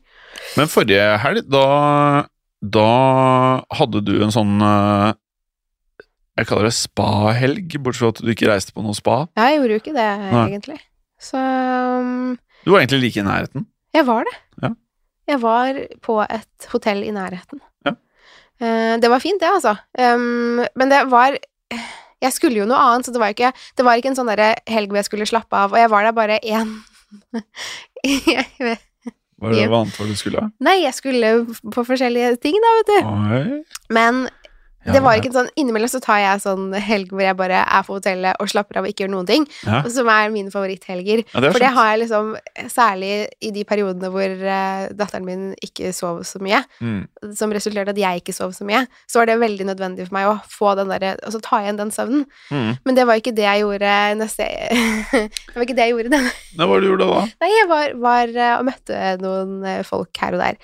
Men 0.57 0.69
forrige 0.71 1.05
helg, 1.23 1.45
da, 1.51 1.65
da 2.61 2.87
hadde 3.79 4.01
du 4.05 4.13
en 4.23 4.33
sånn 4.33 4.61
eh, 4.63 5.13
Jeg 6.39 6.49
kaller 6.49 6.69
det 6.69 6.75
spa-helg, 6.77 7.75
bortsett 7.83 8.03
fra 8.03 8.11
at 8.13 8.21
du 8.25 8.31
ikke 8.33 8.49
reiste 8.49 8.73
på 8.75 8.83
noe 8.85 8.97
spa. 8.97 9.23
Ja, 9.37 9.49
jeg 9.51 9.61
gjorde 9.61 9.77
jo 9.77 9.81
ikke 9.83 9.95
det, 9.97 10.09
Nei. 10.23 10.45
egentlig. 10.51 10.79
Så 11.21 11.39
um, 11.39 12.33
Du 12.65 12.73
var 12.73 12.81
egentlig 12.81 13.03
like 13.05 13.21
i 13.21 13.25
nærheten. 13.27 13.67
jeg 13.93 14.05
var 14.09 14.25
det. 14.27 14.35
Ja. 14.63 14.71
Jeg 15.33 15.39
var 15.39 15.77
på 16.03 16.17
et 16.25 16.65
hotell 16.73 17.03
i 17.05 17.13
nærheten. 17.15 17.61
Ja. 17.87 17.93
Uh, 18.59 18.95
det 19.01 19.11
var 19.13 19.21
fint, 19.23 19.39
det, 19.41 19.49
altså. 19.49 19.75
Um, 19.97 20.63
men 20.75 20.91
det 20.91 21.03
var 21.11 21.37
Jeg 22.23 22.31
skulle 22.33 22.55
jo 22.61 22.65
noe 22.69 22.79
annet, 22.79 23.05
så 23.05 23.11
det 23.11 23.19
var 23.19 23.33
ikke, 23.35 23.51
det 23.77 23.85
var 23.85 23.99
ikke 23.99 24.13
en 24.13 24.15
sånn 24.15 24.31
helg 24.31 24.91
hvor 24.91 24.99
jeg 25.01 25.07
skulle 25.09 25.27
slappe 25.27 25.59
av, 25.59 25.73
og 25.73 25.79
jeg 25.81 25.89
var 25.91 26.05
der 26.07 26.15
bare 26.15 26.37
én 26.39 26.69
Var 29.43 29.51
det 29.51 29.59
Ja. 29.59 29.67
hva 29.71 29.81
annet 29.83 29.97
du 30.09 30.15
skulle? 30.15 30.45
Nei, 30.63 30.77
jeg 30.85 30.95
skulle 30.95 31.33
på 31.75 31.83
forskjellige 31.85 32.37
ting, 32.41 32.55
da, 32.63 32.71
vet 32.79 32.91
du. 32.93 33.11
Oi. 33.11 33.63
Men 33.93 34.23
Ja, 34.85 34.93
det 34.97 35.01
var 35.03 35.15
ikke 35.15 35.29
ikke 35.29 35.37
sånn 35.37 35.49
Innimellom 35.59 35.87
så 35.91 35.99
tar 36.03 36.19
jeg 36.19 36.41
sånn 36.43 36.73
helg 36.75 37.11
hvor 37.13 37.23
jeg 37.23 37.37
bare 37.39 37.61
er 37.63 37.83
på 37.87 37.95
hotellet 37.95 38.35
og 38.43 38.49
slapper 38.51 38.79
av 38.81 38.83
og 38.87 38.91
ikke 38.91 39.05
gjør 39.05 39.11
noen 39.13 39.27
ting, 39.29 39.45
Ja. 39.63 39.79
og 39.83 39.89
som 39.93 40.09
er 40.11 40.29
mine 40.33 40.51
favoritthelger. 40.51 41.23
Ja, 41.33 41.39
det 41.39 41.51
For 41.53 41.59
det 41.63 41.69
har 41.75 41.91
jeg 41.93 42.01
liksom 42.03 42.33
Særlig 42.73 43.11
i 43.41 43.51
de 43.55 43.63
periodene 43.67 44.09
hvor 44.11 44.33
uh, 44.43 44.87
datteren 44.93 45.25
min 45.25 45.45
ikke 45.63 45.93
sov 45.95 46.23
så 46.27 46.41
mye, 46.43 46.63
Mm. 46.81 47.07
som 47.35 47.51
resulterte 47.55 47.93
at 47.93 47.97
jeg 47.97 48.21
ikke 48.23 48.33
sov 48.35 48.51
så 48.51 48.65
mye, 48.67 48.85
så 49.07 49.19
var 49.21 49.25
det 49.31 49.39
veldig 49.39 49.65
nødvendig 49.71 50.07
for 50.07 50.13
meg 50.17 50.27
å 50.27 50.35
få 50.49 50.75
den 50.79 50.91
derre 50.91 51.15
Altså 51.23 51.39
ta 51.41 51.61
igjen 51.63 51.77
den 51.79 51.91
søvnen. 51.91 52.25
Mm. 52.51 52.77
Men 52.85 52.95
det 52.95 53.05
var 53.07 53.15
ikke 53.21 53.35
det 53.35 53.45
jeg 53.47 53.63
gjorde 53.63 53.91
neste 54.19 54.47
Det 55.13 55.55
var 55.55 55.63
ikke 55.67 55.75
det 55.77 55.87
jeg 55.87 55.93
gjorde 55.95 56.11
denne 56.13 56.31
Hva 56.57 56.67
var 56.69 56.79
det 56.81 56.87
du 56.87 56.91
gjorde 56.93 57.07
da? 57.11 57.25
Nei, 57.43 57.51
jeg 57.53 57.69
var, 57.71 57.93
var 58.03 58.33
uh, 58.37 58.53
og 58.59 58.65
møtte 58.67 59.03
noen 59.23 59.53
eh, 59.67 59.83
folk 59.87 60.17
her 60.21 60.35
og 60.35 60.41
der. 60.43 60.57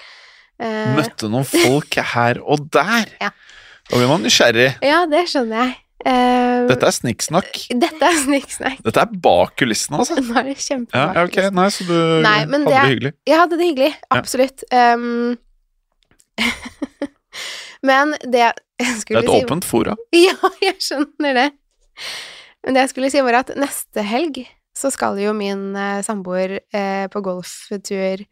Uh, 0.60 0.96
Møtte 1.00 1.30
noen 1.32 1.48
folk 1.48 1.96
her 2.14 2.40
og 2.44 2.66
der. 2.74 3.12
Ja. 3.24 3.30
Da 3.90 3.98
blir 3.98 4.10
man 4.10 4.22
nysgjerrig. 4.26 4.72
Ja, 4.86 5.04
det 5.10 5.24
skjønner 5.32 5.64
jeg. 5.66 5.78
Uh, 6.00 6.64
Dette 6.70 6.88
er 6.88 6.96
snikksnakk. 6.96 7.58
dette 7.76 8.08
er 8.08 8.18
snikksnakk. 8.22 8.78
Dette 8.86 9.02
er 9.02 9.16
bak 9.20 9.56
kulissene, 9.60 9.98
altså. 10.00 10.16
Nå 10.22 10.38
er 10.40 10.46
det 10.48 10.54
kjempebak 10.64 11.18
ja, 11.18 11.24
okay, 11.28 11.50
nei, 11.52 11.66
så 11.76 11.84
du 11.90 11.96
Nei, 12.24 12.36
hadde 12.46 12.60
det- 12.64 12.70
det 12.70 12.84
hyggelig. 12.94 13.12
Jeg 13.28 13.40
hadde 13.42 13.58
det 13.60 13.68
hyggelig. 13.68 13.90
Ja. 13.98 14.20
Absolutt. 14.22 14.64
Um, 14.72 15.38
men 17.90 18.16
det 18.24 18.46
jeg 18.46 18.54
Det 18.80 19.18
er 19.18 19.24
et 19.26 19.28
si 19.28 19.42
åpent 19.44 19.68
fora. 19.68 19.98
Ja, 20.16 20.38
jeg 20.64 20.78
skjønner 20.80 21.36
det. 21.36 21.48
Men 22.64 22.76
det 22.78 22.86
jeg 22.86 22.92
skulle 22.94 23.12
si, 23.12 23.22
var 23.26 23.42
at 23.42 23.52
neste 23.60 24.06
helg 24.08 24.40
så 24.80 24.88
skal 24.96 25.20
jo 25.20 25.34
min 25.36 25.74
uh, 25.76 26.00
samboer 26.06 26.62
uh, 26.72 27.06
på 27.12 27.22
golftur 27.26 28.24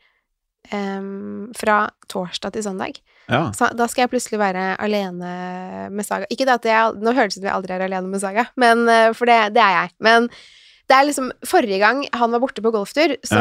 um, 0.71 1.49
fra 1.57 1.81
torsdag 2.07 2.55
til 2.55 2.63
søndag. 2.63 3.01
Ja. 3.27 3.49
Så 3.55 3.69
da 3.75 3.87
skal 3.91 4.05
jeg 4.05 4.13
plutselig 4.13 4.39
være 4.39 4.69
alene 4.79 5.31
med 5.91 6.07
Saga. 6.07 6.29
Ikke 6.31 6.47
det 6.47 6.59
at 6.61 6.67
jeg 6.69 7.01
Nå 7.03 7.11
høres 7.15 7.35
det 7.35 7.41
ut 7.41 7.41
som 7.41 7.49
jeg 7.49 7.57
aldri 7.57 7.75
er 7.75 7.87
alene 7.87 8.11
med 8.11 8.23
Saga, 8.23 8.47
men, 8.55 8.85
eh, 8.91 9.11
for 9.17 9.29
det, 9.29 9.39
det 9.57 9.63
er 9.63 9.73
jeg. 9.81 9.95
Men 10.07 10.29
det 10.87 10.95
er 10.95 11.03
liksom 11.09 11.31
Forrige 11.43 11.77
gang 11.81 11.97
han 12.15 12.31
var 12.31 12.39
borte 12.39 12.61
på 12.63 12.71
golftur, 12.71 13.11
så 13.27 13.39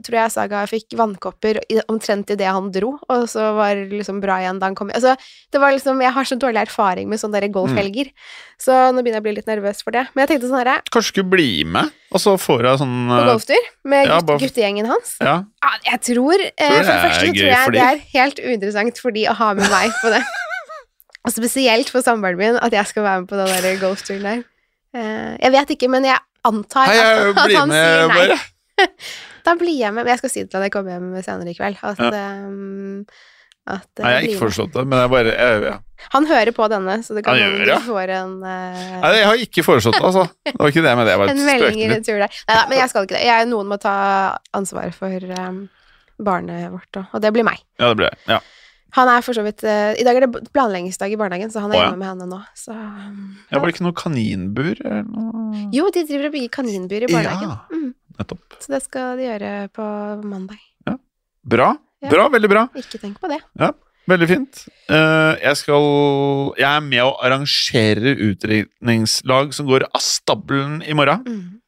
tror 0.00 0.16
jeg 0.16 0.32
Saga 0.32 0.62
fikk 0.70 0.94
vannkopper 0.96 1.58
i- 1.68 1.82
omtrent 1.92 2.30
idet 2.32 2.48
han 2.48 2.70
dro, 2.72 2.94
og 3.08 3.26
så 3.28 3.50
var 3.56 3.74
det 3.76 3.90
liksom 3.92 4.20
bra 4.22 4.38
igjen 4.40 4.58
da 4.62 4.70
han 4.70 4.74
kom 4.78 4.88
Altså, 4.96 5.12
det 5.52 5.60
var 5.60 5.72
liksom 5.76 6.00
Jeg 6.00 6.12
har 6.16 6.24
så 6.24 6.38
dårlig 6.40 6.62
erfaring 6.62 7.08
med 7.12 7.20
sånne 7.20 7.40
der 7.40 7.48
golfhelger, 7.52 8.08
så 8.60 8.78
nå 8.94 9.02
begynner 9.04 9.20
jeg 9.20 9.24
å 9.24 9.26
bli 9.28 9.34
litt 9.36 9.46
nervøs 9.50 9.82
for 9.84 9.92
det. 9.92 10.06
Men 10.14 10.24
jeg 10.24 10.32
tenkte 10.32 10.48
sånn 10.48 10.60
herre 10.62 10.78
Kanskje 10.90 11.12
skulle 11.12 11.30
bli 11.34 11.64
med, 11.64 11.92
og 12.12 12.20
så 12.24 12.34
får 12.40 12.64
jeg 12.70 12.80
sånn 12.80 12.96
På 13.12 13.18
eh, 13.20 13.28
golftur 13.32 13.68
med 13.84 14.06
ja, 14.08 14.20
gutt, 14.20 14.40
guttegjengen 14.46 14.88
hans. 14.88 15.16
Ja. 15.20 15.36
Ja, 15.60 15.72
jeg 15.92 16.00
tror, 16.08 16.40
eh, 16.40 16.54
Tror 16.64 16.78
For 16.80 16.92
det 16.92 17.02
første 17.04 17.26
gøy 17.26 17.34
tror 17.34 17.50
jeg 17.50 17.76
det 17.76 17.84
er 17.90 18.00
helt 18.16 18.40
uinteressant 18.40 18.98
for 19.04 19.10
de 19.12 19.26
å 19.28 19.36
ha 19.36 19.52
med 19.54 19.68
meg 19.68 19.92
på 20.00 20.14
det. 20.16 20.24
Og 21.28 21.34
spesielt 21.36 21.90
for 21.92 22.00
samboeren 22.00 22.38
min 22.40 22.56
at 22.56 22.72
jeg 22.72 22.88
skal 22.88 23.04
være 23.04 23.20
med 23.20 23.28
på 23.28 23.36
den 23.36 23.52
der 23.52 23.76
golfturen 23.82 24.24
der. 24.24 24.42
Eh, 24.96 25.36
jeg 25.44 25.52
vet 25.52 25.76
ikke, 25.76 25.88
men 25.92 26.08
jeg 26.08 26.16
antar 26.48 26.86
Hei, 26.90 26.96
at, 27.00 27.10
jeg 27.10 27.34
at 27.34 27.44
blir 27.46 27.58
han 27.58 27.68
med, 27.68 27.90
sier 27.90 28.06
nei. 28.08 28.16
bare. 28.22 28.88
Da 29.44 29.54
blir 29.56 29.72
jeg 29.80 29.92
med. 29.96 30.04
Men 30.04 30.10
jeg 30.12 30.20
skal 30.20 30.30
si 30.32 30.42
det 30.44 30.50
til 30.52 30.58
han 30.60 30.66
jeg 30.68 30.72
kommer 30.74 30.92
hjem 30.96 31.12
senere 31.24 31.52
i 31.52 31.56
kveld. 31.56 31.78
At, 31.80 32.00
Ja. 32.00 32.24
um, 32.44 33.04
at 33.70 33.86
eh, 34.00 34.02
Nei, 34.04 34.10
jeg 34.10 34.16
har 34.16 34.24
ikke 34.26 34.32
med. 34.34 34.40
foreslått 34.40 34.72
det, 34.74 34.82
men 34.88 34.98
jeg 35.00 35.10
bare 35.12 35.32
jeg, 35.32 35.62
ja. 35.68 35.74
Han 36.14 36.26
hører 36.26 36.50
på 36.56 36.68
denne, 36.72 36.94
så 37.04 37.14
det 37.16 37.22
kan 37.26 37.36
hende 37.40 37.64
du 37.64 37.70
ja. 37.70 37.76
får 37.84 38.12
en 38.16 38.30
uh... 38.40 38.94
Nei, 39.02 39.10
jeg 39.18 39.26
har 39.28 39.42
ikke 39.44 39.64
foreslått 39.66 39.98
det, 39.98 40.04
altså. 40.08 40.24
Det 40.48 40.54
var 40.58 40.72
ikke 40.72 40.84
det 40.86 40.94
men 40.96 41.06
det. 41.08 41.16
var 41.20 41.28
en 41.34 41.42
melding 41.44 41.82
i 41.84 41.90
retur 41.92 42.16
der. 42.24 42.38
Nei 42.48 42.56
da, 42.56 42.62
men 42.72 42.80
jeg 42.80 42.92
skal 42.92 43.04
ikke 43.08 43.16
det. 43.18 43.24
Jeg, 43.28 43.48
noen 43.52 43.68
må 43.70 43.76
ta 43.80 43.94
ansvar 44.56 44.92
for 44.96 45.28
um, 45.36 45.60
barnet 46.20 46.70
vårt 46.72 47.00
òg, 47.02 47.12
og 47.16 47.22
det 47.24 47.32
blir 47.36 47.46
meg. 47.46 47.60
Ja, 47.80 47.92
det 47.92 48.00
blir 48.00 48.08
jeg. 48.10 48.20
Ja. 48.32 48.40
Han 48.96 49.10
er 49.12 49.24
for 49.26 49.36
så 49.36 49.44
vidt 49.46 49.62
uh, 49.66 49.92
I 49.94 50.06
dag 50.06 50.18
er 50.18 50.26
det 50.26 50.42
planleggingsdag 50.54 51.14
i 51.14 51.18
barnehagen, 51.20 51.52
så 51.52 51.62
han 51.64 51.74
er 51.74 51.78
oh, 51.78 51.82
ja. 51.82 51.90
hjemme 51.90 52.02
med 52.02 52.10
henne 52.12 52.30
nå. 52.30 52.40
Så 52.58 52.74
ja. 52.74 53.58
Var 53.58 53.66
det 53.66 53.74
ikke 53.76 53.86
noe 53.86 53.98
kaninbur 53.98 54.72
eller 54.80 55.06
noe? 55.06 55.66
Jo, 55.74 55.90
de 55.94 56.06
driver 56.08 56.30
og 56.30 56.34
bygger 56.38 56.56
kaninbur 56.60 57.06
i 57.06 57.12
barnehagen. 57.12 57.54
Ja. 57.54 57.60
Mm, 57.70 57.92
Nettopp. 58.18 58.58
så 58.62 58.74
det 58.74 58.82
skal 58.86 59.20
de 59.20 59.30
gjøre 59.30 59.54
på 59.76 59.86
mandag. 60.24 60.58
Bra. 61.40 61.72
Ja. 62.00 62.10
Bra, 62.12 62.26
veldig 62.32 62.50
bra. 62.50 62.66
Ikke 62.76 63.00
tenk 63.00 63.20
på 63.20 63.30
det. 63.30 63.40
Veldig 64.10 64.26
fint. 64.28 64.62
Eh, 64.90 65.34
jeg 65.44 65.56
skal 65.60 65.84
Jeg 66.58 66.68
er 66.68 66.84
med 66.84 67.02
å 67.04 67.14
arrangere 67.22 68.14
utdrikningslag 68.16 69.54
som 69.54 69.68
går 69.68 69.86
av 69.90 70.02
stabelen 70.04 70.80
i 70.82 70.96
morgen. 70.96 71.24
Mm. 71.26 71.59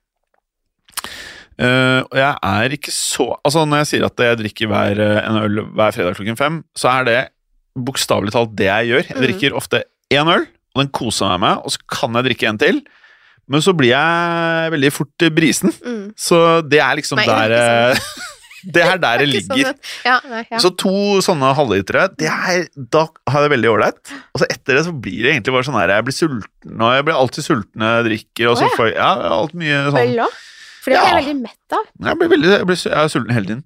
Eh, 1.63 2.01
og 2.09 2.17
jeg 2.19 2.33
er 2.43 2.75
ikke 2.75 2.91
så 2.95 3.27
Altså, 3.45 3.63
når 3.69 3.83
jeg 3.85 3.91
sier 3.93 4.07
at 4.09 4.23
jeg 4.25 4.39
drikker 4.41 4.71
hver, 4.73 4.99
eh, 5.05 5.21
en 5.29 5.39
øl 5.45 5.61
hver 5.77 5.95
fredag 5.95 6.17
klokken 6.19 6.39
fem, 6.41 6.57
så 6.77 6.91
er 6.97 7.05
det 7.09 7.21
bokstavelig 7.79 8.33
talt 8.35 8.57
det 8.59 8.67
jeg 8.69 8.91
gjør. 8.91 9.05
Jeg 9.09 9.17
Mhm. 9.17 9.23
drikker 9.29 9.57
ofte 9.57 9.85
én 10.13 10.29
øl, 10.33 10.47
og 10.75 10.83
den 10.83 10.91
koser 10.93 11.29
meg 11.33 11.41
med, 11.41 11.63
og 11.65 11.71
så 11.73 11.79
kan 11.89 12.13
jeg 12.19 12.25
drikke 12.31 12.49
en 12.51 12.59
til. 12.59 12.83
Men 13.49 13.61
så 13.61 13.73
blir 13.77 13.91
jeg 13.93 14.71
veldig 14.73 14.91
fort 14.93 15.25
brisen. 15.35 15.73
Mm. 15.85 16.13
Så 16.17 16.63
det 16.69 16.79
er 16.81 16.95
liksom 16.97 17.17
Nei, 17.19 17.27
er 17.27 17.49
der 17.49 17.91
eh, 17.93 17.99
Det 18.65 18.83
er 18.87 18.97
der 19.03 19.19
det 19.19 19.27
sånn 19.43 19.57
ligger. 19.59 19.75
ja, 20.07 20.21
nei, 20.31 20.45
ja. 20.53 20.59
Så 20.63 20.71
to 20.79 20.93
sånne 21.27 21.49
halvlitere, 21.59 22.05
det 22.17 22.29
er, 22.31 22.69
da 22.77 23.09
har 23.29 23.43
jeg 23.43 23.51
det 23.51 23.57
veldig 23.57 23.71
ålreit. 23.73 24.13
Og 24.35 24.39
så 24.41 24.47
etter 24.49 24.79
det 24.79 24.85
så 24.87 24.93
blir 24.95 25.25
det 25.25 25.33
egentlig 25.35 25.53
bare 25.57 25.67
sånn 25.67 25.81
her 25.81 25.89
Jeg 25.97 26.05
blir 26.07 26.15
sulten, 26.15 26.77
og 26.81 26.95
jeg 26.95 27.05
blir 27.09 27.19
alltid 27.19 27.45
sulten 27.45 27.83
når 27.83 27.97
jeg 27.97 28.07
drikker. 28.11 28.51
Og 28.53 28.57
så 28.63 28.69
får 28.77 28.87
jeg 28.93 28.97
ja, 29.01 29.11
alt 29.41 29.55
mye 29.59 29.81
sånn? 29.91 29.99
For 30.83 30.91
det 30.91 30.99
blir 30.99 31.13
jeg 31.13 31.19
veldig 31.21 31.37
mett 31.45 31.77
av. 31.79 31.87
Jeg 32.09 32.19
blir 32.19 32.31
veldig 32.33 32.51
jeg, 32.51 32.67
blir, 32.67 32.81
jeg 32.89 32.99
er 32.99 33.11
sulten 33.13 33.35
hele 33.37 33.49
tiden. 33.51 33.65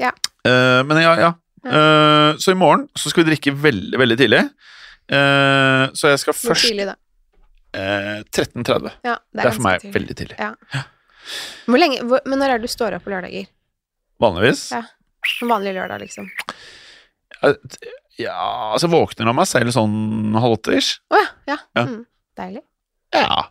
Ja. 0.00 0.10
Uh, 0.48 0.80
men 0.88 1.02
ja, 1.02 1.12
ja. 1.20 1.30
Uh, 1.66 2.38
så 2.40 2.54
i 2.54 2.56
morgen 2.56 2.86
så 2.96 3.12
skal 3.12 3.26
vi 3.26 3.34
drikke 3.34 3.52
veldig, 3.60 3.98
veldig 4.00 4.16
tidlig. 4.22 4.40
Uh, 5.10 5.90
så 5.98 6.14
jeg 6.14 6.22
skal 6.22 6.32
Hvor 6.38 6.54
først 6.54 6.70
tidlig, 6.70 6.86
da? 6.88 6.96
eh, 7.76 8.22
13.30. 8.32 8.88
Ja, 9.04 9.18
Det 9.20 9.42
er 9.42 9.42
det 9.42 9.44
er 9.50 9.56
for 9.58 9.66
meg 9.66 9.80
tidlig. 9.82 9.94
veldig 9.98 10.16
tidlig. 10.22 10.48
Hvor 11.68 11.82
lenge, 11.82 12.00
hvor, 12.08 12.24
men 12.26 12.40
når 12.40 12.54
er 12.54 12.62
det 12.62 12.70
du 12.70 12.72
står 12.72 12.96
opp 12.96 13.04
på 13.04 13.12
lørdager? 13.12 13.50
Vanligvis. 14.22 14.64
Ja. 14.72 14.80
En 15.44 15.52
vanlig 15.52 15.74
lørdag, 15.76 16.00
liksom. 16.06 16.30
Ja, 18.20 18.40
altså 18.72 18.88
våkner 18.92 19.30
av 19.30 19.36
meg 19.36 19.48
selv 19.48 19.72
sånn 19.76 20.34
halv 20.40 20.56
åtte-ish. 20.58 20.98
Å 21.12 21.20
ja. 21.20 21.28
ja. 21.52 21.58
Ja. 21.76 21.84
Mm. 21.88 22.02
Deilig. 22.40 22.62
Ja. 23.16 23.44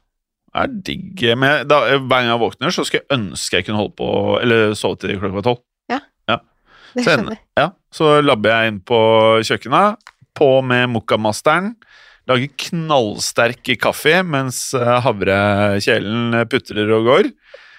Det 0.59 0.67
er 0.67 0.83
digg. 0.89 1.23
Men 1.39 1.67
da, 1.69 1.79
hver 1.95 2.09
gang 2.09 2.29
jeg 2.33 2.41
våkner, 2.41 2.73
så 2.75 2.83
skulle 2.85 3.05
jeg 3.05 3.15
ønske 3.15 3.59
jeg 3.59 3.65
kunne 3.69 3.79
holde 3.79 3.95
på 3.99 4.09
Eller 4.41 4.73
sove 4.77 4.99
til 4.99 5.15
klokka 5.19 5.39
var 5.39 5.47
tolv. 5.49 5.63
Det 6.89 7.03
Så, 7.05 7.11
skjønner 7.13 7.35
jeg. 7.35 7.41
ja, 7.59 7.65
så 7.93 8.05
labber 8.25 8.49
jeg 8.49 8.71
inn 8.71 8.77
på 8.81 8.97
kjøkkenet, 9.45 9.99
på 10.33 10.47
med 10.65 10.87
mokkamasteren, 10.89 11.75
lager 12.25 12.49
knallsterk 12.63 13.69
kaffe 13.77 14.15
mens 14.25 14.63
eh, 14.73 14.95
havrekjelen 15.05 16.33
putrer 16.49 16.89
og 16.97 17.05
går. 17.11 17.29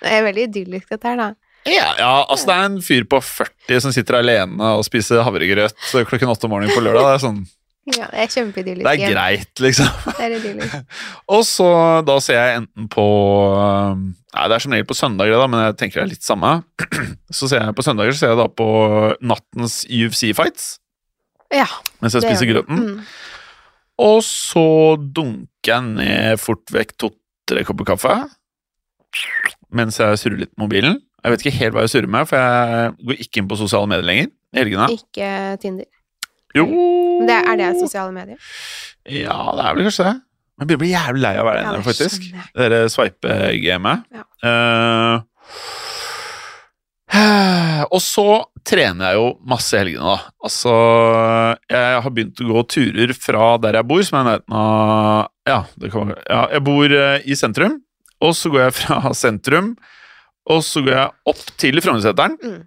Det 0.04 0.12
er 0.14 0.22
veldig 0.28 0.44
idyllisk, 0.46 0.92
dette 0.94 1.10
her, 1.10 1.18
da. 1.18 1.28
Ja, 1.66 1.88
ja, 1.98 2.12
altså 2.22 2.52
det 2.52 2.54
er 2.54 2.68
en 2.70 2.78
fyr 2.86 3.04
på 3.10 3.18
40 3.20 3.82
som 3.82 3.92
sitter 3.98 4.20
alene 4.20 4.70
og 4.78 4.86
spiser 4.86 5.24
havregrøt 5.26 5.74
klokken 6.08 6.30
åtte 6.30 6.46
om 6.46 6.54
morgenen 6.54 6.72
på 6.72 6.84
lørdag. 6.86 7.02
Det 7.10 7.16
er 7.18 7.24
sånn, 7.26 7.42
Ja, 7.88 8.06
det 8.12 8.20
er 8.20 8.28
kjempeidyllisk. 8.30 8.84
det 8.84 8.92
er 9.06 9.12
greit, 9.14 9.60
liksom. 9.64 9.86
Det 10.18 10.24
er 10.26 10.34
idyllisk. 10.36 10.74
Og 11.34 11.40
så 11.48 11.68
da 12.06 12.18
ser 12.22 12.36
jeg 12.36 12.58
enten 12.60 12.88
på 12.92 13.04
um, 13.56 14.02
Nei, 14.34 14.44
det 14.46 14.54
er 14.58 14.62
som 14.62 14.74
regel 14.76 14.86
på 14.86 14.94
søndager, 14.98 15.40
da, 15.40 15.46
men 15.50 15.62
jeg 15.64 15.76
tenker 15.80 16.00
det 16.00 16.04
er 16.04 16.10
litt 16.12 16.26
samme. 16.26 16.50
Så 17.34 17.48
ser 17.50 17.64
jeg 17.64 17.74
på 17.74 17.82
søndager 17.82 18.14
så 18.14 18.20
ser 18.22 18.30
jeg 18.34 18.38
da 18.38 18.46
på 18.60 18.66
nattens 19.26 19.80
UFC-fights 19.90 20.68
Ja. 21.56 21.66
mens 22.04 22.14
jeg 22.14 22.22
spiser 22.28 22.46
grøten. 22.52 22.78
Mm. 22.84 23.00
Og 24.06 24.20
så 24.24 24.66
dunker 25.00 25.72
jeg 25.72 25.88
ned 25.96 26.38
fort 26.40 26.70
vekk 26.72 26.94
to-tre 27.00 27.64
kopper 27.68 27.88
kaffe 27.90 28.14
mens 29.74 29.98
jeg 30.00 30.18
surrer 30.20 30.44
litt 30.44 30.52
på 30.54 30.62
mobilen. 30.64 31.00
Jeg 31.24 31.32
vet 31.34 31.42
ikke 31.44 31.56
helt 31.58 31.74
hva 31.76 31.82
jeg 31.84 31.92
surrer 31.92 32.10
med, 32.10 32.28
for 32.30 32.38
jeg 32.40 32.92
går 33.10 33.24
ikke 33.26 33.42
inn 33.42 33.48
på 33.50 33.58
sosiale 33.60 33.90
medier 33.90 34.06
lenger. 34.06 34.30
i 34.54 34.58
helgene. 34.62 34.86
Ikke 34.94 35.30
Tinder. 35.62 35.86
Jo 36.56 36.66
det, 37.28 37.36
er 37.46 37.56
det 37.60 37.68
sosiale 37.78 38.12
medier? 38.14 38.38
Ja, 39.06 39.36
det 39.56 39.64
er 39.66 39.76
vel 39.76 39.86
kanskje 39.88 40.06
det. 40.08 40.16
Jeg 40.60 40.78
blir 40.80 40.90
jævlig 40.92 41.22
lei 41.24 41.34
av 41.38 41.44
å 41.46 41.48
være 41.48 41.60
Ja, 41.62 41.70
inne, 41.72 41.84
faktisk. 41.86 42.24
Det 42.34 42.64
derre 42.68 42.80
sveipe-gamet. 42.92 44.02
Ja. 44.12 44.24
Eh, 47.10 47.80
og 47.90 47.98
så 48.04 48.26
trener 48.66 49.10
jeg 49.10 49.18
jo 49.18 49.28
masse 49.50 49.74
i 49.74 49.80
helgene, 49.80 50.12
da. 50.14 50.34
Altså, 50.46 50.74
jeg 51.72 52.02
har 52.04 52.12
begynt 52.14 52.42
å 52.44 52.50
gå 52.52 52.62
turer 52.76 53.14
fra 53.18 53.48
der 53.64 53.80
jeg 53.80 53.88
bor, 53.90 54.02
som 54.06 54.18
er 54.20 54.22
i 54.22 54.28
nærheten 54.28 54.58
av 54.60 55.30
Ja, 55.50 55.60
Ja, 56.30 56.42
jeg 56.54 56.64
bor 56.68 56.94
eh, 57.00 57.24
i 57.26 57.34
sentrum, 57.38 57.80
og 58.22 58.36
så 58.38 58.52
går 58.52 58.66
jeg 58.68 58.76
fra 58.82 59.00
sentrum, 59.24 59.72
og 60.50 60.62
så 60.66 60.84
går 60.86 60.94
jeg 60.98 61.32
opp 61.34 61.42
til 61.60 61.80
Frognerseteren 61.82 62.36
Mm. 62.40 62.60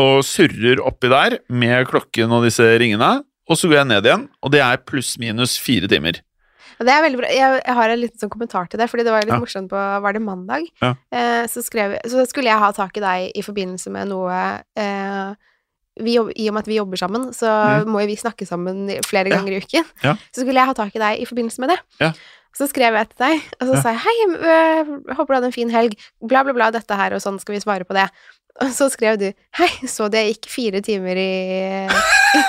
Og 0.00 0.24
surrer 0.26 0.80
oppi 0.82 1.10
der 1.12 1.38
med 1.52 1.86
klokken 1.90 2.32
og 2.32 2.46
disse 2.48 2.64
ringene, 2.80 3.20
og 3.50 3.58
så 3.58 3.68
går 3.70 3.80
jeg 3.82 3.88
ned 3.90 4.06
igjen, 4.08 4.26
og 4.46 4.52
det 4.54 4.60
er 4.64 4.82
pluss-minus 4.86 5.56
fire 5.60 5.88
timer. 5.90 6.20
Og 6.80 6.86
det 6.88 6.92
er 6.94 7.02
veldig 7.04 7.18
bra. 7.20 7.28
Jeg, 7.34 7.56
jeg 7.66 7.76
har 7.76 7.92
en 7.92 7.98
liten 8.00 8.20
sånn 8.22 8.30
kommentar 8.32 8.68
til 8.72 8.80
det, 8.80 8.86
fordi 8.88 9.04
det 9.04 9.12
var 9.12 9.26
litt 9.26 9.34
Ja. 9.34 9.40
morsomt 9.42 9.68
på 9.68 9.80
Var 10.06 10.14
det 10.16 10.22
mandag? 10.24 10.62
Ja. 10.80 10.94
Eh, 11.12 11.42
så, 11.52 11.60
skrev, 11.66 11.98
så 12.08 12.22
skulle 12.30 12.48
jeg 12.48 12.62
ha 12.62 12.70
tak 12.72 12.96
i 12.96 13.02
deg 13.04 13.34
i 13.36 13.42
forbindelse 13.44 13.92
med 13.92 14.08
noe 14.08 14.38
eh, 14.80 15.34
vi 16.02 16.16
jobb, 16.16 16.32
I 16.36 16.48
og 16.48 16.54
med 16.56 16.64
at 16.64 16.70
vi 16.70 16.76
jobber 16.80 16.96
sammen, 17.00 17.28
så 17.36 17.46
Mm. 17.84 17.88
må 17.94 18.00
jo 18.02 18.06
vi 18.10 18.16
snakke 18.16 18.46
sammen 18.48 18.88
flere 19.06 19.28
Ja. 19.30 19.36
ganger 19.38 19.52
i 19.52 19.60
uken. 19.62 19.84
Ja. 20.02 20.14
Så 20.34 20.42
skulle 20.44 20.54
jeg 20.60 20.66
ha 20.66 20.72
tak 20.74 20.94
i 20.96 20.98
deg 20.98 21.20
i 21.20 21.24
forbindelse 21.28 21.58
med 21.60 21.70
det. 21.74 21.78
Ja. 22.00 22.12
Så 22.56 22.66
skrev 22.68 22.92
jeg 22.98 23.08
til 23.10 23.18
deg, 23.26 23.42
og 23.60 23.68
så 23.68 23.82
sa 23.82 23.92
jeg 23.94 24.00
hei, 24.02 24.16
øh, 24.34 25.14
håper 25.14 25.26
du 25.26 25.34
hadde 25.38 25.46
en 25.46 25.52
fin 25.52 25.70
helg, 25.70 25.94
bla, 26.20 26.42
bla, 26.42 26.52
bla, 26.52 26.70
dette 26.74 26.96
her, 26.98 27.12
og 27.14 27.20
sånn 27.22 27.38
skal 27.40 27.54
vi 27.54 27.60
svare 27.62 27.84
på 27.86 27.94
det. 27.94 28.08
Og 28.60 28.68
så 28.74 28.90
skrev 28.90 29.16
du 29.18 29.32
hei, 29.54 29.68
så 29.86 30.10
det 30.10 30.26
gikk 30.34 30.48
fire 30.50 30.80
timer 30.82 31.14
i 31.16 31.86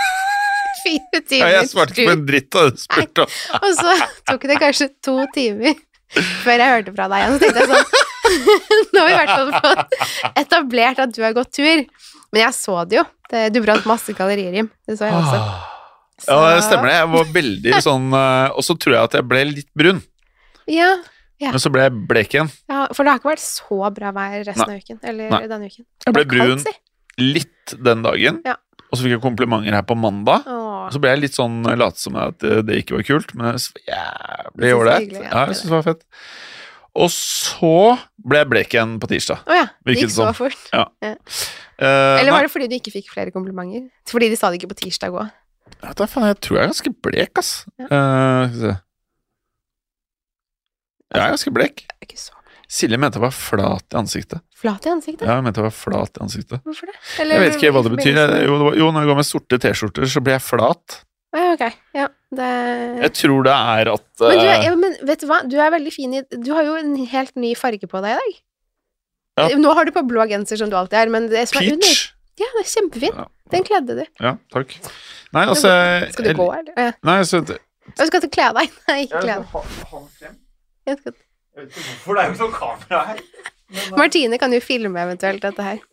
Fire 0.82 1.00
Ja, 1.14 1.22
timer 1.30 1.52
jeg 1.54 1.70
svarte 1.70 1.94
ikke 1.94 2.08
på 2.10 2.16
en 2.16 2.26
dritt 2.26 2.56
av 2.58 2.64
det 2.72 2.76
du 2.80 2.82
spurte 2.82 3.26
om. 3.28 3.34
og 3.62 3.72
så 3.78 3.92
tok 4.32 4.48
det 4.50 4.58
kanskje 4.64 4.88
to 5.06 5.16
timer 5.36 5.76
før 6.44 6.58
jeg 6.60 6.72
hørte 6.74 6.94
fra 6.96 7.06
deg 7.12 7.22
igjen. 7.22 7.36
Så 7.36 7.40
tenkte 7.44 7.62
jeg 7.62 7.70
sånn 7.70 7.86
Nå 8.96 9.02
har 9.02 9.08
vi 9.08 9.14
i 9.14 9.20
hvert 9.20 9.36
fall 9.36 9.52
fått 9.62 10.36
etablert 10.42 11.00
at 11.04 11.14
du 11.16 11.22
har 11.24 11.34
gått 11.38 11.52
tur. 11.54 11.86
Men 12.34 12.42
jeg 12.46 12.54
så 12.58 12.76
det 12.90 12.98
jo. 13.02 13.06
Det, 13.32 13.46
du 13.56 13.62
brant 13.64 13.86
masse 13.88 14.14
kalorier, 14.18 14.54
Jim. 14.54 14.68
Det 14.88 14.98
så 15.00 15.08
jeg 15.08 15.14
også. 15.18 15.38
Så- 15.40 15.68
Ah. 16.30 16.38
Ja, 16.46 16.56
det 16.56 16.64
stemmer 16.68 16.86
det. 16.92 16.98
Jeg 17.00 17.10
var 17.10 17.30
veldig 17.34 17.72
sånn 17.88 18.12
eh, 18.14 18.50
Og 18.54 18.62
så 18.62 18.76
tror 18.78 18.94
jeg 18.94 19.04
at 19.08 19.16
jeg 19.18 19.26
ble 19.28 19.40
litt 19.56 19.70
brun, 19.74 20.04
Ja, 20.70 20.92
Ja. 21.42 21.50
men 21.50 21.58
så 21.64 21.72
ble 21.74 21.82
jeg 21.88 21.96
blek 22.08 22.36
igjen. 22.36 22.52
ja, 22.70 22.84
for 22.94 23.04
det 23.04 23.10
har 23.16 23.18
ikke 23.20 23.32
vært 23.32 23.42
så 23.42 23.80
bra 23.96 24.12
vær 24.14 24.44
resten 24.46 24.70
av 24.70 24.78
uken. 24.78 25.00
Eller 25.02 25.32
Nei. 25.32 25.40
denne 25.50 25.66
uken. 25.72 25.86
Jeg 26.06 26.14
ble 26.14 26.26
brun 26.30 26.60
kaldt, 26.60 26.68
si. 26.68 26.76
litt 27.18 27.74
den 27.84 28.04
dagen, 28.04 28.42
Ja. 28.46 28.54
og 28.92 29.00
så 29.00 29.02
fikk 29.08 29.16
jeg 29.18 29.22
komplimenter 29.24 29.74
her 29.74 29.82
på 29.82 29.98
mandag. 29.98 30.46
Åh. 30.46 30.86
Og 30.86 30.94
så 30.94 31.02
ble 31.02 31.10
jeg 31.16 31.22
litt 31.24 31.34
sånn 31.34 31.64
late 31.66 31.98
som 31.98 32.16
at 32.22 32.38
det, 32.38 32.66
det 32.68 32.78
ikke 32.86 32.98
var 33.00 33.04
kult, 33.10 33.34
men 33.34 33.54
det 33.58 33.66
jævlig 33.90 34.74
ålreit. 34.78 35.12
ja. 35.18 35.22
Ja, 35.32 35.46
jeg 35.48 35.56
syns 35.58 35.64
det 35.64 35.72
var 35.80 35.84
fett. 35.90 36.04
Og 36.94 37.10
så 37.10 37.98
ble 38.22 38.38
jeg 38.44 38.50
blek 38.52 38.74
igjen 38.76 39.00
på 39.00 39.08
tirsdag. 39.10 39.42
Å 39.48 39.56
ja. 39.56 39.66
Det 39.86 39.96
gikk 39.98 40.12
så 40.12 40.28
sånn. 40.30 40.36
fort. 40.36 40.58
Eh, 41.02 41.16
Eller 41.82 42.30
nei, 42.30 42.36
var 42.36 42.46
det 42.48 42.52
fordi 42.54 42.68
du 42.70 42.76
ikke 42.78 42.94
fikk 42.94 43.10
flere 43.14 43.34
komplimenter? 43.34 43.88
Fordi 44.10 44.30
de 44.30 44.38
sa 44.40 44.52
det 44.52 44.62
ikke 44.62 44.72
på 44.74 44.80
tirsdag 44.84 45.16
òg. 45.18 45.32
faen, 45.82 46.28
jeg 46.30 46.40
tror 46.44 46.58
jeg 46.60 46.64
er 46.64 46.72
ganske 46.74 46.94
blek, 47.08 47.42
ass. 47.42 47.52
Ja. 47.80 47.88
Uh, 47.90 48.44
skal 48.52 48.54
vi 48.54 48.62
se. 48.68 48.76
Jeg 51.12 51.24
er 51.26 51.34
ganske 51.36 51.52
blek. 51.56 51.84
Ikke 52.04 52.20
så 52.20 52.38
Silje 52.72 52.96
mente 52.96 53.20
jeg 53.20 53.26
var 53.26 53.34
flat 53.36 53.84
i 53.92 53.98
ansiktet. 54.00 54.40
flat 54.56 54.86
i 54.88 54.92
ansiktet. 54.94 55.26
Ja, 55.28 55.36
hun 55.36 55.44
mente 55.44 55.60
jeg 55.60 55.68
var 55.68 55.76
flat 55.76 56.16
i 56.16 56.22
ansiktet. 56.24 56.62
Hvorfor 56.64 56.88
det? 56.88 56.94
Jeg 57.20 57.42
vet 57.42 57.58
ikke 57.58 57.72
hva 57.76 57.82
det 57.84 57.92
betyr. 57.98 58.16
Jo, 58.16 58.28
det 58.30 58.66
var- 58.68 58.78
jo, 58.80 58.92
når 58.92 59.02
jeg 59.02 59.10
går 59.10 59.18
med 59.20 59.28
sorte 59.28 59.60
T-skjorter, 59.60 60.06
så 60.08 60.24
blir 60.24 60.38
jeg 60.38 60.42
flat. 60.46 61.02
Ja, 61.36 61.52
ok. 61.52 61.66
Ja, 61.96 62.08
det 62.32 62.48
Jeg 63.02 63.14
tror 63.14 63.44
det 63.44 63.52
er 63.52 63.92
at 63.92 64.06
Men, 64.20 64.32
du 64.32 64.46
er, 64.46 64.56
eh, 64.56 64.64
ja, 64.64 64.76
men 64.76 64.96
vet 65.04 65.20
du 65.20 65.28
hva, 65.28 65.42
du 65.48 65.58
er 65.60 65.72
veldig 65.72 65.94
fin 65.94 66.14
i 66.14 66.22
Du 66.32 66.54
har 66.54 66.64
jo 66.64 66.76
en 66.76 66.96
helt 66.96 67.36
ny 67.36 67.54
farge 67.56 67.88
på 67.88 68.02
deg 68.04 68.16
i 68.16 68.20
dag. 68.20 68.42
Ja. 69.40 69.46
Nå 69.58 69.72
har 69.78 69.86
du 69.88 69.92
på 69.96 70.04
blå 70.08 70.26
genser, 70.30 70.56
som 70.60 70.70
du 70.70 70.76
alltid 70.76 70.98
er, 71.00 71.10
men 71.14 71.30
det 71.32 71.46
som 71.50 71.58
er 71.62 71.72
under. 71.74 71.96
Ja, 72.42 72.48
det 72.58 72.62
er 72.64 72.68
kjempefint. 72.72 73.16
Ja. 73.16 73.26
Den 73.52 73.64
kledde 73.68 73.94
du. 74.00 74.06
Ja, 74.24 74.32
takk. 74.54 74.70
Nei, 75.36 75.44
altså 75.52 75.70
Skal 76.12 76.26
du 76.26 76.34
gå, 76.40 76.48
eller? 76.56 76.74
Ja. 76.78 76.92
Nei, 77.08 77.20
så 77.28 77.38
det- 77.46 77.60
Du 77.98 78.06
skal 78.08 78.22
til 78.22 78.30
kle 78.32 78.44
av 78.50 78.56
deg. 78.60 78.68
Nei, 78.90 79.00
ikke 79.06 79.20
kle 79.24 79.34
av 79.36 79.40
deg. 79.44 79.50
Jeg 80.88 80.96
vet 80.96 81.00
ikke 81.00 81.12
hvorfor, 81.56 82.12
det 82.16 82.22
er 82.22 82.26
jo 82.28 82.32
ikke 82.34 82.46
noe 82.46 82.58
kamera 82.60 83.00
her. 83.12 83.20
Men, 83.72 83.96
Martine 84.00 84.38
kan 84.40 84.52
jo 84.56 84.60
filme 84.64 85.00
eventuelt 85.00 85.42
dette 85.44 85.62
her. 85.64 85.78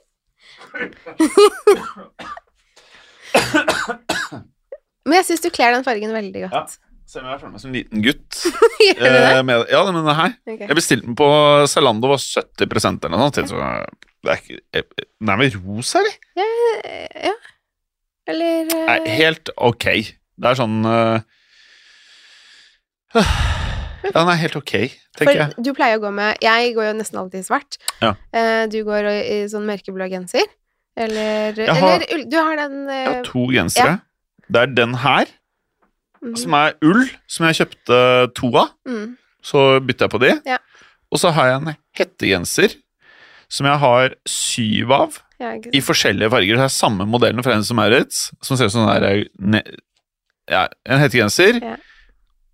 Men 5.09 5.16
jeg 5.20 5.26
syns 5.30 5.45
du 5.45 5.49
kler 5.55 5.70
den 5.76 5.86
fargen 5.86 6.12
veldig 6.14 6.41
godt. 6.49 6.72
Se 7.09 7.22
meg 7.24 7.38
for 7.40 7.48
meg 7.48 7.62
som 7.62 7.70
en 7.72 7.78
liten 7.78 8.02
gutt. 8.04 8.42
Eh, 8.88 9.42
med, 9.44 9.66
ja, 9.70 9.80
men 9.90 10.06
det 10.06 10.14
her. 10.16 10.32
Ok. 10.48 10.61
Jeg 10.62 10.76
bestilte 10.78 11.06
den 11.06 11.16
på 11.18 11.26
Zalando, 11.68 12.09
var 12.11 12.20
70 12.22 12.64
eller 13.04 13.12
noe 13.14 13.26
sånt. 13.28 13.50
Så 13.50 13.59
det 14.24 14.32
er 14.32 14.38
ikke 14.40 14.59
eh, 14.78 14.86
Den 15.18 15.32
er 15.32 15.40
vel 15.40 15.56
rosa, 15.59 16.00
eller? 16.00 16.14
Ja. 16.38 16.46
Ja. 17.28 17.34
Eller 18.28 18.70
uh... 18.70 18.84
Nei, 18.88 18.96
helt 19.18 19.50
ok. 19.56 19.86
Det 20.38 20.50
er 20.52 20.59
sånn 20.59 20.78
uh... 20.86 21.18
Ja, 23.98 24.12
den 24.14 24.30
er 24.30 24.38
helt 24.38 24.56
ok, 24.56 24.72
tenker 25.18 25.40
jeg. 25.40 25.54
Du 25.66 25.72
pleier 25.76 25.98
å 25.98 26.02
gå 26.04 26.11
med 26.14 26.38
Jeg 26.44 26.70
går 26.76 26.86
jo 26.86 26.96
nesten 27.00 27.18
alltid 27.20 27.42
i 27.42 27.46
svart. 27.48 27.78
Ja. 27.98 28.12
Uh, 28.30 28.64
du 28.70 28.78
går 28.86 29.09
i 29.11 29.38
sånn 29.50 29.66
mørkeblå 29.68 30.06
genser. 30.12 30.46
Eller, 30.98 31.59
har- 31.66 32.04
eller 32.06 32.24
Du 32.30 32.36
har 32.38 32.59
den 32.62 32.78
Jeg 32.88 33.09
har 33.11 33.24
to 33.26 33.42
gensere. 33.52 33.98
Det 34.48 34.62
er 34.64 34.70
den 34.72 34.94
her, 35.02 35.28
mhm, 36.22 36.36
som 36.40 36.56
er 36.58 36.76
ull, 36.84 37.06
som 37.30 37.46
jeg 37.48 37.60
kjøpte 37.62 38.02
to 38.38 38.52
av. 38.56 38.74
mm. 38.88 39.16
Så 39.48 39.60
bytter 39.86 40.08
jeg 40.08 40.12
på 40.12 40.18
de. 40.24 40.30
Ja. 40.50 40.56
Og 41.14 41.20
så 41.22 41.30
har 41.32 41.46
jeg 41.46 41.58
en 41.60 41.76
hettegenser 41.96 42.74
som 43.48 43.68
jeg 43.70 43.80
har 43.80 44.14
syv 44.28 44.90
av, 44.92 45.20
ja, 45.40 45.54
i 45.72 45.80
forskjellige 45.80 46.28
farger. 46.34 46.58
Det 46.58 46.64
er 46.66 46.74
samme 46.74 47.06
modellen 47.08 47.40
fra 47.46 47.54
Hennes 47.54 47.70
Maurits, 47.72 48.26
som 48.44 48.58
ser 48.58 48.68
ut 48.68 48.74
som 48.74 48.88
ne 49.38 49.62
ja, 50.50 50.66
En 50.88 51.00
hettegenser. 51.00 51.60
Ja. 51.62 51.76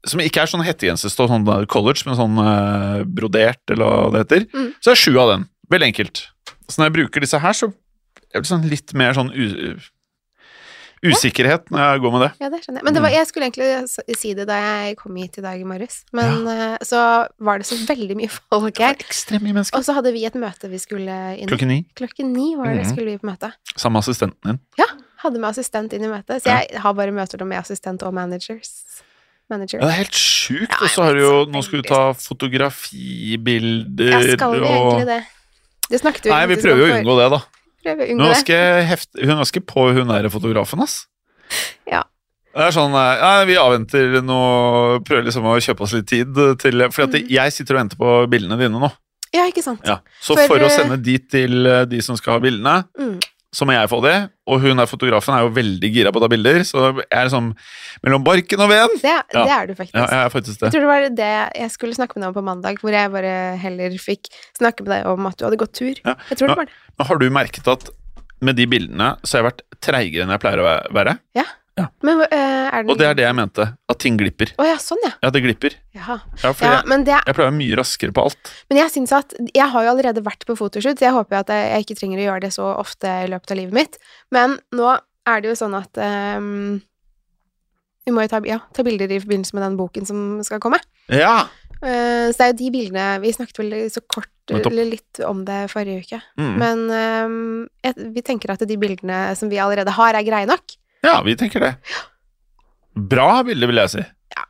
Som 0.04 0.20
ikke 0.20 0.42
er 0.42 0.50
sånn 0.50 0.64
hettegenserstoff, 0.66 1.30
sånn 1.32 1.46
college, 1.72 2.04
men 2.04 2.18
sånn 2.18 2.36
eh, 2.42 3.02
brodert, 3.08 3.62
eller 3.72 3.88
hva 3.88 4.12
det 4.12 4.22
heter. 4.26 4.46
Mm. 4.52 4.70
Så 4.76 4.90
det 4.90 4.94
er 4.94 5.00
sju 5.00 5.12
av 5.22 5.30
den. 5.32 5.46
Veldig 5.72 5.88
enkelt. 5.94 6.24
Så 6.68 6.76
når 6.76 6.90
jeg 6.90 6.96
bruker 6.98 7.24
disse 7.24 7.40
her, 7.40 7.56
så 7.56 7.70
er 8.34 8.42
det 8.42 8.50
sånn 8.50 8.66
litt 8.68 8.92
mer 8.98 9.16
sånn 9.16 9.32
u 9.32 9.46
usikkerhet 11.04 11.70
når 11.70 11.78
jeg 11.84 12.00
går 12.04 12.12
med 12.14 12.20
det. 12.24 12.30
Ja, 12.40 12.48
det 12.48 12.60
skjønner 12.64 12.80
jeg. 12.80 12.84
Men 12.84 12.94
det 12.94 13.02
var, 13.02 13.10
Mm. 13.10 13.16
jeg 13.18 13.26
skulle 13.28 13.46
egentlig 13.50 14.16
si 14.18 14.34
det 14.34 14.46
da 14.48 14.56
jeg 14.60 14.96
kom 14.96 15.16
hit 15.16 15.38
i 15.38 15.42
dag 15.44 15.60
i 15.60 15.64
morges, 15.64 16.04
men 16.12 16.46
ja. 16.46 16.78
så 16.82 17.28
var 17.38 17.58
det 17.58 17.66
så 17.66 17.76
veldig 17.86 18.16
mye 18.16 18.30
folk 18.30 18.78
her. 18.78 18.94
Ekstremt 18.98 19.42
mye 19.42 19.52
mennesker. 19.54 19.76
Og 19.78 19.84
så 19.84 19.94
hadde 19.94 20.12
vi 20.12 20.24
et 20.24 20.34
møte 20.34 20.68
vi 20.70 20.78
skulle 20.78 21.14
inn 21.38 21.44
i. 21.48 21.50
Klokken 21.52 21.68
ni. 21.68 21.84
Klokken 21.94 22.32
ni 22.32 22.54
var 22.56 22.72
det, 22.74 22.84
Mhm. 22.86 22.92
skulle 22.92 23.06
vi 23.12 23.18
på 23.18 23.26
møte. 23.30 23.52
Sammen 23.76 23.92
med 23.98 24.02
assistenten 24.02 24.40
din. 24.44 24.60
Ja, 24.78 24.84
Hadde 25.24 25.38
med 25.40 25.48
assistent 25.56 25.92
inn 25.96 26.04
i 26.04 26.08
møtet, 26.08 26.42
så 26.42 26.46
Ja. 26.52 26.60
jeg 26.68 26.78
har 26.80 26.92
bare 26.92 27.10
møter 27.10 27.42
med 27.46 27.56
assistent 27.58 28.02
og 28.02 28.12
managers. 28.12 28.84
Manager. 29.48 29.78
Ja, 29.80 29.86
det 29.86 29.92
er 29.92 29.96
helt 30.04 30.12
sjukt. 30.12 30.82
Og 30.82 30.88
så 30.88 31.02
har 31.02 31.12
du 31.14 31.20
jo 31.20 31.44
Nå 31.46 31.62
skal 31.64 31.80
du 31.82 31.88
ta 31.88 32.12
fotografibilder 32.12 34.10
Ja, 34.10 34.20
skal 34.36 34.52
vi 34.52 34.66
egentlig 34.66 35.06
det? 35.06 35.24
Det 35.90 36.00
snakket 36.00 36.24
vi 36.24 36.30
Nei, 36.30 36.46
vi 36.46 36.56
prøver 36.56 36.78
jo 36.80 36.86
å 36.88 36.96
unngå 36.98 37.16
det, 37.20 37.30
da. 37.34 37.40
Prøver 37.84 38.06
å 38.08 38.14
unngå 38.14 38.30
det. 38.48 38.58
hun 39.20 39.30
er 39.34 39.40
ganske 39.44 39.60
på 39.68 39.86
hun 39.98 40.08
der 40.10 40.28
fotografen, 40.32 40.82
ass. 40.84 41.04
Ja. 41.94 42.02
Det 42.54 42.62
er 42.68 42.74
sånn 42.74 42.94
eh, 42.94 43.20
Ja, 43.20 43.30
vi 43.48 43.56
avventer 43.58 44.20
nå 44.24 44.38
Prøver 45.04 45.26
liksom 45.26 45.46
å 45.50 45.56
kjøpe 45.60 45.82
oss 45.84 45.92
litt 45.96 46.06
tid 46.08 46.30
til 46.62 46.84
For 46.94 47.08
Mm. 47.10 47.26
jeg 47.28 47.52
sitter 47.52 47.74
og 47.76 47.80
venter 47.82 47.98
på 48.00 48.12
bildene 48.30 48.56
dine 48.60 48.80
nå. 48.80 48.90
Ja, 49.34 49.44
ikke 49.50 49.64
sant. 49.66 49.82
Ja. 49.84 49.98
Så 50.22 50.36
For, 50.38 50.46
for, 50.46 50.62
å 50.62 50.68
eh, 50.70 50.72
sende 50.76 50.96
de 51.02 51.16
til 51.18 51.66
eh, 51.66 51.84
de 51.90 51.98
som 52.06 52.16
skal 52.16 52.36
ha 52.38 52.42
bildene, 52.44 52.76
Mm. 52.96 53.18
Så 53.54 53.66
må 53.68 53.74
jeg 53.76 53.90
få 53.90 54.00
det. 54.04 54.14
Og 54.50 54.60
hun 54.60 54.80
der 54.80 54.88
fotografen 54.90 55.34
er 55.36 55.44
jo 55.46 55.52
veldig 55.56 55.90
gira 55.94 56.12
på 56.12 56.20
å 56.20 56.24
ta 56.24 56.28
bilder, 56.32 56.60
så 56.68 56.82
jeg 56.90 57.06
er 57.06 57.28
liksom 57.28 57.52
mellom 58.04 58.24
barken 58.26 58.64
og 58.64 58.70
veden. 58.72 59.00
Det, 59.00 59.14
det 59.32 59.44
er 59.56 59.70
du 59.70 59.74
faktisk. 59.78 59.96
Ja, 59.96 60.06
jeg 60.10 60.20
er 60.20 60.32
faktisk 60.34 60.64
Jeg 60.66 60.74
tror 60.74 60.84
det 60.84 60.90
var 60.90 61.08
det 61.22 61.32
jeg 61.62 61.72
skulle 61.72 61.96
snakke 61.96 62.18
med 62.18 62.26
deg 62.26 62.32
om 62.32 62.36
på 62.36 62.46
mandag, 62.50 62.80
hvor 62.82 62.96
jeg 62.96 63.12
bare 63.14 63.34
heller 63.62 63.98
fikk 64.02 64.32
snakke 64.58 64.86
med 64.86 64.96
deg 64.96 65.12
om 65.14 65.30
at 65.30 65.38
du 65.38 65.46
hadde 65.46 65.60
gått 65.62 65.76
tur. 65.78 65.94
Ja. 66.02 66.16
Jeg 66.30 66.40
tror 66.40 66.52
det 66.52 66.58
var 66.60 66.70
det. 66.70 66.80
Men 66.94 67.10
har 67.10 67.22
du 67.22 67.28
merket 67.40 67.70
at 67.72 67.92
med 68.44 68.58
de 68.58 68.66
bildene 68.68 69.14
så 69.22 69.38
har 69.38 69.44
jeg 69.44 69.50
vært 69.52 69.64
treigere 69.84 70.26
enn 70.26 70.34
jeg 70.34 70.42
pleier 70.42 70.60
å 70.60 70.66
være? 70.94 71.16
Men 72.06 72.20
eh, 72.28 72.68
er 72.70 72.84
den 72.84 72.92
Og 72.92 72.98
det 73.00 73.06
er 73.08 73.16
det 73.18 73.24
jeg 73.24 73.34
mente. 73.34 73.66
At 73.90 73.98
ting 74.02 74.18
glipper. 74.18 74.52
Oh, 74.62 74.66
ja, 74.66 74.76
sånn 74.78 75.00
ja. 75.02 75.10
Ja, 75.24 75.30
det 75.34 75.42
glipper. 75.42 75.74
Ja, 75.96 76.20
Ja, 76.42 76.52
for 76.52 76.62
Ja, 76.62 76.76
jeg, 76.76 76.88
men, 76.90 77.06
det, 77.08 77.16
jeg 77.16 77.34
pleier 77.34 77.48
å 77.48 77.50
være 77.50 77.58
mye 77.58 77.78
raskere 77.80 78.14
på 78.14 78.26
alt. 78.28 78.52
men 78.70 78.78
jeg 78.78 78.94
syns 78.94 79.14
at 79.16 79.34
Jeg 79.50 79.66
har 79.72 79.86
jo 79.86 79.90
allerede 79.94 80.22
vært 80.26 80.46
på 80.46 80.56
fotoshoot, 80.58 81.00
så 81.00 81.08
jeg 81.08 81.16
håper 81.16 81.40
at 81.40 81.50
jeg, 81.50 81.72
jeg 81.72 81.86
ikke 81.86 81.98
trenger 81.98 82.22
å 82.22 82.26
gjøre 82.28 82.44
det 82.46 82.52
så 82.54 82.68
ofte 82.78 83.16
i 83.24 83.30
løpet 83.32 83.54
av 83.54 83.60
livet 83.60 83.78
mitt. 83.80 83.98
Men 84.34 84.58
nå 84.76 84.92
er 85.26 85.42
det 85.42 85.50
jo 85.50 85.56
sånn 85.58 85.74
at 85.78 85.98
um, 86.38 86.78
vi 88.04 88.14
må 88.14 88.24
jo 88.24 88.30
ta, 88.30 88.40
ja, 88.46 88.60
ta 88.76 88.84
bilder 88.86 89.10
i 89.10 89.20
forbindelse 89.22 89.56
med 89.56 89.64
den 89.64 89.78
boken 89.80 90.06
som 90.06 90.20
skal 90.46 90.62
komme. 90.62 90.78
Ja! 91.10 91.48
Uh, 91.80 92.30
så 92.30 92.38
det 92.38 92.44
er 92.44 92.52
jo 92.52 92.58
de 92.60 92.68
bildene 92.72 93.04
Vi 93.20 93.32
snakket 93.34 93.58
vel 93.60 93.74
så 93.92 94.00
kort 94.06 94.30
eller 94.54 94.86
litt 94.88 95.18
om 95.24 95.42
det 95.48 95.64
forrige 95.72 96.04
uke. 96.04 96.22
Mm. 96.38 96.54
Men 96.60 96.86
um, 96.92 97.60
jeg, 97.82 97.96
vi 98.14 98.24
tenker 98.24 98.52
at 98.52 98.64
de 98.68 98.76
bildene 98.80 99.26
som 99.38 99.50
vi 99.50 99.60
allerede 99.60 99.92
har, 99.96 100.14
er 100.14 100.26
greie 100.26 100.48
nok. 100.48 100.76
Ja, 101.04 101.20
vi 101.26 101.36
tenker 101.36 101.60
det. 101.60 101.72
Bra 102.94 103.42
bilde, 103.46 103.66
vil 103.70 103.80
jeg 103.82 103.90
si. 103.92 104.02
Ja. 104.34 104.44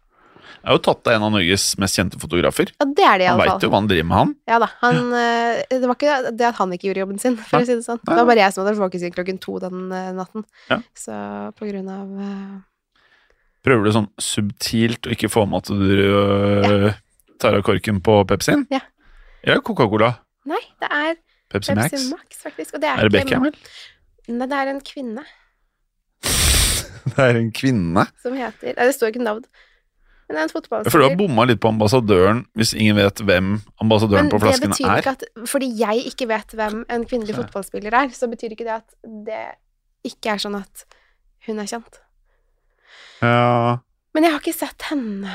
Jeg 0.65 0.69
har 0.71 0.77
jo 0.79 0.83
tatt 0.85 1.09
av 1.11 1.15
en 1.19 1.25
av 1.27 1.33
Norges 1.35 1.65
mest 1.81 1.97
kjente 1.99 2.19
fotografer. 2.21 2.71
Ja, 2.81 2.87
det 2.89 3.05
er 3.05 3.19
det 3.21 3.25
i 3.25 3.29
Han 3.29 3.35
alle 3.39 3.45
veit 3.45 3.53
fall. 3.55 3.65
jo 3.67 3.71
hva 3.73 3.79
han 3.81 3.89
driver 3.91 4.09
med, 4.11 4.17
han. 4.19 4.35
Ja 4.49 4.59
da. 4.63 4.69
Han, 4.83 5.01
eh, 5.21 5.63
det 5.73 5.81
var 5.89 5.97
ikke 5.99 6.19
det 6.41 6.47
at 6.51 6.61
han 6.61 6.73
ikke 6.77 6.89
gjorde 6.91 7.03
jobben 7.05 7.21
sin, 7.21 7.37
for 7.41 7.57
Nei. 7.59 7.65
å 7.65 7.69
si 7.69 7.75
det 7.79 7.85
sånn. 7.87 8.01
Nei, 8.05 8.13
Det 8.15 8.21
var 8.23 8.29
bare 8.31 8.45
jeg 8.45 8.53
som 8.57 8.65
hadde 8.65 8.77
fokus 8.81 9.07
klokken 9.17 9.41
to 9.45 9.59
den 9.65 9.83
eh, 9.93 10.11
natten. 10.17 10.45
Ja. 10.71 10.79
Så 10.97 11.19
på 11.59 11.69
grunn 11.73 11.91
av 11.93 12.15
eh, 12.29 12.55
Prøver 13.65 13.85
du 13.89 13.93
sånn 13.97 14.11
subtilt 14.21 15.07
å 15.09 15.13
ikke 15.15 15.31
få 15.33 15.47
med 15.49 15.63
at 15.65 15.71
du 15.73 15.95
øh, 16.05 16.91
tar 17.41 17.57
av 17.57 17.63
korken 17.65 18.03
på 18.05 18.19
Pepsien? 18.29 18.67
Ja. 18.73 18.83
Eller 19.43 19.63
Coca-Cola? 19.65 20.11
Nei, 20.49 20.61
det 20.85 20.91
er 20.93 21.15
Pepsi, 21.49 21.73
Pepsi 21.73 21.79
Max? 21.81 22.05
Max, 22.13 22.43
faktisk. 22.45 22.75
Og 22.77 22.83
det 22.85 22.91
er, 22.91 22.99
Er 23.01 23.09
det 23.09 23.23
ikke- 23.23 23.39
Beckham, 23.41 23.47
eller? 23.49 24.37
Nei, 24.37 24.47
det 24.53 24.59
er 24.61 24.69
en 24.75 24.81
kvinne 24.85 25.25
Det 27.15 27.21
er 27.21 27.37
en 27.39 27.51
kvinne. 27.55 28.07
som 28.23 28.35
heter 28.39 28.73
Nei, 28.75 28.87
det 28.89 28.95
står 28.97 29.13
ikke 29.13 29.25
navn. 29.25 29.45
Men 30.25 30.37
det 30.37 30.41
er 30.41 30.47
en 30.49 30.53
fotballspiller. 30.55 30.91
For 30.95 31.03
du 31.03 31.05
har 31.05 31.17
bomma 31.21 31.45
litt 31.45 31.61
på 31.61 31.69
ambassadøren 31.69 32.39
hvis 32.57 32.73
ingen 32.73 32.97
vet 32.97 33.21
hvem 33.29 33.51
ambassadøren 33.85 34.31
Men 34.31 34.33
på 34.33 34.39
det 34.41 34.55
betyr 34.63 34.89
er. 34.89 35.03
ikke 35.03 35.13
at 35.19 35.25
Fordi 35.51 35.69
jeg 35.83 36.07
ikke 36.15 36.29
vet 36.31 36.55
hvem 36.57 36.81
en 36.89 37.05
kvinnelig 37.11 37.37
fotballspiller 37.37 37.93
er, 38.01 38.09
så 38.17 38.29
betyr 38.33 38.55
ikke 38.57 38.65
det 38.65 38.79
at 38.79 38.97
det 39.29 39.43
ikke 40.09 40.33
er 40.33 40.41
sånn 40.41 40.57
at 40.57 40.87
hun 41.45 41.61
er 41.61 41.69
kjent. 41.69 42.01
Ja, 43.21 43.79
Men 44.17 44.25
jeg 44.25 44.33
har 44.33 44.41
ikke 44.41 44.57
sett 44.57 44.89
henne 44.89 45.33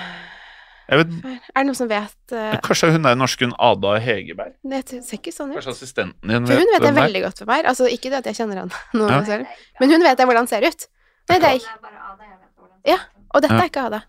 vet. 0.97 1.07
Er 1.53 1.59
det 1.61 1.65
noen 1.67 1.75
som 1.77 1.87
vet 1.87 2.33
uh, 2.33 2.55
Kanskje 2.65 2.91
hun 2.91 3.05
er 3.05 3.15
norsk, 3.15 3.39
hun 3.45 3.53
Ada 3.59 3.99
Hegerberg? 4.01 4.53
Det 4.63 4.81
ser 5.05 5.17
ikke 5.19 5.31
sånn 5.35 5.51
ut. 5.51 5.55
Kanskje 5.59 5.71
assistenten 5.75 6.27
din 6.33 6.47
For 6.47 6.53
hun 6.57 6.65
vet 6.73 6.81
jeg 6.81 6.81
det 6.81 6.89
er? 6.89 7.01
veldig 7.03 7.21
godt 7.27 7.37
for 7.37 7.45
meg. 7.45 7.65
Altså, 7.65 7.85
ikke 7.87 8.09
det 8.09 8.17
at 8.23 8.25
jeg 8.25 8.35
kjenner 8.41 8.63
henne, 8.63 8.71
noe 8.97 9.09
Ja. 9.11 9.23
selv, 9.27 9.45
men 9.79 9.89
hun 9.91 10.01
vet 10.03 10.17
jeg 10.17 10.25
hvordan 10.27 10.41
han 10.47 10.47
ser 10.47 10.65
ut. 10.65 10.87
Nei, 11.29 11.37
det 11.39 11.45
er 11.49 11.59
ikke. 11.59 11.75
Er 11.75 11.83
vet 11.85 12.89
Ja, 12.93 12.97
Og 13.35 13.41
dette 13.41 13.53
Ja. 13.53 13.61
er 13.61 13.69
ikke 13.69 13.85
Ada. 13.85 14.01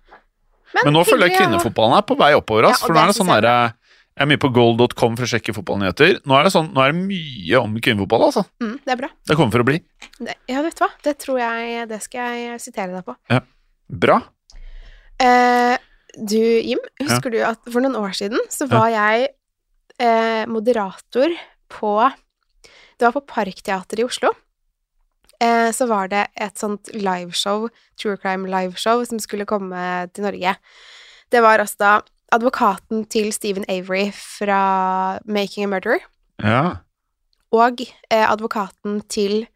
Men 0.84 0.94
nå 0.94 1.04
føler 1.04 1.28
jeg 1.28 1.36
kvinnefotballen 1.40 1.98
er 1.98 2.02
på 2.06 2.16
vei 2.16 2.32
oppover. 2.38 2.64
Ass, 2.70 2.80
Ja, 2.80 2.86
for 2.86 2.94
nå 2.94 3.02
er 3.02 3.06
det 3.10 3.16
sånn 3.18 3.26
derre 3.26 3.74
Jeg 4.16 4.22
er 4.26 4.26
mye 4.26 4.38
på 4.42 4.50
goal.com 4.52 5.16
for 5.16 5.24
å 5.24 5.30
sjekke 5.30 5.54
fotballnyheter. 5.56 6.20
Nå 6.28 6.34
er 6.38 6.44
det 6.44 6.52
sånn, 6.52 6.72
nå 6.74 6.80
er 6.84 6.92
det 6.92 7.00
mye 7.08 7.60
om 7.62 7.74
kvinnefotball, 7.80 8.24
altså. 8.28 8.42
Mm, 8.60 8.74
det 8.84 8.92
er 8.92 8.96
bra. 9.00 9.08
Det 9.26 9.36
kommer 9.36 9.50
for 9.54 9.62
å 9.64 9.64
bli. 9.64 9.78
Det, 10.20 10.34
ja, 10.50 10.60
vet 10.62 10.76
du 10.76 10.82
hva. 10.84 10.90
Det 11.02 11.14
tror 11.18 11.38
jeg 11.40 11.88
Det 11.88 12.00
skal 12.02 12.34
jeg 12.36 12.60
sitere 12.60 12.92
deg 12.98 13.04
på. 13.06 13.14
Bra. 13.88 14.18
Eh, 15.20 15.76
du, 16.16 16.38
Jim, 16.40 16.78
husker 17.02 17.30
du 17.30 17.38
at 17.46 17.61
for 17.70 17.80
noen 17.84 17.96
år 18.00 18.12
siden 18.16 18.40
så 18.50 18.66
var 18.70 18.88
jeg 18.92 19.28
eh, 20.00 20.46
moderator 20.50 21.34
på 21.70 21.92
Det 22.98 23.06
var 23.06 23.12
på 23.16 23.22
Parkteatret 23.30 24.00
i 24.02 24.04
Oslo. 24.04 24.30
Eh, 25.40 25.70
så 25.72 25.86
var 25.88 26.08
det 26.12 26.26
et 26.36 26.58
sånt 26.61 26.90
liveshow, 26.92 27.68
true 27.96 28.16
crime 28.20 28.48
liveshow, 28.50 29.04
som 29.08 29.18
skulle 29.22 29.46
komme 29.48 30.08
til 30.12 30.26
Norge. 30.26 30.56
Det 31.32 31.40
var 31.42 31.62
altså 31.62 31.76
da 31.80 31.92
advokaten 32.32 33.06
til 33.11 33.32
Stephen 33.32 33.64
Avery 33.68 34.11
fra 34.12 35.18
Making 35.24 35.64
a 35.64 35.70
Murderer 35.72 36.04
Ja. 36.42 36.76
og 37.52 37.80
eh, 38.11 38.26
advokaten 38.30 39.00
til 39.08 39.46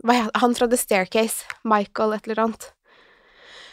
hva 0.00 0.16
Han 0.40 0.54
fra 0.56 0.66
The 0.66 0.78
Staircase. 0.80 1.44
Michael 1.64 2.14
et 2.16 2.26
eller 2.28 2.44
annet. 2.46 2.70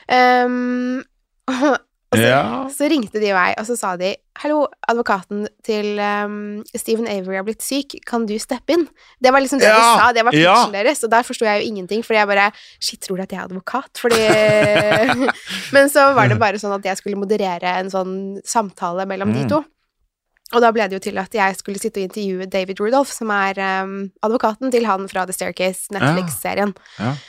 Ehm, 0.10 1.04
og 1.52 2.16
så, 2.16 2.24
Ja. 2.24 2.68
så 2.72 2.88
ringte 2.88 3.20
de 3.20 3.34
meg, 3.36 3.56
og 3.60 3.66
så 3.68 3.76
sa 3.78 3.96
de 4.00 4.14
Hallo, 4.40 4.68
advokaten 4.88 5.48
til 5.66 5.98
um, 6.00 6.62
Stephen 6.78 7.08
Avery 7.10 7.36
har 7.40 7.44
blitt 7.48 7.64
syk, 7.66 7.96
kan 8.06 8.28
du 8.30 8.36
steppe 8.40 8.76
inn? 8.76 8.84
Det 9.20 9.32
var 9.34 9.42
liksom 9.42 9.58
det 9.60 9.72
de 9.74 9.80
sa, 9.98 10.12
det 10.14 10.24
var 10.28 10.36
ja. 10.38 10.54
deres, 10.72 11.02
og 11.04 11.10
der 11.12 11.26
forsto 11.26 11.44
jeg 11.48 11.64
jo 11.64 11.72
ingenting, 11.72 12.04
fordi 12.06 12.20
jeg 12.20 12.30
bare 12.30 12.52
Shit, 12.80 13.02
tror 13.02 13.18
du 13.18 13.24
at 13.26 13.34
jeg 13.34 13.42
er 13.42 13.48
advokat? 13.50 13.98
Fordi 13.98 14.20
Men 15.76 15.90
så 15.90 16.12
var 16.16 16.30
det 16.30 16.38
bare 16.40 16.62
sånn 16.62 16.76
at 16.78 16.86
jeg 16.86 17.00
skulle 17.02 17.18
moderere 17.20 17.74
en 17.82 17.90
sånn 17.92 18.14
samtale 18.46 19.08
mellom 19.10 19.34
de 19.34 19.44
Mm. 19.48 19.50
to. 19.56 19.64
Og 20.56 20.62
da 20.64 20.70
ble 20.72 20.86
det 20.88 20.96
jo 20.96 21.04
til 21.10 21.18
at 21.20 21.34
jeg 21.36 21.58
skulle 21.60 21.80
sitte 21.82 22.00
og 22.00 22.06
intervjue 22.08 22.46
David 22.48 22.80
Rudolph, 22.80 23.12
som 23.12 23.34
er 23.36 23.58
um, 23.84 23.98
advokaten 24.24 24.72
til 24.72 24.86
han 24.88 25.10
fra 25.12 25.26
The 25.28 25.34
Staircase, 25.36 25.90
Netflix-serien. 25.92 26.72
Ja. 27.02 27.10
Eh, 27.12 27.26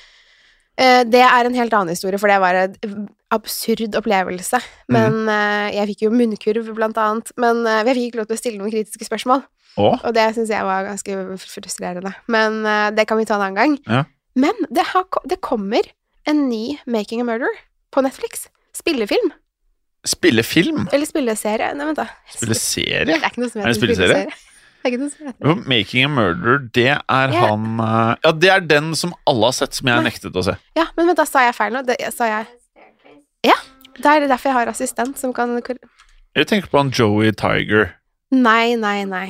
det 0.78 1.22
er 1.26 1.48
en 1.48 1.56
helt 1.58 1.74
annen 1.74 1.90
historie, 1.90 2.20
for 2.22 2.30
det 2.30 2.38
var 2.38 2.54
en 2.54 3.08
absurd 3.34 3.96
opplevelse. 3.98 4.60
Men 4.92 5.24
eh, 5.28 5.74
jeg 5.76 5.90
fikk 5.92 6.04
jo 6.06 6.12
munnkurv, 6.14 6.68
blant 6.76 6.98
annet. 7.02 7.32
Men 7.40 7.64
eh, 7.66 7.82
jeg 7.82 7.98
fikk 7.98 8.06
ikke 8.08 8.20
lov 8.22 8.28
til 8.30 8.38
å 8.38 8.42
stille 8.42 8.60
noen 8.60 8.72
kritiske 8.72 9.08
spørsmål, 9.08 9.42
Åh. 9.78 9.98
og 9.98 10.14
det 10.16 10.28
syns 10.36 10.52
jeg 10.54 10.68
var 10.68 10.86
ganske 10.88 11.18
frustrerende. 11.44 12.14
Men 12.30 12.62
eh, 12.62 12.86
det 12.96 13.08
kan 13.10 13.20
vi 13.20 13.26
ta 13.28 13.36
en 13.36 13.48
annen 13.48 13.58
gang. 13.58 13.76
Ja. 13.88 14.04
Men 14.38 14.54
det, 14.70 14.86
har, 14.92 15.08
det 15.28 15.40
kommer 15.44 15.90
en 16.28 16.46
ny 16.48 16.78
Making 16.86 17.24
a 17.24 17.28
Murder 17.28 17.60
på 17.94 18.04
Netflix. 18.04 18.46
Spillefilm. 18.76 19.32
Spillefilm? 20.06 20.84
Eller 20.94 21.08
spilleserie. 21.08 21.72
Nei, 21.74 21.88
vent, 21.90 21.98
da. 21.98 22.06
Spilleserie? 22.36 23.06
Det 23.08 23.18
er 23.18 23.32
ikke 23.32 23.42
noe 23.42 23.50
som 23.50 23.60
Er 23.64 23.66
heter 23.66 23.80
spilleserie? 23.80 24.38
Som 25.12 25.64
Making 25.68 26.04
a 26.06 26.12
Murder, 26.12 26.60
det 26.74 26.90
er 26.96 27.34
yeah. 27.34 27.44
han 27.44 27.80
eh, 27.82 28.14
Ja, 28.24 28.32
det 28.32 28.52
er 28.54 28.64
den 28.64 28.94
som 28.98 29.14
alle 29.28 29.50
har 29.50 29.56
sett, 29.56 29.76
som 29.78 29.90
jeg 29.90 30.00
Nei. 30.02 30.10
nektet 30.10 30.36
å 30.36 30.44
se. 30.46 30.56
Ja, 30.78 30.88
men 30.96 31.10
men 31.10 31.18
da 31.18 31.26
sa 31.28 31.44
jeg 31.46 31.56
feil 31.56 31.74
nå. 31.74 31.84
Det, 31.88 31.98
sa 32.14 32.30
jeg 32.30 32.48
Ja. 33.46 33.58
Det 33.98 34.06
er 34.06 34.28
derfor 34.30 34.52
jeg 34.52 34.58
har 34.60 34.70
assistent 34.70 35.18
som 35.18 35.32
kan 35.34 35.56
Jeg 35.58 36.46
tenker 36.46 36.70
på 36.70 36.78
han 36.78 36.90
Joey 36.94 37.32
Tiger. 37.32 37.94
Nei, 38.30 38.76
nei, 38.76 39.04
nei. 39.08 39.28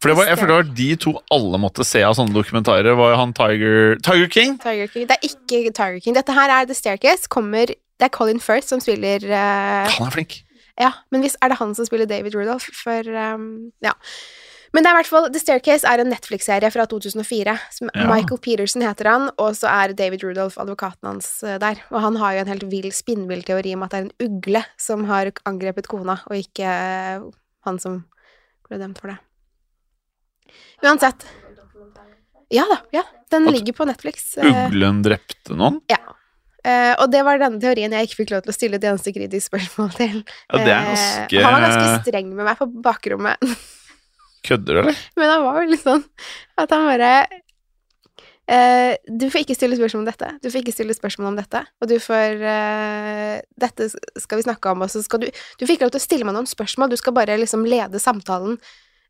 For 0.00 0.10
det 0.10 0.16
var, 0.18 0.28
jeg 0.28 0.38
føler 0.38 0.52
det 0.52 0.56
var 0.56 0.74
de 0.76 0.88
to 1.00 1.12
alle 1.32 1.58
måtte 1.60 1.84
se 1.86 2.02
av 2.04 2.16
sånne 2.18 2.34
dokumentarer. 2.36 2.96
Var 2.98 3.16
han 3.16 3.32
Tiger 3.36 3.96
Tiger 4.04 4.28
King? 4.28 4.56
Tiger 4.60 4.90
King. 4.92 5.06
Det 5.08 5.16
er 5.16 5.28
ikke 5.28 5.72
Tiger 5.72 6.00
King. 6.04 6.16
Dette 6.18 6.36
her 6.36 6.52
er 6.52 6.68
The 6.68 6.76
Staircase. 6.76 7.30
Kommer 7.32 7.72
Det 7.72 8.04
er 8.04 8.12
Colin 8.12 8.40
Firth 8.40 8.68
som 8.68 8.80
spiller 8.80 9.24
uh, 9.24 9.88
Han 9.96 10.06
er 10.06 10.12
flink. 10.12 10.42
Ja, 10.80 10.90
men 11.10 11.22
hvis 11.24 11.36
er 11.42 11.48
det 11.52 11.58
han 11.60 11.74
som 11.74 11.86
spiller 11.88 12.08
David 12.10 12.34
Rudolph? 12.36 12.68
For 12.76 13.06
um, 13.34 13.72
Ja. 13.84 13.94
Men 14.74 14.82
det 14.84 14.90
er 14.90 14.96
i 14.96 14.98
hvert 14.98 15.08
fall 15.08 15.26
The 15.32 15.40
Staircase 15.40 15.88
er 15.88 16.02
en 16.02 16.10
Netflix-serie 16.10 16.68
fra 16.74 16.84
2004. 16.90 17.52
Som 17.72 17.88
Ja. 17.94 18.08
Michael 18.10 18.40
Peterson 18.44 18.82
heter 18.84 19.08
han, 19.08 19.30
og 19.40 19.54
så 19.56 19.70
er 19.70 19.94
David 19.96 20.24
Rudolph 20.26 20.58
advokaten 20.60 21.06
hans 21.08 21.28
eh, 21.46 21.56
der. 21.62 21.80
Og 21.94 22.02
han 22.02 22.18
har 22.20 22.34
jo 22.34 22.42
en 22.42 22.50
helt 22.50 22.66
vill 22.68 22.90
spinnvill 22.92 23.44
teori 23.46 23.72
om 23.78 23.86
at 23.86 23.94
det 23.94 24.00
er 24.02 24.08
en 24.10 24.26
ugle 24.26 24.64
som 24.76 25.06
har 25.08 25.30
angrepet 25.48 25.88
kona, 25.88 26.18
og 26.28 26.36
ikke 26.36 26.66
eh, 26.66 27.24
han 27.64 27.78
som 27.80 28.02
ble 28.68 28.82
dømt 28.82 29.00
for 29.00 29.14
det. 29.14 29.16
Uansett. 30.84 31.24
Ja 32.52 32.66
da. 32.68 32.76
ja. 32.92 33.02
Den 33.32 33.48
ligger 33.50 33.72
på 33.72 33.86
Netflix. 33.88 34.36
eh, 34.38 34.66
Uglen 34.68 35.00
drepte 35.06 35.56
noen? 35.56 35.80
ja. 35.88 36.02
Eh, 36.66 36.92
og 36.98 37.10
det 37.12 37.20
var 37.22 37.38
denne 37.38 37.60
teorien 37.62 37.92
jeg 37.94 38.08
ikke 38.08 38.18
fikk 38.24 38.30
lov 38.34 38.42
til 38.42 38.50
å 38.50 38.56
stille 38.56 38.78
et 38.80 38.86
eneste 38.90 39.12
kritisk 39.14 39.52
spørsmål 39.52 39.90
til. 39.94 40.16
Ja, 40.50 40.58
det 40.64 40.72
er 40.74 40.80
Eh, 40.82 40.86
ganske 40.90 41.42
Han 41.44 41.54
var 41.54 41.62
ganske 41.68 41.88
streng 42.02 42.30
med 42.34 42.44
meg 42.48 42.58
på 42.58 42.66
bakrommet, 42.82 43.38
Kødder 44.46 44.74
du, 44.74 44.80
eller? 44.84 44.98
men 45.18 45.30
han 45.30 45.42
var 45.46 45.60
veldig 45.62 45.78
sånn 45.82 46.02
at 46.62 46.70
han 46.74 46.84
bare 46.86 47.10
uh, 48.50 48.92
Du 49.10 49.26
får 49.32 49.42
ikke 49.42 49.56
stille 49.58 49.78
spørsmål 49.78 50.04
om 50.04 50.08
dette, 50.10 50.28
du 50.42 50.48
får 50.52 50.60
ikke 50.62 50.74
stille 50.76 50.94
spørsmål 50.96 51.30
om 51.32 51.38
dette, 51.40 51.62
og 51.82 51.90
du 51.90 51.96
får 52.02 52.42
eh, 52.46 53.36
Dette 53.58 53.88
skal 54.22 54.38
vi 54.40 54.46
snakke 54.46 54.70
om, 54.74 54.84
og 54.86 54.92
så 54.92 55.02
skal 55.06 55.24
du 55.24 55.28
Du 55.30 55.64
får 55.66 55.74
ikke 55.76 55.86
lov 55.88 55.94
til 55.96 56.02
å 56.02 56.06
stille 56.06 56.26
meg 56.28 56.36
noen 56.38 56.50
spørsmål, 56.50 56.90
du 56.94 56.98
skal 57.00 57.16
bare 57.16 57.38
liksom 57.42 57.66
lede 57.66 57.98
samtalen 58.02 58.58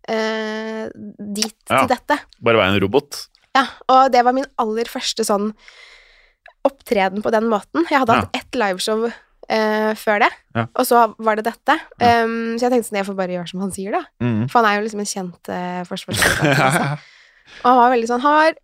eh, 0.09 0.87
dit 0.95 1.57
Ja. 1.69 1.83
til 1.83 1.91
dette. 1.97 2.21
Bare 2.41 2.61
være 2.63 2.77
en 2.77 2.81
robot? 2.87 3.25
Ja, 3.57 3.67
og 3.89 4.13
det 4.13 4.21
var 4.25 4.35
min 4.37 4.47
aller 4.61 4.89
første 4.89 5.25
sånn 5.25 5.51
opptreden 6.67 7.25
på 7.25 7.33
den 7.35 7.49
måten. 7.51 7.87
Jeg 7.91 8.03
hadde 8.03 8.19
hatt 8.21 8.37
ett 8.37 8.59
liveshow 8.59 9.07
uh, 9.07 9.93
før 9.99 10.23
det, 10.25 10.31
Ja. 10.57 10.67
og 10.67 10.87
så 10.89 11.07
var 11.19 11.39
det 11.39 11.47
dette. 11.49 11.79
Ja. 12.01 12.23
Um, 12.25 12.57
så 12.59 12.67
jeg 12.67 12.75
tenkte 12.75 12.91
sånn, 12.91 13.01
jeg 13.01 13.09
får 13.09 13.19
bare 13.19 13.37
gjøre 13.39 13.51
som 13.53 13.65
han 13.65 13.75
sier, 13.75 13.97
da. 13.97 14.05
Mm. 14.23 14.47
For 14.51 14.61
han 14.61 14.71
er 14.71 14.79
jo 14.79 14.87
liksom 14.87 15.03
en 15.03 15.11
kjent 15.13 15.51
uh, 15.53 15.83
forsvarsadvokat. 15.89 16.63
altså. 16.69 17.19
Og 17.63 17.69
han 17.71 17.79
var 17.79 17.93
veldig 17.95 18.09
sånn 18.11 18.25
Han 18.25 18.39
var 18.41 18.57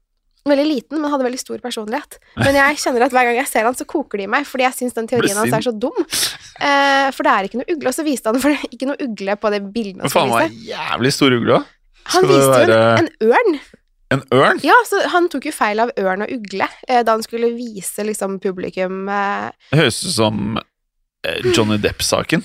veldig 0.51 0.65
liten, 0.67 0.99
men 0.99 1.13
hadde 1.13 1.27
veldig 1.29 1.41
stor 1.41 1.61
personlighet. 1.63 2.17
Men 2.41 2.57
jeg 2.59 2.81
kjenner 2.83 3.05
at 3.07 3.15
hver 3.15 3.29
gang 3.29 3.37
jeg 3.39 3.51
ser 3.51 3.69
han, 3.69 3.77
så 3.79 3.87
koker 3.87 4.19
det 4.19 4.27
i 4.27 4.33
meg, 4.33 4.47
fordi 4.49 4.67
jeg 4.67 4.79
syns 4.81 4.97
den 4.97 5.07
teorien 5.11 5.39
hans 5.39 5.55
er 5.55 5.63
så 5.69 5.75
dum. 5.75 5.95
Uh, 6.03 7.09
for 7.15 7.23
det 7.23 7.35
er 7.35 7.47
ikke 7.47 7.61
noe 7.61 7.69
ugle. 7.71 7.93
Og 7.93 7.95
så 7.95 8.07
viste 8.07 8.33
han 8.33 8.43
for 8.43 8.55
det 8.55 8.73
ikke 8.75 8.91
noe 8.91 8.99
ugle 9.07 9.39
på 9.39 9.53
det 9.55 9.63
bildet 9.75 10.03
Men 10.03 10.13
faen, 10.13 10.33
han 10.33 10.51
var 10.51 10.67
jævlig 10.73 11.15
stor 11.15 11.39
ugle 11.39 11.61
òg. 11.61 11.71
Han 12.17 12.27
viste 12.27 12.59
jo 12.67 12.75
en, 12.75 13.07
en 13.07 13.31
ørn. 13.31 13.61
En 14.13 14.23
ørn? 14.37 14.61
Ja, 14.67 14.77
så 14.89 15.01
han 15.13 15.29
tok 15.33 15.47
jo 15.49 15.53
feil 15.57 15.81
av 15.85 15.93
ørn 15.99 16.23
og 16.27 16.33
ugle 16.35 16.69
eh, 16.89 17.03
da 17.07 17.15
han 17.17 17.23
skulle 17.25 17.53
vise 17.57 18.05
liksom 18.07 18.39
publikum 18.43 19.07
eh, 19.09 19.51
Det 19.71 19.79
høres 19.83 20.03
ut 20.05 20.15
som 20.17 20.59
eh, 20.59 21.53
Johnny 21.57 21.79
Depp-saken. 21.83 22.45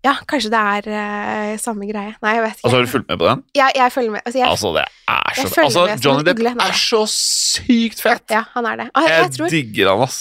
Ja, 0.00 0.14
kanskje 0.24 0.48
det 0.54 0.60
er 0.64 0.86
eh, 0.96 1.54
samme 1.60 1.84
greie. 1.90 2.14
Nei, 2.24 2.30
jeg 2.38 2.44
vet 2.46 2.54
ikke. 2.56 2.64
Altså, 2.64 2.76
Har 2.78 2.86
du 2.86 2.92
fulgt 2.94 3.08
med 3.10 3.18
på 3.20 3.26
den? 3.28 3.42
Ja, 3.58 3.66
jeg 3.76 3.92
følger 3.92 4.14
med. 4.14 4.22
Altså, 4.24 4.38
jeg, 4.38 4.48
Altså, 4.48 4.70
det 4.72 4.84
er 4.86 5.34
så 5.36 5.64
Altså, 5.66 5.82
Johnny 6.06 6.24
Depp 6.24 6.38
ugle 6.40 6.54
er 6.64 6.76
så 6.78 7.02
sykt 7.12 8.00
fett! 8.00 8.24
ja, 8.32 8.44
han 8.54 8.68
er 8.70 8.76
det. 8.80 8.86
Og, 8.94 9.02
jeg, 9.08 9.24
Jeg 9.26 9.34
tror 9.36 9.52
digger 9.52 9.90
han, 9.92 10.04
ass. 10.06 10.20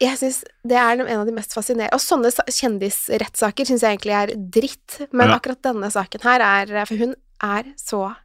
Jeg 0.00 0.16
synes 0.16 0.38
Det 0.64 0.76
er 0.80 1.02
en 1.04 1.20
av 1.20 1.26
de 1.28 1.32
mest 1.36 1.52
fascinerende 1.52 1.92
Og 1.92 2.00
sånne 2.00 2.30
sa- 2.32 2.46
kjendisrettssaker 2.48 3.68
syns 3.68 3.82
jeg 3.84 3.98
egentlig 3.98 4.14
er 4.16 4.32
dritt, 4.56 4.98
men 5.12 5.28
Ja. 5.28 5.36
akkurat 5.36 5.60
denne 5.62 5.90
saken 5.92 6.22
her 6.24 6.40
er 6.40 6.86
For 6.88 6.96
hun 6.96 7.14
er 7.44 7.64
så 7.76 8.16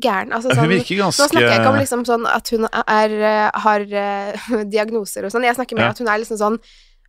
gæren. 0.00 0.32
Altså 0.32 0.54
Hun 0.56 0.68
virker 0.72 0.96
ganske 1.04 1.22
Nå 1.22 1.28
snakker 1.30 1.48
jeg 1.50 1.60
ikke 1.60 1.72
om 1.74 1.78
liksom 1.80 2.04
sånn 2.08 2.26
at 2.26 2.48
hun 2.54 2.66
er, 2.70 3.14
eh, 3.30 3.50
har 3.66 3.80
eh, 3.80 4.64
diagnoser 4.74 5.24
og 5.26 5.32
sånn, 5.34 5.44
jeg 5.46 5.56
snakker 5.58 5.76
mer 5.78 5.90
Ja. 5.90 5.94
at 5.94 5.98
hun 6.02 6.08
er 6.08 6.18
liksom 6.24 6.38
sånn 6.40 6.58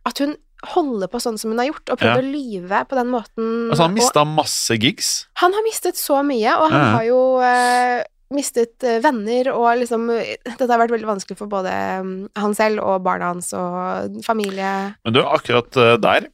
At 0.06 0.18
hun 0.18 0.36
holder 0.74 1.08
på 1.10 1.18
sånn 1.18 1.38
som 1.38 1.50
hun 1.50 1.58
har 1.58 1.66
gjort, 1.72 1.90
og 1.90 1.98
prøvd 1.98 2.20
Ja. 2.20 2.22
å 2.22 2.32
lyve 2.32 2.78
på 2.86 2.94
den 2.94 3.08
måten. 3.10 3.46
Altså, 3.70 3.82
han 3.82 3.90
har 3.90 3.96
mista 3.96 4.22
masse 4.24 4.76
gigs. 4.78 5.26
han 5.42 5.52
har 5.52 5.62
mistet 5.66 5.96
så 5.98 6.20
mye, 6.22 6.52
og 6.54 6.70
han 6.70 6.80
Ja. 6.80 6.90
har 6.96 7.04
jo 7.08 7.20
uh, 7.42 8.02
mistet 8.32 8.78
venner, 9.02 9.50
og 9.52 9.78
liksom 9.82 10.06
Dette 10.08 10.68
har 10.70 10.78
vært 10.80 10.94
veldig 10.94 11.08
vanskelig 11.10 11.36
for 11.36 11.46
både 11.50 11.72
mm, 12.02 12.28
han 12.38 12.54
selv 12.54 12.78
og 12.80 13.02
barna 13.02 13.32
hans 13.34 13.52
og 13.58 14.22
familie. 14.24 14.94
Men 15.04 15.12
du, 15.12 15.20
akkurat 15.22 15.76
eh, 15.76 15.96
der 15.98 16.28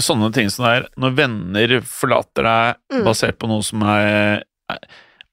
Sånne 0.00 0.32
ting 0.32 0.48
som 0.48 0.64
det 0.64 0.70
er 0.76 0.86
Når 0.96 1.16
venner 1.18 1.80
forlater 1.84 2.42
deg 2.46 2.76
Mm. 2.92 3.04
basert 3.04 3.36
på 3.38 3.48
noe 3.48 3.62
som 3.64 3.82
er, 3.82 4.42
er, 4.70 4.78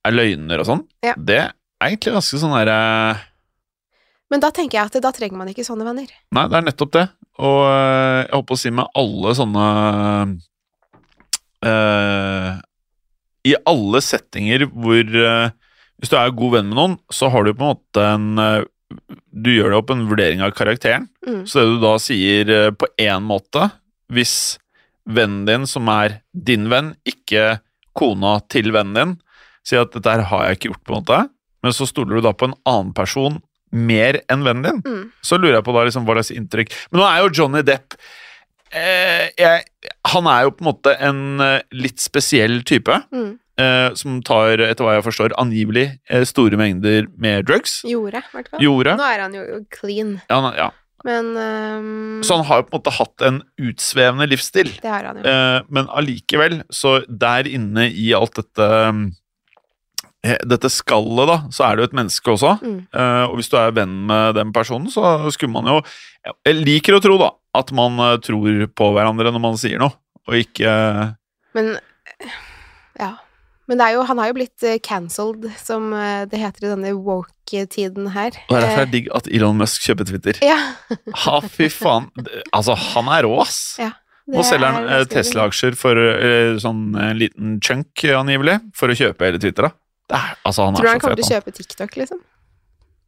er 0.10 0.18
løgner 0.18 0.62
og 0.62 0.68
sånn, 0.68 0.84
Ja. 1.06 1.16
det 1.18 1.40
er 1.46 1.54
egentlig 1.88 2.16
ganske 2.18 2.40
sånn 2.42 2.56
derre 2.58 2.80
Men 4.30 4.44
da 4.44 4.52
tenker 4.54 4.78
jeg 4.78 4.90
at 4.92 5.02
da 5.02 5.12
trenger 5.16 5.40
man 5.40 5.50
ikke 5.50 5.66
sånne 5.66 5.88
venner. 5.88 6.10
Nei, 6.36 6.46
det 6.52 6.58
er 6.60 6.66
nettopp 6.68 6.92
det. 6.94 7.06
Og 7.40 7.62
uh, 7.66 8.26
jeg 8.28 8.34
håper 8.36 8.56
å 8.56 8.60
si 8.60 8.72
med 8.76 8.92
alle 9.00 9.32
sånne 9.38 9.66
uh, 11.66 12.60
I 13.48 13.56
alle 13.72 14.02
settinger 14.04 14.68
hvor 14.70 15.00
eh, 15.24 15.54
Hvis 16.00 16.12
du 16.12 16.18
er 16.20 16.36
god 16.36 16.58
venn 16.58 16.68
med 16.70 16.78
noen, 16.78 16.98
så 17.12 17.32
har 17.32 17.48
du 17.48 17.54
på 17.54 17.64
en 17.64 17.72
måte 17.74 18.06
en 18.06 18.68
Du 19.32 19.50
gjør 19.54 19.72
det 19.72 19.80
opp 19.80 19.94
en 19.96 20.06
vurdering 20.10 20.44
av 20.44 20.52
karakteren. 20.58 21.08
Mm. 21.26 21.46
Så 21.48 21.64
det 21.64 21.78
du 21.78 21.80
da 21.84 21.96
sier 22.02 22.72
på 22.76 22.90
én 23.00 23.24
måte 23.26 23.70
Hvis 24.12 24.58
vennen 25.10 25.48
din, 25.48 25.66
som 25.66 25.88
er 25.90 26.20
din 26.34 26.68
venn, 26.70 26.94
ikke 27.08 27.60
kona 27.98 28.38
til 28.52 28.70
vennen 28.76 28.94
din, 28.96 29.16
sier 29.64 29.82
at 29.82 29.92
'dette 29.92 30.10
her 30.12 30.22
har 30.32 30.46
jeg 30.48 30.58
ikke 30.60 30.70
gjort', 30.74 30.84
på 30.86 30.96
en 30.96 31.02
måte, 31.04 31.30
men 31.64 31.72
så 31.76 31.88
stoler 31.88 32.16
du 32.16 32.22
da 32.22 32.32
på 32.34 32.46
en 32.50 32.56
annen 32.66 32.94
person 32.94 33.42
mer 33.72 34.22
enn 34.30 34.44
vennen 34.44 34.64
din, 34.64 34.82
Mm. 34.82 35.12
så 35.22 35.38
lurer 35.38 35.60
jeg 35.60 35.64
på 35.68 35.74
da 35.76 35.84
liksom 35.86 36.06
hva 36.06 36.16
slags 36.18 36.32
inntrykk 36.34 36.72
Men 36.92 37.02
nå 37.02 37.06
er 37.06 37.20
jo 37.22 37.30
Johnny 37.38 37.62
Depp 37.62 37.94
eh, 38.74 39.30
jeg, 39.38 39.64
Han 40.08 40.26
er 40.28 40.44
jo 40.48 40.52
på 40.56 40.64
en 40.64 40.70
måte 40.72 40.96
en 41.00 41.22
eh, 41.42 41.62
litt 41.74 42.00
spesiell 42.02 42.62
type. 42.64 42.96
Mm. 43.14 43.38
Eh, 43.60 43.94
som 44.00 44.22
tar, 44.24 44.62
etter 44.64 44.86
hva 44.86 44.94
jeg 44.96 45.04
forstår, 45.04 45.34
angivelig 45.38 46.00
eh, 46.10 46.24
store 46.24 46.56
mengder 46.60 47.08
med 47.20 47.46
drugs. 47.50 47.82
Gjorde, 47.84 48.22
i 48.24 48.32
hvert 48.38 48.48
fall. 48.54 48.62
Gjorde. 48.64 48.94
Nå 48.98 49.04
er 49.14 49.20
han 49.26 49.34
jo 49.36 49.66
clean, 49.70 50.22
Ja, 50.30 50.40
han- 50.42 50.56
ja. 50.56 50.70
men 51.04 51.26
um... 51.36 52.22
Så 52.24 52.38
han 52.38 52.46
har 52.46 52.62
jo 52.62 52.68
på 52.70 52.74
en 52.78 52.80
måte 52.80 52.96
hatt 52.98 53.22
en 53.28 53.42
utsvevende 53.60 54.30
livsstil. 54.32 54.72
Det 54.82 54.90
har 54.90 55.04
han 55.12 55.18
jo. 55.20 55.24
Eh, 55.28 55.62
men 55.70 55.88
allikevel, 55.92 56.62
så 56.72 57.02
der 57.10 57.44
inne 57.52 57.90
i 57.92 58.14
alt 58.16 58.34
dette 58.40 58.64
eh, 58.64 59.04
dette 60.22 60.70
skallet, 60.74 61.30
da, 61.30 61.38
så 61.56 61.66
er 61.66 61.78
det 61.78 61.84
jo 61.84 61.90
et 61.90 61.98
menneske 62.02 62.34
også. 62.34 62.58
Mm. 62.60 62.80
Uh, 62.92 63.24
og 63.30 63.38
hvis 63.40 63.52
du 63.52 63.56
er 63.60 63.76
venn 63.76 63.96
med 64.10 64.36
den 64.40 64.52
personen, 64.56 64.92
så 64.92 65.32
skulle 65.32 65.54
man 65.54 65.70
jo 65.72 65.80
Jeg 66.46 66.58
liker 66.60 66.98
å 66.98 67.04
tro, 67.04 67.16
da, 67.22 67.32
at 67.56 67.72
man 67.76 67.96
eh, 68.04 68.18
tror 68.22 68.66
på 68.76 68.90
hverandre 68.94 69.32
når 69.32 69.42
man 69.42 69.56
sier 69.58 69.80
noe, 69.82 69.96
og 70.28 70.36
ikke 70.36 70.68
uh... 70.68 71.16
Men 71.56 71.72
eh, 71.80 72.36
ja. 73.00 73.14
Men 73.70 73.80
det 73.80 73.86
er 73.86 73.96
jo, 73.96 74.04
han 74.10 74.18
har 74.18 74.32
jo 74.32 74.36
blitt 74.40 74.66
cancelled, 74.86 75.46
som 75.62 75.92
eh, 75.94 76.26
det 76.30 76.42
heter 76.42 76.66
i 76.66 76.72
denne 76.72 76.92
woke-tiden 76.98 78.12
her. 78.16 78.36
Og 78.48 78.52
det 78.52 78.60
er 78.60 78.66
derfor 78.66 78.80
det 78.80 78.84
Eh, 78.84 78.88
er 78.88 78.94
digg 78.96 79.10
at 79.16 79.30
Elon 79.30 79.60
Musk 79.62 79.86
kjøper 79.86 80.10
Twitter. 80.10 80.40
ja, 80.52 80.60
Ha, 81.24 81.40
fy 81.46 81.70
faen. 81.72 82.10
Altså, 82.50 82.74
han 82.74 83.12
er 83.14 83.28
rå, 83.30 83.36
ass. 83.46 83.62
Ja, 83.80 83.94
Nå 84.30 84.44
selger 84.46 84.74
han 84.74 84.86
er 84.86 85.04
eh, 85.04 85.08
Tesla-aksjer 85.10 85.78
for 85.78 85.98
eh, 85.98 86.58
sånn 86.62 86.98
en 86.98 87.22
liten 87.22 87.56
chunk, 87.66 87.92
eh, 88.06 88.18
angivelig, 88.18 88.60
for 88.78 88.92
å 88.92 88.98
kjøpe 88.98 89.30
hele 89.30 89.42
Twitter. 89.42 89.70
da. 89.70 89.74
Er, 90.10 90.36
altså, 90.44 90.66
han 90.66 90.74
Tror 90.78 90.86
du 90.88 90.92
han 90.92 91.02
kommer 91.04 91.20
til 91.20 91.28
å 91.28 91.32
kjøpe 91.36 91.52
TikTok, 91.54 91.92
liksom? 92.02 92.20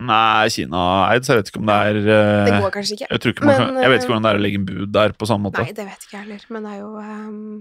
Nei, 0.01 0.49
Kina-eid, 0.49 1.25
så 1.25 1.33
jeg 1.35 1.39
vet 1.41 1.49
ikke 1.51 1.59
om 1.61 1.67
det 1.69 1.75
er 1.77 1.97
eh, 2.01 2.45
Det 2.47 2.53
går 2.63 2.71
kanskje 2.73 2.93
ikke. 2.97 3.07
jeg, 3.09 3.17
ikke 3.31 3.45
man 3.45 3.59
Men, 3.59 3.75
jeg 3.83 3.89
vet 3.91 3.99
ikke 3.99 4.05
eh, 4.05 4.11
hvordan 4.11 4.25
det 4.25 4.31
er 4.31 4.37
å 4.39 4.43
legge 4.45 4.57
en 4.61 4.69
bud 4.69 4.89
der 4.95 5.09
på 5.17 5.25
samme 5.29 5.43
måte. 5.49 5.65
Nei, 5.65 5.73
det 5.77 5.85
vet 5.87 6.01
ikke 6.07 6.15
jeg 6.15 6.21
heller, 6.25 6.41
men 6.49 6.59
det 6.65 6.71
er 6.71 6.79
jo 6.79 6.89
um, 6.97 7.57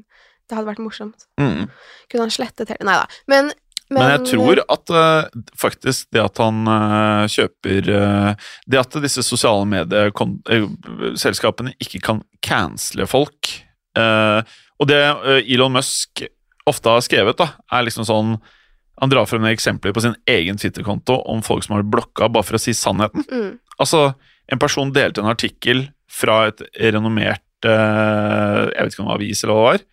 Det 0.49 0.55
hadde 0.57 0.71
vært 0.71 0.85
morsomt. 0.85 1.19
Mm. 1.41 1.63
Kunne 2.09 2.25
han 2.25 2.33
slettet 2.33 2.69
hele 2.73 2.85
Nei 2.89 2.97
da. 3.03 3.07
Men, 3.33 3.45
men, 3.91 3.99
Men 3.99 4.09
jeg 4.15 4.21
tror 4.31 4.57
at 4.63 4.87
uh, 4.95 5.23
faktisk 5.59 6.03
det 6.15 6.23
at 6.23 6.37
han 6.41 6.57
uh, 6.71 7.25
kjøper 7.31 7.83
eh, 7.97 8.33
Det 8.71 8.79
at 8.81 8.93
disse 9.03 9.23
sosiale 9.27 9.67
medieselskapene 9.69 11.73
ikke 11.83 12.01
kan 12.05 12.23
cancele 12.45 13.07
folk 13.11 13.51
eh, 13.99 14.41
Og 14.79 14.85
det 14.89 15.01
eh, 15.03 15.53
Elon 15.57 15.75
Musk 15.75 16.23
ofte 16.71 16.87
har 16.93 17.01
skrevet, 17.03 17.35
da, 17.41 17.47
er 17.73 17.83
liksom 17.89 18.05
sånn 18.07 18.37
Han 19.01 19.11
drar 19.13 19.27
frem 19.27 19.45
eksempler 19.49 19.95
på 19.97 20.03
sin 20.05 20.15
egen 20.29 20.59
Twitter-konto 20.61 21.17
om 21.33 21.41
folk 21.43 21.65
som 21.65 21.75
har 21.77 21.83
blitt 21.83 21.95
blokka 21.97 22.29
bare 22.33 22.45
for 22.45 22.59
å 22.59 22.61
si 22.61 22.75
sannheten. 22.77 23.25
mm, 23.31 23.59
Altså, 23.81 24.15
en 24.53 24.59
person 24.61 24.91
delte 24.93 25.23
en 25.23 25.31
artikkel 25.31 25.87
fra 26.11 26.47
et 26.51 26.61
renommert 26.93 27.41
eh, 27.65 28.67
Jeg 28.75 28.83
vet 28.85 28.93
ikke 28.93 29.01
om 29.03 29.09
det 29.09 29.13
var 29.15 29.21
avis 29.21 29.45
eller 29.45 29.55
hva 29.57 29.63
det 29.63 29.71
var. 29.71 29.87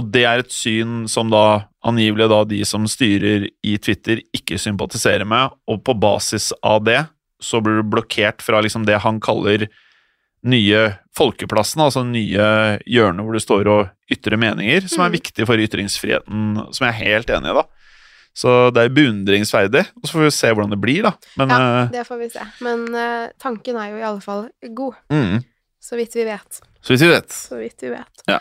Og 0.00 0.10
det 0.14 0.24
er 0.24 0.38
et 0.42 0.50
syn 0.54 1.04
som 1.10 1.30
da 1.30 1.44
angivelig 1.86 2.28
da 2.30 2.44
de 2.44 2.60
som 2.64 2.86
styrer 2.88 3.48
i 3.66 3.76
Twitter, 3.78 4.20
ikke 4.36 4.58
sympatiserer 4.60 5.24
med, 5.28 5.50
og 5.68 5.82
på 5.84 5.94
basis 6.00 6.50
av 6.62 6.82
det 6.86 7.04
så 7.40 7.60
blir 7.64 7.80
du 7.80 7.88
blokkert 7.88 8.42
fra 8.44 8.60
liksom 8.60 8.84
det 8.88 8.98
han 9.00 9.18
kaller 9.20 9.66
nye 10.44 10.82
folkeplassen, 11.16 11.82
altså 11.84 12.02
nye 12.08 12.78
hjørner 12.88 13.24
hvor 13.26 13.36
du 13.36 13.40
står 13.42 13.68
og 13.68 13.90
ytrer 14.12 14.38
meninger, 14.40 14.86
som 14.88 15.04
er 15.04 15.10
Mm. 15.10 15.18
viktig 15.18 15.46
for 15.46 15.56
ytringsfriheten, 15.60 16.72
som 16.72 16.86
jeg 16.86 16.94
er 16.94 17.04
helt 17.04 17.30
enig 17.30 17.50
i, 17.50 17.54
da. 17.60 17.64
Så 18.40 18.52
det 18.72 18.86
er 18.86 18.92
beundringsverdig, 18.96 19.82
og 20.00 20.06
så 20.08 20.14
får 20.16 20.22
vi 20.24 20.30
se 20.32 20.50
hvordan 20.54 20.72
det 20.72 20.78
blir, 20.80 21.02
da. 21.04 21.10
Men 21.40 21.50
Ja, 21.52 21.58
eh, 21.82 21.90
det 21.92 22.04
får 22.08 22.20
vi 22.22 22.28
se. 22.32 22.46
Men 22.64 22.86
uh, 22.94 23.26
tanken 23.42 23.76
er 23.76 23.90
jo 23.92 23.98
i 24.00 24.06
alle 24.08 24.22
fall 24.24 24.46
god, 24.78 24.96
mm, 25.12 25.42
så 25.84 25.98
vidt 26.00 26.16
vi 26.16 26.24
vet. 26.28 26.60
Så 26.80 26.94
vidt 26.94 27.04
vi 27.04 27.10
vet. 27.12 27.36
Så 27.36 27.58
vidt 27.60 27.84
vi 27.84 27.90
vet. 27.92 28.24
Ja. 28.30 28.38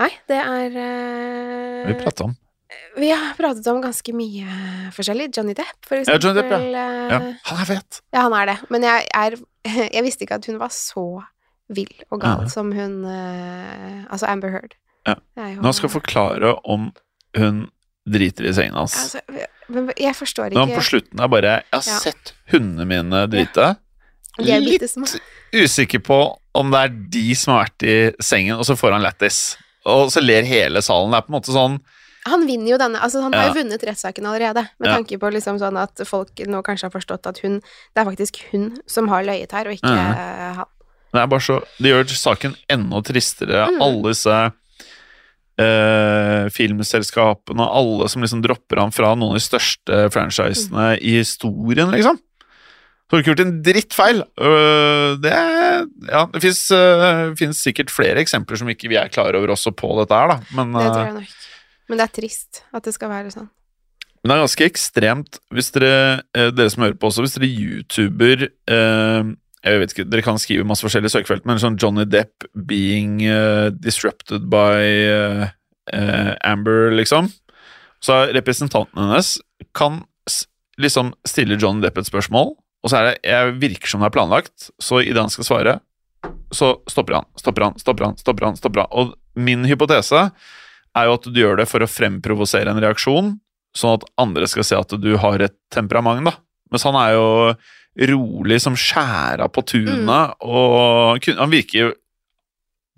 Nei, 0.00 0.10
det 0.28 0.36
er 0.42 0.76
uh, 0.76 1.88
Vi 1.88 1.96
prata 2.02 2.28
om. 2.28 2.36
Vi 3.00 3.08
har 3.10 3.32
pratet 3.38 3.66
om 3.72 3.80
ganske 3.82 4.12
mye 4.14 4.60
forskjellig. 4.94 5.30
Johnny 5.34 5.56
Depp, 5.58 5.80
for 5.88 5.98
eksempel. 5.98 6.20
Ja. 6.20 6.28
Johnny 6.28 6.42
Depp, 6.42 6.52
ja. 6.76 6.84
Ja, 7.10 7.18
han 7.48 7.64
er 7.64 7.66
fet. 7.72 8.02
ja, 8.14 8.20
han 8.28 8.36
er 8.36 8.52
det. 8.52 8.58
Men 8.70 8.86
jeg, 8.86 9.08
er, 9.24 9.40
jeg 9.96 10.04
visste 10.06 10.26
ikke 10.26 10.38
at 10.38 10.46
hun 10.50 10.60
var 10.60 10.70
så 10.76 11.06
vill 11.70 11.90
og 12.10 12.20
gal 12.22 12.44
Ja. 12.44 12.50
som 12.50 12.70
hun 12.74 13.00
Altså 13.06 14.26
Amber 14.26 14.50
Heard. 14.50 14.74
Ja. 15.06 15.14
Nå 15.62 15.72
skal 15.72 15.88
jeg 15.88 15.96
forklare 15.96 16.54
om 16.66 16.90
hun 17.38 17.68
driter 18.08 18.48
i 18.48 18.52
sengen 18.56 18.74
hans. 18.74 18.94
altså, 18.96 19.20
men 19.68 19.90
Jeg 19.96 20.14
forstår 20.16 20.50
Når 20.52 20.58
han 20.66 20.68
på 20.74 20.80
ikke 20.80 20.88
slutten 20.90 21.20
er 21.20 21.28
bare 21.28 21.42
Jeg 21.42 21.64
har 21.72 21.82
Ja. 21.86 21.98
sett 22.00 22.32
hundene 22.50 22.86
mine 22.86 23.26
drite. 23.30 23.76
Er 24.40 24.60
Litt 24.60 24.82
usikker 25.52 25.98
på 26.00 26.36
om 26.54 26.70
det 26.70 26.78
er 26.80 26.88
de 27.10 27.34
som 27.34 27.54
har 27.54 27.66
vært 27.68 27.82
i 27.86 27.96
sengen, 28.22 28.56
og 28.58 28.64
så 28.64 28.74
får 28.78 28.92
han 28.96 29.02
lættis. 29.02 29.56
Og 29.86 30.10
så 30.10 30.20
ler 30.22 30.42
hele 30.42 30.80
salen. 30.82 31.10
Det 31.12 31.18
er 31.18 31.26
på 31.26 31.32
en 31.34 31.40
måte 31.40 31.54
sånn 31.54 31.80
Han 32.26 32.46
vinner 32.46 32.68
jo 32.74 32.78
denne 32.78 32.98
Altså, 33.00 33.22
han 33.22 33.32
har 33.32 33.46
Ja. 33.46 33.52
jo 33.54 33.60
vunnet 33.62 33.80
rettssaken 33.82 34.26
allerede, 34.26 34.68
med 34.78 34.88
Ja. 34.88 34.96
tanke 34.96 35.18
på 35.18 35.30
liksom 35.32 35.58
sånn 35.58 35.76
at 35.80 36.06
folk 36.06 36.34
nå 36.36 36.62
kanskje 36.62 36.82
har 36.82 36.90
forstått 36.90 37.26
at 37.26 37.38
hun 37.38 37.60
Det 37.94 37.96
er 37.96 38.04
faktisk 38.04 38.36
hun 38.52 38.78
som 38.86 39.08
har 39.08 39.22
løyet 39.24 39.50
her, 39.52 39.66
og 39.68 39.72
ikke 39.74 39.88
eh, 39.88 40.54
han. 40.54 40.64
Det 41.12 41.20
er 41.22 41.26
bare 41.26 41.40
så 41.40 41.60
Det 41.80 41.90
gjør 41.90 42.04
saken 42.08 42.56
enda 42.68 43.02
tristere. 43.02 43.68
Mm. 43.68 43.80
Alle 43.82 44.02
disse 44.12 44.52
eh, 45.60 46.48
filmselskapene, 46.54 47.66
alle 47.66 48.08
som 48.10 48.24
liksom 48.24 48.42
dropper 48.44 48.82
han 48.82 48.94
fra 48.94 49.12
noen 49.14 49.34
av 49.34 49.38
de 49.38 49.44
største 49.44 50.02
franchisene 50.14 50.94
i 50.98 51.18
historien, 51.20 51.92
liksom. 51.94 52.18
Så 53.10 53.16
har 53.16 53.18
du 53.18 53.24
ikke 53.24 53.32
gjort 53.32 53.42
en 53.42 53.56
drittfeil. 53.66 54.18
feil. 54.22 55.16
det 55.24 55.30
Ja, 56.12 56.26
det 56.30 56.42
fins 56.44 57.58
sikkert 57.58 57.90
flere 57.90 58.22
eksempler 58.22 58.60
som 58.60 58.70
ikke 58.70 58.90
vi 58.92 59.00
er 59.00 59.10
klar 59.10 59.34
over 59.34 59.50
også 59.50 59.72
på 59.74 59.90
dette 59.98 60.14
her, 60.14 60.30
da. 60.30 60.36
Men, 60.54 60.70
Det 60.76 60.84
tror 60.86 61.00
øh, 61.00 61.08
jeg 61.08 61.16
nok. 61.16 61.48
Men 61.88 61.98
det 61.98 62.04
er 62.04 62.14
trist 62.20 62.62
at 62.70 62.86
det 62.86 62.94
skal 62.94 63.10
være 63.10 63.32
sånn. 63.34 63.50
men 64.22 64.30
det 64.30 64.36
er 64.36 64.44
ganske 64.44 64.68
ekstremt 64.68 65.38
hvis 65.50 65.72
dere, 65.74 66.22
dere 66.54 66.70
som 66.70 66.84
hører 66.84 66.98
på 67.00 67.10
også, 67.10 67.24
hvis 67.24 67.34
dere 67.34 67.50
youtuber 67.50 68.46
eh, 68.46 69.34
jeg 69.60 69.80
vet 69.82 69.92
ikke, 69.92 70.06
Dere 70.08 70.24
kan 70.24 70.40
skrive 70.40 70.66
masse 70.68 70.84
forskjellige 70.84 71.12
søkefelt, 71.12 71.44
men 71.48 71.60
sånn 71.60 71.76
Johnny 71.80 72.06
Depp 72.08 72.46
being 72.68 73.20
uh, 73.28 73.68
disrupted 73.74 74.48
by 74.52 74.86
uh, 75.12 75.44
uh, 75.92 76.32
Amber, 76.48 76.88
liksom. 76.96 77.28
Så 78.00 78.22
representanten 78.32 79.02
hennes 79.02 79.34
kan 79.76 80.00
liksom 80.80 81.12
stille 81.28 81.58
Johnny 81.60 81.84
Depp 81.84 82.00
et 82.00 82.08
spørsmål, 82.08 82.54
og 82.80 82.88
så 82.88 82.96
er 82.96 83.10
det 83.10 83.28
jeg 83.28 83.56
virker 83.60 83.92
som 83.92 84.00
det 84.00 84.08
er 84.08 84.16
planlagt, 84.16 84.70
så 84.80 85.02
idet 85.04 85.20
han 85.20 85.32
skal 85.32 85.48
svare, 85.48 85.76
så 86.54 86.72
stopper 86.88 87.20
han, 87.20 87.28
stopper 87.38 87.68
han, 87.68 87.76
stopper 87.80 88.08
han, 88.08 88.16
stopper 88.20 88.48
han. 88.48 88.56
stopper 88.58 88.84
han. 88.84 88.92
Og 88.96 89.12
min 89.40 89.68
hypotese 89.68 90.30
er 90.96 91.06
jo 91.06 91.16
at 91.18 91.28
du 91.28 91.36
gjør 91.36 91.60
det 91.60 91.68
for 91.70 91.84
å 91.84 91.90
fremprovosere 91.90 92.72
en 92.72 92.80
reaksjon, 92.82 93.34
sånn 93.76 94.00
at 94.00 94.08
andre 94.18 94.48
skal 94.50 94.66
se 94.66 94.78
at 94.78 94.96
du 94.98 95.12
har 95.20 95.44
et 95.44 95.54
temperament, 95.72 96.24
da. 96.26 96.34
Mens 96.72 96.86
han 96.86 96.96
er 96.98 97.14
jo 97.16 97.28
rolig 97.98 98.60
som 98.62 98.76
skjæra 98.78 99.48
på 99.50 99.64
tunet, 99.66 99.98
Mm. 99.98 100.34
og 100.40 101.20
kun- 101.20 101.38
han 101.38 101.50
virker 101.50 101.78
jo 101.78 101.92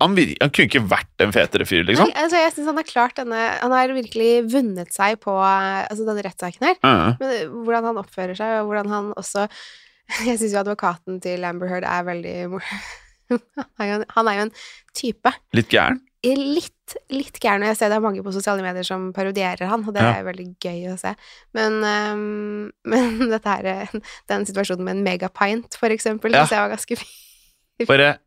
han, 0.01 0.15
vir, 0.15 0.33
han 0.41 0.49
kunne 0.51 0.67
ikke 0.67 0.81
vært 0.89 1.21
en 1.23 1.31
fetere 1.31 1.63
fyr, 1.65 1.83
liksom. 1.87 2.09
Nei, 2.09 2.23
altså, 2.23 2.35
jeg 2.35 2.51
synes 2.53 2.65
han 2.67 2.75
har 2.75 2.83
klart 2.83 3.15
denne 3.15 3.59
Han 3.61 3.71
har 3.71 3.87
virkelig 3.87 4.51
vunnet 4.51 4.91
seg 4.91 5.19
på 5.21 5.31
altså, 5.31 6.03
denne 6.05 6.23
rettssaken 6.25 6.65
her. 6.67 6.75
Ja. 6.83 7.15
Men 7.21 7.29
eh, 7.29 7.45
hvordan 7.47 7.83
han 7.87 7.95
oppfører 8.01 8.35
seg, 8.35 8.57
og 8.59 8.67
hvordan 8.67 8.89
han 8.91 9.13
også 9.15 9.47
Jeg 10.27 10.37
syns 10.41 10.51
jo 10.51 10.59
advokaten 10.59 11.21
til 11.23 11.45
Amber 11.47 11.69
Heard 11.71 11.85
er 11.87 12.03
veldig 12.03 12.49
mor- 12.51 12.67
han, 13.79 13.87
jo 13.87 13.93
en, 14.01 14.05
han 14.09 14.27
er 14.27 14.33
jo 14.35 14.41
en 14.49 14.51
type. 14.93 15.31
Litt 15.55 15.69
gæren. 15.71 16.01
Litt, 16.23 16.93
litt 17.11 17.35
gæren, 17.43 17.65
og 17.65 17.67
jeg 17.73 17.77
ser 17.81 17.89
det 17.91 17.97
er 17.97 18.03
mange 18.05 18.23
på 18.23 18.31
sosiale 18.31 18.63
medier 18.63 18.85
som 18.87 19.09
parodierer 19.15 19.67
han, 19.67 19.83
og 19.83 19.93
det 19.93 20.01
Ja. 20.05 20.13
er 20.19 20.23
veldig 20.23 20.45
gøy 20.63 20.93
å 20.93 20.97
se. 20.99 21.11
Men, 21.53 21.81
um, 21.83 22.71
men 22.91 23.29
dette 23.29 23.43
her, 23.49 23.89
den 24.31 24.45
situasjonen 24.47 24.85
med 24.87 24.95
en 24.97 25.03
megapint, 25.03 25.75
for 25.75 25.89
eksempel, 25.91 26.31
Ja. 26.31 26.45
det 26.45 26.57
var 26.61 26.69
ganske 26.71 26.97
fint. 26.97 27.87
Bare 27.89 28.17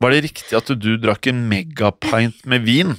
Var 0.00 0.10
det 0.10 0.22
riktig 0.28 0.54
at 0.54 0.68
du 0.78 0.92
drakk 0.98 1.26
en 1.26 1.48
megapint 1.48 2.44
med 2.46 2.62
vin? 2.62 2.94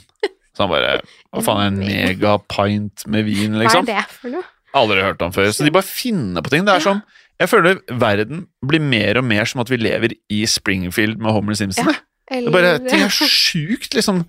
Så 0.55 0.65
han 0.65 0.69
bare 0.73 1.01
Hva 1.31 1.43
faen 1.45 1.61
er 1.61 1.67
en 1.69 1.77
megapint 1.79 3.05
med 3.07 3.23
vin, 3.29 3.53
liksom? 3.55 3.85
Hva 3.85 3.85
liksom? 3.85 3.87
er 3.87 4.01
det 4.01 4.17
for 4.17 4.33
noe? 4.33 4.43
Aldri 4.75 5.01
hørt 5.01 5.21
om 5.21 5.31
før. 5.31 5.47
Så 5.55 5.63
de 5.63 5.71
bare 5.71 5.87
finner 5.87 6.43
på 6.43 6.49
ting. 6.51 6.65
Det 6.65 6.75
er 6.75 6.83
som 6.83 7.01
Jeg 7.39 7.47
føler 7.47 7.79
verden 7.87 8.47
blir 8.65 8.81
mer 8.83 9.17
og 9.17 9.23
mer 9.23 9.45
som 9.47 9.61
at 9.61 9.69
vi 9.71 9.77
lever 9.79 10.11
i 10.29 10.41
Springfield 10.45 11.21
med 11.23 11.31
Homer 11.31 11.55
Simpson. 11.55 11.87
Ja. 11.87 11.93
Jeg. 12.29 12.45
Det 12.45 12.51
er 12.51 12.55
bare, 12.55 12.77
ting 12.85 13.03
er 13.05 13.13
så 13.13 13.27
sjukt, 13.29 13.93
liksom. 13.97 14.23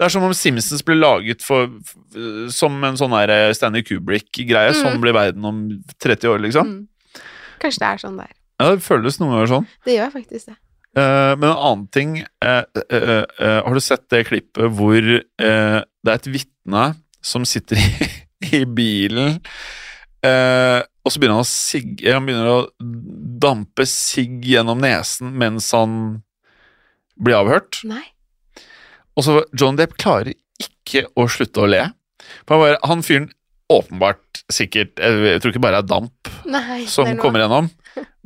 Det 0.00 0.06
er 0.06 0.12
som 0.14 0.24
om 0.24 0.32
Simpsons 0.32 0.84
ble 0.86 0.96
laget 0.96 1.44
for, 1.44 1.68
som 2.52 2.78
en 2.88 2.96
sånn 2.96 3.12
der 3.12 3.52
Stanley 3.56 3.84
Kubrick-greie. 3.84 4.72
Sånn 4.72 4.96
Mm. 4.96 5.02
blir 5.02 5.12
verden 5.12 5.44
om 5.44 5.58
30 6.00 6.28
år, 6.32 6.40
liksom. 6.40 6.66
Mm. 6.66 7.22
Kanskje 7.60 7.82
det 7.82 7.90
er 7.90 8.00
sånn 8.00 8.16
det 8.16 8.24
er. 8.30 8.34
Ja, 8.60 8.70
det 8.74 8.84
føles 8.84 9.20
noen 9.20 9.34
ganger 9.34 9.50
sånn. 9.54 9.66
Det 9.84 9.96
gjør 9.96 10.12
faktisk 10.14 10.50
det. 10.52 10.56
Uh, 10.90 11.36
men 11.38 11.46
en 11.52 11.60
annen 11.68 11.86
ting 11.94 12.16
uh, 12.42 12.64
uh, 12.66 13.22
eh, 13.38 13.60
Har 13.62 13.76
du 13.76 13.78
sett 13.78 14.08
det 14.10 14.24
klippet 14.26 14.72
hvor 14.74 14.96
eh, 14.98 15.76
det 15.86 16.10
er 16.10 16.16
et 16.16 16.26
vitne 16.26 16.86
som 17.22 17.44
sitter 17.46 17.78
i, 17.78 18.08
i 18.58 18.64
bilen, 18.66 19.36
eh, 20.26 20.80
og 20.82 21.12
så 21.12 21.20
begynner 21.20 21.38
han 21.38 21.46
å 21.46 21.46
sigge 21.46 22.10
Han 22.10 22.26
begynner 22.26 22.50
å 22.50 22.88
dampe 23.44 23.86
sigg 23.86 24.42
gjennom 24.50 24.82
nesen 24.82 25.30
mens 25.38 25.70
han 25.76 25.94
blir 27.22 27.38
avhørt. 27.38 27.82
Nei. 27.88 28.04
Og 29.18 29.26
så 29.26 29.40
John 29.56 29.78
Depp 29.78 29.96
klarer 30.00 30.32
ikke 30.60 31.06
å 31.18 31.26
slutte 31.30 31.62
å 31.62 31.68
le. 31.70 31.82
Han, 32.48 32.60
bare, 32.60 32.78
han 32.86 33.04
fyren 33.04 33.30
åpenbart 33.70 34.42
sikkert 34.52 34.98
Jeg, 34.98 35.38
tror 35.40 35.52
ikke 35.52 35.62
bare 35.62 35.78
det 35.78 35.86
er 35.86 35.90
damp 35.92 36.30
Nei. 36.50 36.82
som 36.90 37.06
det 37.06 37.14
er 37.14 37.20
kommer 37.22 37.44
gjennom. 37.44 37.70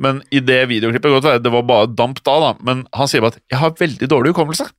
Men 0.01 0.23
i 0.35 0.41
det 0.45 0.65
videoklippet 0.71 1.13
godt 1.15 1.45
Det 1.45 1.53
var 1.53 1.67
bare 1.69 1.91
damp 1.93 2.23
da, 2.25 2.39
da. 2.43 2.51
Men 2.65 2.87
han 2.97 3.11
sier 3.11 3.25
bare 3.25 3.37
at 3.37 3.43
'jeg 3.51 3.61
har 3.61 3.77
veldig 3.79 4.09
dårlig 4.11 4.35
hukommelse'. 4.35 4.71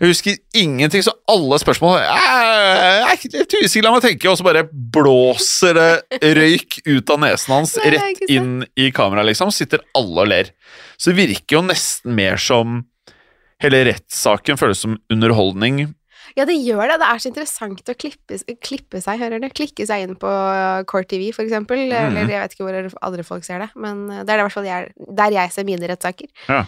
Jeg 0.00 0.08
husker 0.08 0.36
ingenting, 0.56 1.02
så 1.04 1.12
alle 1.28 1.58
spørsmål 1.60 1.98
«Jeg 2.00 2.08
er 2.08 3.18
litt 3.20 3.54
er 3.54 3.64
usikker, 3.66 3.84
la 3.84 3.92
meg 3.92 4.02
tenke. 4.02 4.30
Og 4.30 4.38
så 4.38 4.46
bare 4.46 4.64
blåser 4.72 5.76
det 5.76 6.22
røyk 6.38 6.80
ut 6.86 7.10
av 7.10 7.20
nesen 7.20 7.52
hans 7.52 7.76
rett 7.76 8.22
inn 8.30 8.64
i 8.80 8.88
kameraet, 8.90 9.28
liksom. 9.28 9.52
Sitter 9.52 9.84
alle 9.94 10.24
og 10.24 10.28
ler. 10.32 10.52
Så 10.96 11.12
det 11.12 11.20
virker 11.20 11.58
jo 11.58 11.62
nesten 11.68 12.16
mer 12.16 12.40
som 12.40 12.86
Hele 13.60 13.82
rettssaken 13.90 14.56
føles 14.60 14.80
som 14.84 14.98
underholdning. 15.12 15.90
Ja, 16.38 16.44
det 16.46 16.54
gjør 16.62 16.84
det. 16.86 16.98
Det 17.02 17.06
er 17.10 17.18
så 17.22 17.28
interessant 17.32 17.88
å 17.90 17.94
klippe, 17.98 18.36
klippe 18.62 19.00
seg, 19.02 19.18
hører 19.18 19.40
du? 19.42 19.48
Klikke 19.50 19.82
seg 19.88 20.04
inn 20.04 20.14
på 20.20 20.30
Court 20.90 21.08
TV, 21.10 21.30
for 21.34 21.42
eksempel. 21.42 21.80
Mm. 21.90 21.96
Eller 22.20 22.30
jeg 22.36 22.44
vet 22.44 22.54
ikke 22.54 22.68
hvor 22.68 22.78
andre 23.08 23.24
folk 23.26 23.46
ser 23.46 23.64
det, 23.64 23.70
men 23.74 24.04
det 24.12 24.20
er 24.22 24.30
det 24.30 24.38
i 24.38 24.44
hvert 24.46 24.54
fall 24.54 24.68
jeg, 24.68 24.92
der 25.18 25.34
jeg 25.34 25.52
ser 25.56 25.66
mine 25.66 25.90
rettssaker. 25.90 26.30
Ja. 26.46 26.60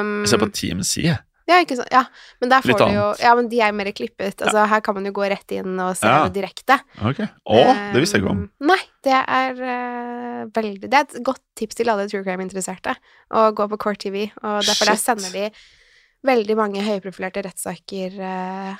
Um, 0.00 0.14
Jeg 0.24 0.32
ser 0.32 0.40
på 0.40 0.48
TMC, 0.56 0.94
jeg. 1.10 1.18
ja, 1.52 1.58
ikke 1.66 1.76
sant. 1.82 1.92
Ja, 1.92 2.06
men 2.40 2.54
der 2.54 2.64
Litt 2.64 2.80
du 2.80 2.86
jo 2.86 3.04
annet. 3.10 3.20
Ja, 3.26 3.34
men 3.36 3.52
de 3.52 3.60
er 3.66 3.76
mer 3.76 3.92
klippet. 3.92 4.40
Altså, 4.40 4.64
her 4.72 4.80
kan 4.88 4.96
man 4.96 5.04
jo 5.10 5.12
gå 5.20 5.28
rett 5.34 5.52
inn 5.58 5.76
og 5.84 5.92
se 6.00 6.08
Ja. 6.08 6.24
det 6.24 6.38
direkte. 6.40 6.80
Ok. 7.04 7.20
Å, 7.28 7.60
det 7.92 8.00
visste 8.00 8.16
jeg 8.16 8.24
ikke 8.24 8.32
om. 8.32 8.42
Um, 8.48 8.68
Nei, 8.72 8.80
det 9.04 9.20
er 9.20 9.60
uh, 9.60 10.42
veldig 10.56 10.88
Det 10.88 10.94
er 11.02 11.04
et 11.10 11.20
godt 11.28 11.44
tips 11.60 11.76
til 11.82 11.92
alle 11.92 12.08
true 12.08 12.24
crime-interesserte 12.24 12.96
å 13.36 13.50
gå 13.52 13.68
på 13.74 13.82
Court 13.84 14.00
TV, 14.00 14.30
og 14.40 14.62
derfor 14.64 14.94
der 14.94 14.96
sender 15.04 15.28
de 15.36 15.50
veldig 16.24 16.56
mange 16.58 16.84
høyprofilerte 16.84 17.42
rettssaker 17.44 18.20
eh, 18.20 18.76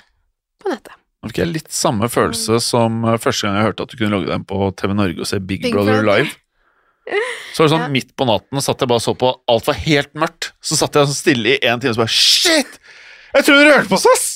på 0.61 0.71
nettet. 0.71 0.95
Jeg 1.33 1.49
litt 1.49 1.71
samme 1.73 2.05
følelse 2.11 2.59
som 2.61 2.99
uh, 3.01 3.15
første 3.17 3.47
gang 3.47 3.55
jeg 3.57 3.65
hørte 3.71 3.85
at 3.87 3.93
du 3.93 3.97
kunne 3.97 4.13
logge 4.13 4.29
deg 4.29 4.35
inn 4.37 4.43
på 4.45 4.67
TV 4.77 4.91
Norge 4.93 5.23
og 5.23 5.29
se 5.29 5.39
Big, 5.41 5.63
Big 5.63 5.73
Brother 5.73 6.03
Brother. 6.03 6.21
live. 6.21 6.35
Så 7.53 7.63
var 7.63 7.67
det 7.67 7.73
sånn 7.73 7.85
Ja. 7.85 7.93
midt 7.93 8.11
på 8.17 8.27
natten 8.29 8.61
satt 8.61 8.81
jeg 8.81 8.89
bare 8.89 9.01
og 9.01 9.05
så 9.05 9.13
på 9.17 9.31
alt 9.49 9.65
var 9.65 9.77
helt 9.81 10.13
mørkt. 10.13 10.51
Så 10.61 10.77
satt 10.77 10.93
jeg 10.97 11.09
sånn 11.09 11.17
stille 11.17 11.55
i 11.55 11.59
en 11.65 11.81
time 11.81 11.93
og 11.93 11.97
så 11.97 12.03
bare 12.03 12.13
Shit! 12.13 12.79
Jeg 13.35 13.45
tror 13.45 13.57
du 13.57 13.65
rørte 13.67 13.89
på 13.89 13.97
oss, 13.97 14.05
ass! 14.05 14.27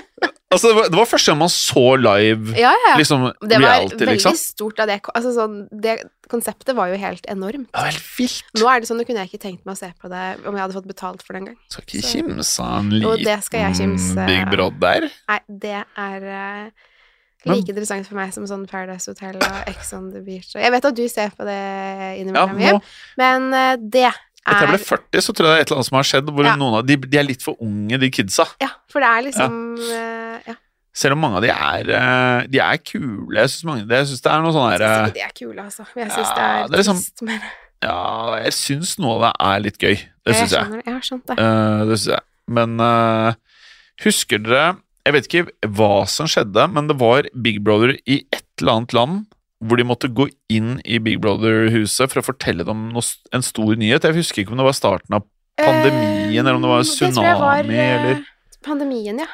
altså, 0.52 0.68
det 0.68 0.74
var, 0.76 0.90
det 0.92 0.98
var 1.00 1.08
første 1.10 1.32
gang 1.32 1.40
man 1.40 1.52
så 1.52 1.86
live 1.98 2.54
Ja, 2.60 2.74
ja. 2.88 2.96
liksom 3.00 3.26
Det 3.40 3.58
var 3.58 3.88
veldig 3.88 4.08
liksom. 4.12 4.36
stort 4.38 4.84
av 4.84 4.92
det 4.92 5.00
Altså 5.10 5.32
sånn 5.34 5.56
Det 5.72 5.96
konseptet 6.30 6.74
var 6.76 6.88
jo 6.92 6.96
helt 7.00 7.26
enormt. 7.30 7.68
Det 7.70 7.78
var 7.80 7.90
helt 7.90 8.08
vilt. 8.18 8.44
Nå 8.58 8.68
er 8.70 8.80
det 8.80 8.88
sånn, 8.90 8.98
nå 9.00 9.06
kunne 9.08 9.22
jeg 9.24 9.32
ikke 9.32 9.42
tenkt 9.44 9.64
meg 9.66 9.76
å 9.76 9.80
se 9.80 9.90
på 10.00 10.10
det 10.12 10.24
om 10.46 10.54
jeg 10.54 10.62
hadde 10.64 10.76
fått 10.78 10.88
betalt 10.90 11.22
for 11.24 11.34
det 11.36 11.42
engang. 11.44 11.58
Skal 11.72 11.84
ikke 11.86 12.02
kimse 12.10 12.64
av 12.64 12.80
en 12.80 12.90
liten 12.90 13.74
kimse 13.78 14.26
Big 14.28 14.44
Brod 14.50 14.78
Brother. 14.80 15.08
Nei, 15.28 15.40
det 15.48 15.78
er 15.96 16.20
Men- 17.44 17.56
like 17.58 17.68
interessant 17.68 18.06
for 18.08 18.16
meg 18.16 18.32
som 18.32 18.44
sånn 18.48 18.66
Paradise 18.66 19.06
Hotel 19.10 19.36
og 19.36 19.68
Ex 19.68 19.92
on 19.92 20.10
the 20.12 20.20
Beach. 20.24 20.54
Jeg 20.54 20.70
vet 20.72 20.84
at 20.84 20.94
du 20.96 21.06
ser 21.08 21.28
på 21.36 21.44
det 21.44 21.58
Ja, 21.60 22.14
innimellom, 22.22 22.56
nå, 22.56 22.82
men 23.20 23.50
uh, 23.52 23.76
det 23.76 24.08
etter 24.44 24.60
jeg 24.60 24.68
er 24.68 24.72
ble 24.74 24.78
40, 24.84 25.20
så 25.24 25.32
tror 25.32 25.46
jeg 25.48 25.52
det 25.52 25.56
er 25.56 25.62
et 25.62 25.70
eller 25.70 25.78
annet 25.80 25.88
som 25.88 25.96
har 25.96 26.04
skjedd, 26.08 26.26
hvor 26.36 26.44
Ja. 26.44 26.56
noen 26.56 26.74
av 26.80 26.86
de, 26.86 26.96
de 26.96 27.16
er 27.18 27.24
litt 27.24 27.42
for 27.42 27.56
unge, 27.64 27.98
de 28.00 28.10
kidsa. 28.12 28.44
Ja, 28.60 28.68
for 28.92 29.00
det 29.00 29.08
er 29.08 29.22
liksom 29.30 29.54
eh, 29.80 30.40
Ja, 30.50 30.54
Selv 30.94 31.16
om 31.16 31.22
mange 31.24 31.40
av 31.40 31.42
de 31.42 31.50
er, 31.50 31.88
eh, 31.90 32.46
de 32.52 32.60
er 32.62 32.76
kule. 32.86 33.34
Jeg 33.40 33.50
syns, 33.50 33.64
mange, 33.66 33.84
jeg 33.90 34.06
synes 34.06 34.22
det 34.22 34.30
er 34.32 34.42
noe 34.44 34.52
sånn 34.54 34.70
jeg 34.70 34.80
syns 34.80 34.94
eh, 34.94 35.06
ikke 35.08 35.14
de 35.18 35.24
er 35.26 35.32
kule, 35.40 35.64
altså. 35.64 35.86
Jeg 35.98 36.10
syns 36.14 36.30
Ja, 36.30 36.34
det 36.34 36.44
er, 36.44 36.68
det 36.68 36.74
er 36.74 36.82
liksom- 36.82 37.02
trist. 37.02 37.22
Men 37.22 37.40
Ja, 37.84 38.36
jeg 38.44 38.52
syns 38.56 38.92
noe 39.02 39.14
av 39.16 39.20
det 39.24 39.32
er 39.48 39.58
litt 39.66 39.78
gøy. 39.82 39.96
Det 40.24 40.34
syns 40.38 40.54
jeg. 40.54 40.82
Jeg 40.86 40.94
har 40.94 41.02
skjønt 41.04 41.26
det. 41.26 41.38
Uh, 41.38 41.84
det 41.90 41.98
syns 41.98 42.06
jeg. 42.14 42.22
Men 42.48 42.80
uh, 42.80 43.34
husker 44.04 44.38
dere 44.44 44.76
Jeg 45.04 45.12
vet 45.12 45.26
ikke 45.28 45.48
hva 45.76 46.06
som 46.08 46.26
skjedde, 46.26 46.64
men 46.72 46.86
det 46.88 46.96
var 46.96 47.26
Big 47.44 47.58
Brother 47.62 47.92
i 48.08 48.22
et 48.32 48.46
eller 48.62 48.72
annet 48.78 48.94
land 48.96 49.26
hvor 49.64 49.76
de 49.76 49.84
måtte 49.84 50.08
gå 50.12 50.26
inn 50.52 50.78
i 50.84 50.98
Big 50.98 51.20
Brother-huset 51.20 52.08
for 52.12 52.20
å 52.20 52.24
fortelle 52.24 52.64
dem 52.64 52.88
noe, 52.92 53.02
en 53.32 53.44
stor 53.44 53.74
nyhet. 53.80 54.04
Jeg 54.04 54.16
husker 54.16 54.42
ikke 54.42 54.52
om 54.52 54.60
det 54.60 54.66
var 54.66 54.76
starten 54.76 55.16
av 55.16 55.24
pandemien, 55.60 56.40
eller 56.44 56.56
om 56.58 56.64
det 56.64 56.72
var 56.72 56.80
Eh, 56.80 56.84
tror 56.84 57.24
jeg 57.24 57.38
var, 57.40 57.62
tsunami, 57.62 57.74
eh, 57.74 57.94
eller 57.96 58.24
Pandemien, 58.64 59.18
ja. 59.20 59.26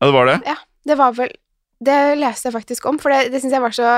Ja, 0.00 0.06
det 0.08 0.12
var 0.16 0.26
det? 0.26 0.56
Det 0.86 0.96
var 0.98 1.12
vel 1.16 1.32
Det 1.80 1.96
leste 2.20 2.48
jeg 2.48 2.54
faktisk 2.54 2.86
om, 2.90 2.98
for 3.00 3.12
det, 3.12 3.30
det 3.32 3.40
syns 3.40 3.54
jeg 3.56 3.64
var 3.64 3.72
så 3.72 3.92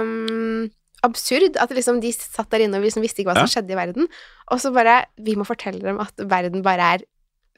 um, 0.00 0.68
absurd. 1.02 1.56
At 1.58 1.72
liksom 1.74 2.00
de 2.02 2.12
satt 2.14 2.50
der 2.52 2.66
inne 2.66 2.78
og 2.78 2.86
liksom 2.86 3.02
visste 3.02 3.22
ikke 3.22 3.32
hva 3.32 3.42
som 3.42 3.50
skjedde 3.50 3.74
i 3.74 3.78
verden. 3.78 4.06
Og 4.54 4.62
så 4.62 4.70
bare 4.74 5.04
Vi 5.18 5.34
må 5.38 5.46
fortelle 5.48 5.82
dem 5.82 5.98
at 6.02 6.14
verden 6.30 6.62
bare 6.62 6.92
er 6.94 7.06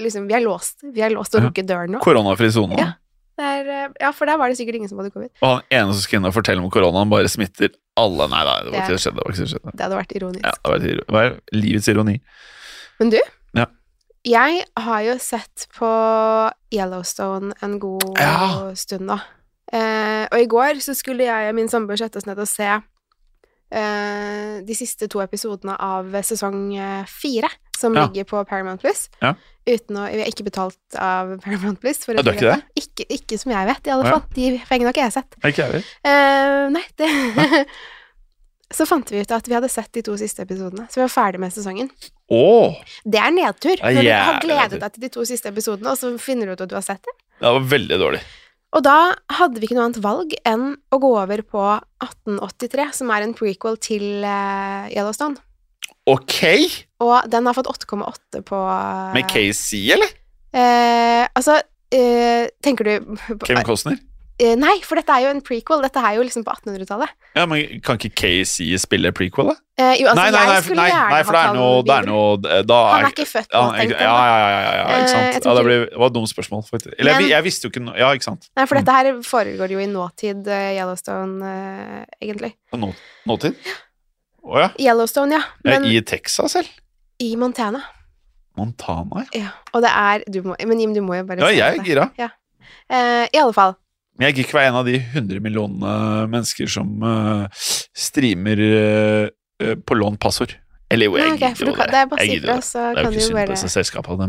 liksom, 0.01 0.29
Vi 0.29 0.37
er 0.39 0.45
låst. 0.45 0.81
Vi 0.83 1.05
er 1.05 1.13
låst 1.13 1.37
og 1.37 1.43
Ja. 1.43 1.51
lukket 1.51 1.69
døren 1.69 1.93
nå. 1.97 2.01
Koronafri 2.05 2.51
sone. 2.53 2.79
Ja. 2.81 2.95
Eh, 3.37 3.89
ja, 4.01 4.11
for 4.17 4.25
der 4.25 4.39
var 4.41 4.49
det 4.49 4.57
sikkert 4.57 4.79
ingen 4.79 4.89
som 4.89 4.99
hadde 4.99 5.13
covid. 5.13 5.29
Og 5.45 5.49
han 5.51 5.63
ene 5.71 5.93
som 5.93 6.01
skulle 6.01 6.23
inn 6.23 6.29
og 6.31 6.37
fortelle 6.37 6.63
om 6.63 6.71
korona, 6.73 7.03
han 7.05 7.13
bare 7.13 7.29
smitter 7.29 7.69
alle 8.01 8.29
Nei, 8.33 8.43
nei, 8.49 8.57
det 8.65 8.73
var 8.73 8.81
ikke 8.81 8.97
det 8.97 9.03
skjedde. 9.05 9.25
Det 9.27 9.49
det. 9.53 9.73
Det 9.77 9.85
hadde 9.85 9.99
vært 10.01 10.15
ironisk. 10.17 10.45
Ja, 10.45 10.53
det 10.57 10.71
var, 10.73 10.79
vært, 10.79 11.37
ironi. 11.37 11.61
livets 11.61 11.89
ironi. 11.93 12.21
Men 12.99 13.13
du, 13.13 13.19
Ja. 13.21 13.33
Jeg 14.27 14.65
har 14.83 15.01
jo 15.07 15.17
sett 15.23 15.67
på 15.77 15.89
Yellowstone 16.75 17.55
en 17.63 17.79
god 17.83 18.19
Ja. 18.19 18.73
stund 18.75 19.07
nå. 19.07 19.21
Eh, 19.73 20.27
og 20.31 20.39
i 20.41 20.47
går 20.51 20.79
så 20.83 20.95
skulle 20.95 21.25
jeg 21.27 21.49
og 21.51 21.55
min 21.59 21.69
samboer 21.71 21.97
sette 21.99 22.17
oss 22.21 22.27
ned 22.27 22.39
og 22.39 22.47
se 22.51 22.69
eh, 23.73 24.61
de 24.67 24.75
siste 24.79 25.09
to 25.11 25.19
episodene 25.25 25.75
av 25.83 26.13
sesong 26.23 26.77
eh, 26.79 27.05
fire, 27.11 27.49
som 27.77 27.95
Ja. 27.95 28.07
ligger 28.07 28.25
på 28.25 28.45
Paramount 28.49 28.81
Plus. 28.81 29.09
Ja. 29.23 29.35
Uten 29.67 29.97
å 29.99 30.07
Vi 30.13 30.21
er 30.23 30.31
ikke 30.31 30.45
betalt 30.47 30.79
av 30.95 31.41
Paramount 31.43 31.81
Plus. 31.81 31.99
For 32.05 32.15
å 32.15 32.17
Ja, 32.17 32.23
du 32.23 32.31
er 32.31 32.35
ikke 32.37 32.63
ikke 32.77 33.07
Ikke, 33.07 33.07
ikke 33.11 33.39
som 33.39 33.53
jeg 33.53 33.67
vet, 33.67 33.87
i 33.87 33.91
alle 33.91 34.05
fall. 34.09 34.23
De 34.35 34.59
pengene 34.69 34.87
har 34.87 34.93
ikke 34.95 35.05
jeg 35.05 35.13
sett. 35.13 35.35
Ikke 35.45 35.67
jeg. 35.73 35.85
Eh, 36.05 36.69
nei, 36.71 36.85
det 36.97 37.09
Så 38.75 38.87
fant 38.89 39.11
vi 39.13 39.21
ut 39.23 39.31
at 39.31 39.47
vi 39.47 39.55
hadde 39.55 39.69
sett 39.71 39.93
de 39.95 40.03
to 40.03 40.17
siste 40.19 40.43
episodene, 40.43 40.89
så 40.91 40.99
vi 40.99 41.05
var 41.05 41.13
ferdig 41.13 41.39
med 41.43 41.53
sesongen. 41.55 41.91
Oh. 42.35 42.75
Det 43.07 43.21
er 43.23 43.31
nedtur. 43.31 43.79
Når 43.79 44.03
du 44.03 44.11
har 44.11 44.41
gledet 44.43 44.81
deg 44.83 44.97
til 44.97 45.05
de 45.07 45.11
to 45.15 45.27
siste 45.29 45.53
episodene, 45.53 45.93
og 45.93 46.01
så 46.01 46.11
finner 46.19 46.51
du 46.51 46.57
ut 46.57 46.65
at 46.65 46.73
du 46.73 46.75
har 46.75 46.83
sett 46.87 47.03
det. 47.07 47.15
det 47.45 47.53
var 47.59 47.69
veldig 47.77 47.99
dårlig. 48.03 48.23
Og 48.77 48.83
da 48.83 48.97
hadde 49.39 49.61
vi 49.63 49.69
ikke 49.69 49.77
noe 49.79 49.87
annet 49.87 50.03
valg 50.05 50.35
enn 50.45 50.65
å 50.93 50.99
gå 51.01 51.13
over 51.15 51.41
på 51.47 51.63
1883, 52.03 52.89
som 52.99 53.13
er 53.15 53.25
en 53.25 53.37
prequel 53.39 53.79
til 53.81 54.27
eh, 54.27 54.91
Yellowstone. 54.91 55.39
Ok! 56.11 56.35
Og 57.07 57.15
den 57.31 57.47
har 57.47 57.55
fått 57.57 57.71
8,8 57.71 58.43
på 58.47 58.59
Med 59.15 59.31
KC, 59.31 59.79
eller? 59.95 60.11
eh, 60.53 61.23
Altså, 61.39 61.61
eh, 61.95 62.51
tenker 62.63 62.85
du 62.91 63.15
på, 63.39 63.47
Kevin 63.47 63.65
Costner? 63.67 63.99
Eh, 64.39 64.53
nei, 64.61 64.75
for 64.85 64.97
dette 65.01 65.09
er 65.17 65.23
jo 65.25 65.29
en 65.33 65.41
prequel. 65.41 65.81
Dette 65.81 65.97
er 66.05 66.17
jo 66.19 66.25
liksom 66.27 66.43
på 66.45 66.53
1800-tallet. 66.53 67.09
Ja, 67.39 67.47
men 67.49 67.81
Kan 67.81 67.97
ikke 67.97 68.11
Casey 68.21 68.77
spille 68.77 69.09
prequel, 69.17 69.49
da? 69.49 69.55
Eh, 69.81 69.95
jo, 70.03 70.09
altså, 70.11 70.17
nei, 70.21 70.31
nei, 70.31 70.43
nei, 70.45 70.57
jeg 70.57 70.77
nei, 70.77 70.89
nei, 71.13 71.21
for 71.25 71.37
det 71.37 71.41
er 71.41 71.55
noe, 71.57 71.83
det 71.85 71.95
er 71.97 72.07
noe 72.09 72.61
da 72.69 72.77
Han 72.95 73.05
er, 73.07 73.11
ikke 73.13 73.27
født 73.29 73.49
ja, 73.53 73.61
nå, 73.61 73.73
ja, 73.77 73.81
jeg. 73.83 73.91
ja, 73.93 74.13
ja, 74.29 74.37
ja, 74.41 74.61
ja, 74.77 74.85
Eh, 74.87 75.01
ikke 75.01 75.09
sant. 75.09 75.25
jeg 75.37 75.43
Ja, 75.45 75.55
det, 75.57 75.65
ble, 75.67 75.75
det 75.89 76.01
var 76.01 76.07
et 76.13 76.15
dumt 76.17 76.31
spørsmål, 76.33 76.63
faktisk. 76.69 76.95
Eller 76.99 77.13
jeg, 77.13 77.21
Men- 77.23 77.31
jeg 77.31 77.45
visste 77.45 77.65
jo 77.65 77.71
ikke 77.73 77.97
Ja, 77.99 78.11
ikke 78.13 78.25
sant. 78.29 78.49
Nei, 78.57 78.67
for 78.67 78.75
Mm. 78.77 78.85
dette 78.85 78.93
her 78.97 79.13
foregår 79.23 79.69
jo 79.71 79.79
i 79.79 79.87
nåtid, 79.87 80.47
eh, 80.49 80.77
Yellowstone, 80.77 81.43
uh, 81.43 82.05
egentlig. 82.21 82.53
Nå, 82.77 82.93
nåtid? 83.27 83.57
Å 84.45 84.59
ja. 84.61 84.69
Yellowstone, 84.79 85.33
ja. 85.33 85.43
Men 85.65 85.85
I 85.85 86.01
Texas, 86.03 86.53
selv? 86.53 86.69
i 87.21 87.35
Montana. 87.37 87.81
Montana, 88.57 89.25
ja. 89.33 89.41
Ja. 89.41 89.49
Og 89.75 89.83
det 89.83 89.91
er 89.93 90.23
du 90.31 90.43
må, 90.43 90.57
Men 90.67 90.79
Jim, 90.81 90.93
du 90.95 91.01
må 91.01 91.17
jo 91.17 91.25
bare 91.25 91.41
Ja, 91.41 91.49
jeg 91.49 91.79
er 91.81 91.83
gira. 91.85 92.11
Ja. 92.19 92.29
Uh, 92.91 93.27
I 93.33 93.39
alle 93.41 93.53
fall. 93.53 93.77
Men 94.17 94.31
jeg 94.31 94.37
gikk 94.39 94.47
ikke 94.49 94.59
være 94.59 94.71
en 94.73 94.79
av 94.81 94.87
de 94.89 94.95
100 94.97 95.43
millionene 95.45 95.97
mennesker 96.33 96.71
som 96.73 97.03
uh, 97.05 97.47
streamer 97.97 98.63
eh, 98.65 99.75
på 99.85 99.97
lånt 99.99 100.21
passord. 100.23 100.55
Eller 100.89 101.11
jo, 101.11 101.17
jeg 101.19 101.35
okay, 101.35 101.51
ok, 101.51 101.59
gidder 101.59 101.67
jo 101.67 101.75
det. 101.77 101.87
det 101.91 101.99
er 101.99 102.11
bare 102.11 102.27
Jeg 102.27 102.43
og 102.55 102.63
så 102.63 102.83
Det 102.95 103.03
er 103.03 103.07
jo 103.09 103.11
ikke 103.11 103.25
synd 103.27 103.39
på 103.41 103.47
disse 103.57 103.71
selskapene. 103.75 104.29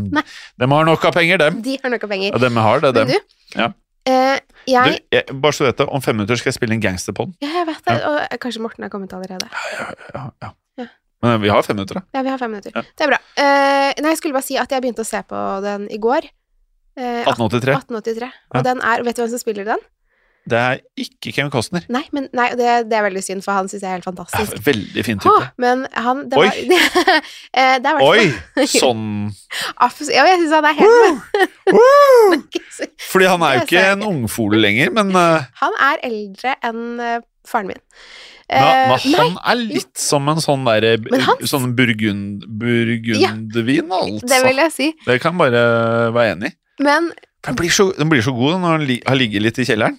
De, 0.58 0.70
har 0.74 0.88
nok 0.90 1.04
av 1.06 1.14
penger, 1.14 1.38
dem. 1.44 1.60
De 1.62 1.76
har 1.84 1.94
nok 1.94 2.06
av 2.08 2.14
penger. 2.16 2.32
Ja, 2.34 2.40
dem 2.42 2.58
har 2.66 2.82
det, 2.84 2.94
dem. 2.98 3.12
Men 3.12 3.14
du, 3.14 3.36
Ja. 3.62 3.68
eh, 4.10 4.40
Du, 4.68 4.72
jeg 4.74 5.00
jeg, 5.14 5.24
bare 5.42 5.54
så 5.54 5.64
du 5.64 5.68
vet 5.70 5.78
det, 5.78 5.88
om 5.88 6.02
fem 6.02 6.18
minutter 6.18 6.36
skal 6.36 6.50
jeg 6.50 6.58
spille 6.58 6.74
en 6.74 6.82
gangsterpod. 6.84 7.36
Ja, 7.46 7.52
jeg 7.60 7.68
vet 7.70 7.84
det. 7.86 8.00
Og 8.10 8.18
eh, 8.26 8.38
kanskje 8.42 8.64
Morten 8.66 8.84
har 8.84 8.90
kommet 8.92 9.14
allerede. 9.14 9.48
Ja, 9.78 10.26
ja. 10.42 10.52
Ja. 10.82 10.88
Men 11.24 11.40
vi 11.42 11.50
har 11.50 11.62
fem 11.66 11.78
minutter, 11.78 12.02
da. 12.02 12.04
Ja, 12.18 12.26
vi 12.26 12.34
har 12.34 12.42
fem 12.42 12.52
minutter. 12.52 12.74
Ja. 12.76 12.82
Det 12.82 13.06
er 13.06 13.14
bra. 13.14 13.22
Nei, 13.38 14.10
jeg 14.12 14.18
skulle 14.20 14.36
bare 14.36 14.46
si 14.46 14.58
at 14.58 14.74
jeg 14.74 14.84
begynte 14.84 15.06
å 15.06 15.08
se 15.08 15.22
på 15.30 15.46
den 15.64 15.88
i 15.94 15.98
går. 16.02 16.28
Eh, 16.98 17.22
1883. 17.28 17.78
1883. 17.78 18.26
Ja. 18.26 18.58
Og 18.60 18.66
den 18.66 18.82
er 18.82 19.04
Vet 19.06 19.16
du 19.18 19.22
hvem 19.22 19.30
som 19.30 19.42
spiller 19.42 19.68
den? 19.68 19.86
Det 20.48 20.56
er 20.58 20.78
ikke 20.96 21.34
Kevin 21.36 21.52
Costner. 21.52 21.84
Nei, 21.92 22.06
men 22.16 22.30
nei, 22.32 22.48
det, 22.56 22.68
det 22.88 22.96
er 22.96 23.04
veldig 23.04 23.24
synd, 23.26 23.44
for 23.44 23.52
han 23.58 23.68
syns 23.68 23.84
jeg 23.84 23.90
er 23.90 23.98
helt 23.98 24.06
Ja, 24.08 24.12
fantastisk. 24.14 24.62
veldig 24.64 25.04
fin 25.04 25.20
type. 25.20 25.34
type. 25.34 25.52
men 25.60 25.84
han 25.92 26.22
det 26.32 26.40
Oi. 26.40 26.46
var, 26.48 27.18
eh, 27.60 27.74
det 27.84 27.92
er 27.92 28.00
Oi! 28.06 28.24
Sånn 28.80 29.04
Ja, 29.28 30.24
jeg 30.30 30.40
syns 30.46 30.56
han 30.56 30.70
er 30.70 30.78
helt 30.80 32.56
Fordi 33.12 33.28
han 33.28 33.44
er 33.44 33.58
jo 33.58 33.66
ikke 33.68 33.84
en 33.92 34.08
ungfole 34.08 34.62
lenger, 34.62 34.94
men, 34.96 35.12
uh, 35.16 35.44
Han 35.64 35.76
er 35.90 36.00
eldre 36.08 36.56
enn 36.64 36.88
faren 37.48 37.70
min. 37.74 37.84
Men, 38.50 38.64
Eh, 38.64 38.88
men 38.88 39.12
nei, 39.12 39.24
han 39.28 39.38
er 39.52 39.56
litt 39.60 39.98
som 40.00 40.28
en 40.32 40.38
sånn 40.40 40.64
derre 40.66 40.94
han- 41.26 41.42
Sånn 41.52 41.74
burgund, 41.76 42.46
burgundvin, 42.60 43.90
altså. 43.92 44.28
det 44.28 44.40
vil 44.46 44.56
jeg 44.64 44.72
si. 44.72 44.88
Det 45.06 45.20
kan 45.22 45.38
bare 45.38 46.12
være 46.16 46.36
enig 46.36 46.54
i. 46.54 46.56
Men, 46.84 47.12
Den 47.44 47.56
blir 47.56 47.70
så, 47.70 47.90
den 47.98 48.10
blir 48.10 48.22
så 48.22 48.32
god 48.36 48.60
når 48.62 48.86
den 48.86 49.00
har 49.08 49.16
ligget 49.20 49.42
litt 49.42 49.60
i 49.60 49.66
kjelleren. 49.66 49.98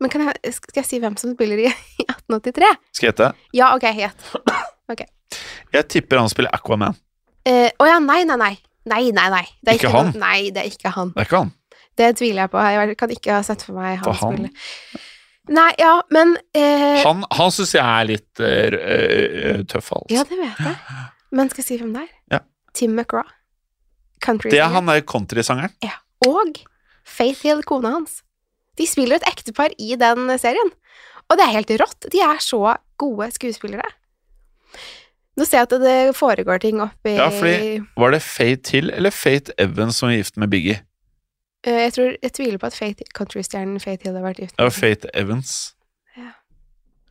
men 0.00 0.10
kan 0.10 0.26
jeg, 0.26 0.52
skal 0.54 0.80
jeg 0.82 0.86
si 0.88 0.98
hvem 1.00 1.16
som 1.18 1.34
spiller 1.34 1.58
i, 1.58 1.66
i 2.00 2.04
1883? 2.08 2.72
Skal 2.92 3.06
jeg 3.06 3.14
hete? 3.14 3.32
Ja, 3.52 3.74
ok, 3.76 3.86
gjett. 3.94 5.06
Jeg 5.72 5.86
tipper 5.88 6.18
han 6.18 6.28
spiller 6.28 6.50
Aquaman. 6.52 6.96
Eh, 7.46 7.70
Å 7.78 7.86
ja, 7.86 7.98
nei, 8.02 8.24
nei, 8.26 8.36
nei. 8.36 8.54
Nei, 8.90 9.10
nei, 9.14 9.28
nei. 9.30 9.44
Det 9.62 9.74
er 9.74 9.78
Ikke 9.78 9.86
ikke, 9.86 9.92
han? 9.94 10.06
noe- 10.10 10.18
Nei, 10.20 10.50
det 10.50 10.64
er 10.64 10.70
ikke 10.72 10.90
han. 10.96 11.12
Det 11.14 11.20
er 11.22 11.28
ikke 11.28 11.38
han. 11.44 11.52
Det 12.00 12.08
tviler 12.18 12.42
jeg 12.42 12.50
på. 12.50 12.58
Jeg 12.64 12.96
kan 12.98 13.10
ikke 13.14 13.32
ha 13.36 13.42
sett 13.46 13.62
for 13.62 13.76
meg 13.76 13.98
han, 14.00 14.04
For 14.04 14.12
han- 14.18 14.36
spille. 14.48 14.50
Nei, 15.50 15.70
ja, 15.82 15.96
men 16.14 16.36
eh, 16.54 17.00
Han, 17.02 17.24
han 17.34 17.50
syns 17.50 17.72
jeg 17.74 17.82
er 17.82 18.06
litt 18.06 18.42
eh, 18.44 18.76
eh, 18.78 19.62
tøff, 19.70 19.88
altså. 19.96 20.14
Ja, 20.14 20.22
det 20.28 20.38
vet 20.38 20.60
jeg. 20.62 20.76
Men 21.34 21.50
skal 21.50 21.62
jeg 21.64 21.68
si 21.68 21.78
hvem 21.80 21.92
det 21.96 22.04
er? 22.04 22.12
Ja. 22.36 22.40
Tim 22.74 22.94
McGraw. 22.94 23.26
Country 24.22 24.50
Det 24.52 24.60
er 24.62 24.68
han 24.70 24.86
der 24.90 25.00
countrysangeren. 25.08 25.72
Og 26.28 26.58
Faith 27.08 27.42
Hill, 27.46 27.62
kona 27.66 27.94
hans. 27.96 28.20
De 28.78 28.86
spiller 28.86 29.16
et 29.18 29.26
ektepar 29.30 29.72
i 29.80 29.94
den 29.98 30.28
serien. 30.38 30.70
Og 31.30 31.38
det 31.38 31.46
er 31.46 31.54
helt 31.56 31.70
rått. 31.80 32.06
De 32.12 32.20
er 32.22 32.38
så 32.44 32.60
gode 33.00 33.30
skuespillere. 33.34 33.86
Nå 35.38 35.46
ser 35.48 35.62
jeg 35.62 35.68
at 35.70 35.74
det 35.82 35.96
foregår 36.18 36.60
ting 36.62 36.80
oppi 36.84 37.14
Ja, 37.16 37.30
fordi- 37.32 37.80
Var 37.96 38.10
det 38.10 38.22
Faith 38.22 38.70
Hill 38.74 38.90
eller 38.90 39.10
Faith 39.14 39.50
Evans 39.58 39.96
som 39.96 40.10
var 40.10 40.16
gift 40.16 40.36
med 40.36 40.50
Biggie? 40.50 40.82
Eh, 41.66 41.80
Jeg, 41.86 41.92
tror, 41.96 42.14
jeg 42.22 42.32
tviler 42.32 42.58
på 42.62 42.66
at 42.70 42.76
Faith, 42.78 43.02
countrystjernen 43.16 43.80
Faith 43.82 44.06
Hill 44.06 44.16
har 44.16 44.24
vært 44.24 44.40
gift 44.40 44.54
Ja, 44.58 44.68
Fate 44.68 44.80
Faith 44.80 45.06
Evans. 45.14 45.74
Ja. 46.16 46.30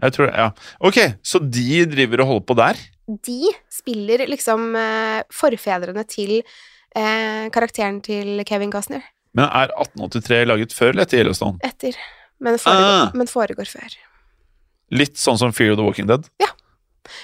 Jeg 0.06 0.16
tror 0.16 0.30
det, 0.30 0.36
ja. 0.38 0.50
Ok, 0.90 0.98
så 1.24 1.40
de 1.44 1.86
driver 1.92 2.24
og 2.24 2.28
holder 2.32 2.46
på 2.50 2.58
der? 2.58 2.82
De 3.30 3.52
spiller 3.74 4.26
liksom 4.30 4.76
eh, 4.78 5.22
forfedrene 5.34 6.04
til 6.10 6.40
eh, 6.42 7.50
karakteren 7.54 8.02
til 8.06 8.42
Kevin 8.50 8.72
Costner. 8.74 9.02
Men 9.38 9.46
er 9.46 9.70
1883 9.78 10.46
laget 10.50 10.74
før 10.74 10.94
eller 10.96 11.06
etter 11.06 11.22
Yellowstone? 11.22 11.60
Etter. 11.66 11.98
Men 12.42 12.58
foregår, 12.58 12.94
Ah. 13.04 13.12
men 13.14 13.28
foregår 13.30 13.68
før. 13.70 13.98
Litt 14.96 15.18
sånn 15.22 15.38
som 15.38 15.52
Fear 15.54 15.76
of 15.76 15.78
the 15.78 15.86
Walking 15.86 16.08
Dead? 16.10 16.26
Ja. 16.42 16.48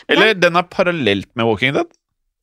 Eller 0.09 0.33
den 0.37 0.55
er 0.59 0.67
parallelt 0.69 1.29
med 1.35 1.45
Walking 1.49 1.73
Dead? 1.73 1.87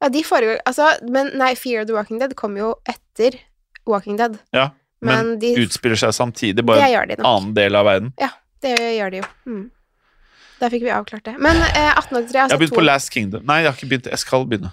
Ja, 0.03 0.09
de 0.11 0.23
foregår 0.27 0.59
Altså, 0.67 0.89
men 1.15 1.31
nei, 1.39 1.53
Fear 1.55 1.83
of 1.85 1.87
the 1.87 1.95
Walking 1.95 2.19
Dead 2.19 2.35
kom 2.39 2.57
jo 2.59 2.73
etter 2.91 3.39
Walking 3.87 4.17
Dead. 4.17 4.39
Ja, 4.55 4.71
men, 5.03 5.15
Men 5.33 5.39
de 5.43 5.55
utspiller 5.65 5.99
seg 5.99 6.15
samtidig, 6.15 6.65
bare 6.65 6.85
en 6.87 7.09
de 7.09 7.17
annen 7.27 7.55
del 7.55 7.75
av 7.75 7.85
verden. 7.89 8.13
Ja, 8.21 8.29
Det 8.63 8.77
gjør 8.79 9.11
de 9.11 9.17
jo. 9.23 9.29
Mm. 9.47 9.71
Der 10.63 10.71
fikk 10.71 10.85
vi 10.87 10.93
avklart 10.95 11.25
det. 11.27 11.35
Men 11.43 11.57
eh, 11.59 11.91
1883 11.99 12.37
Jeg 12.37 12.43
altså 12.45 12.55
har 12.55 12.61
begynt 12.63 12.79
på 12.79 12.85
Last 12.87 13.11
Kingdom. 13.11 13.43
Nei, 13.49 13.63
jeg 13.65 13.73
har 13.73 13.79
ikke 13.79 13.89
begynt. 13.91 14.07
Jeg 14.13 14.23
skal 14.23 14.47
begynne. 14.47 14.71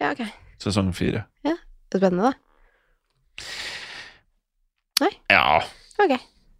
Ja, 0.00 0.14
ok. 0.14 0.24
Sesong 0.62 0.94
fire. 0.96 1.26
Spennende, 1.96 2.30
da. 2.30 2.32
Ja. 5.32 5.60
Ok. 6.02 6.16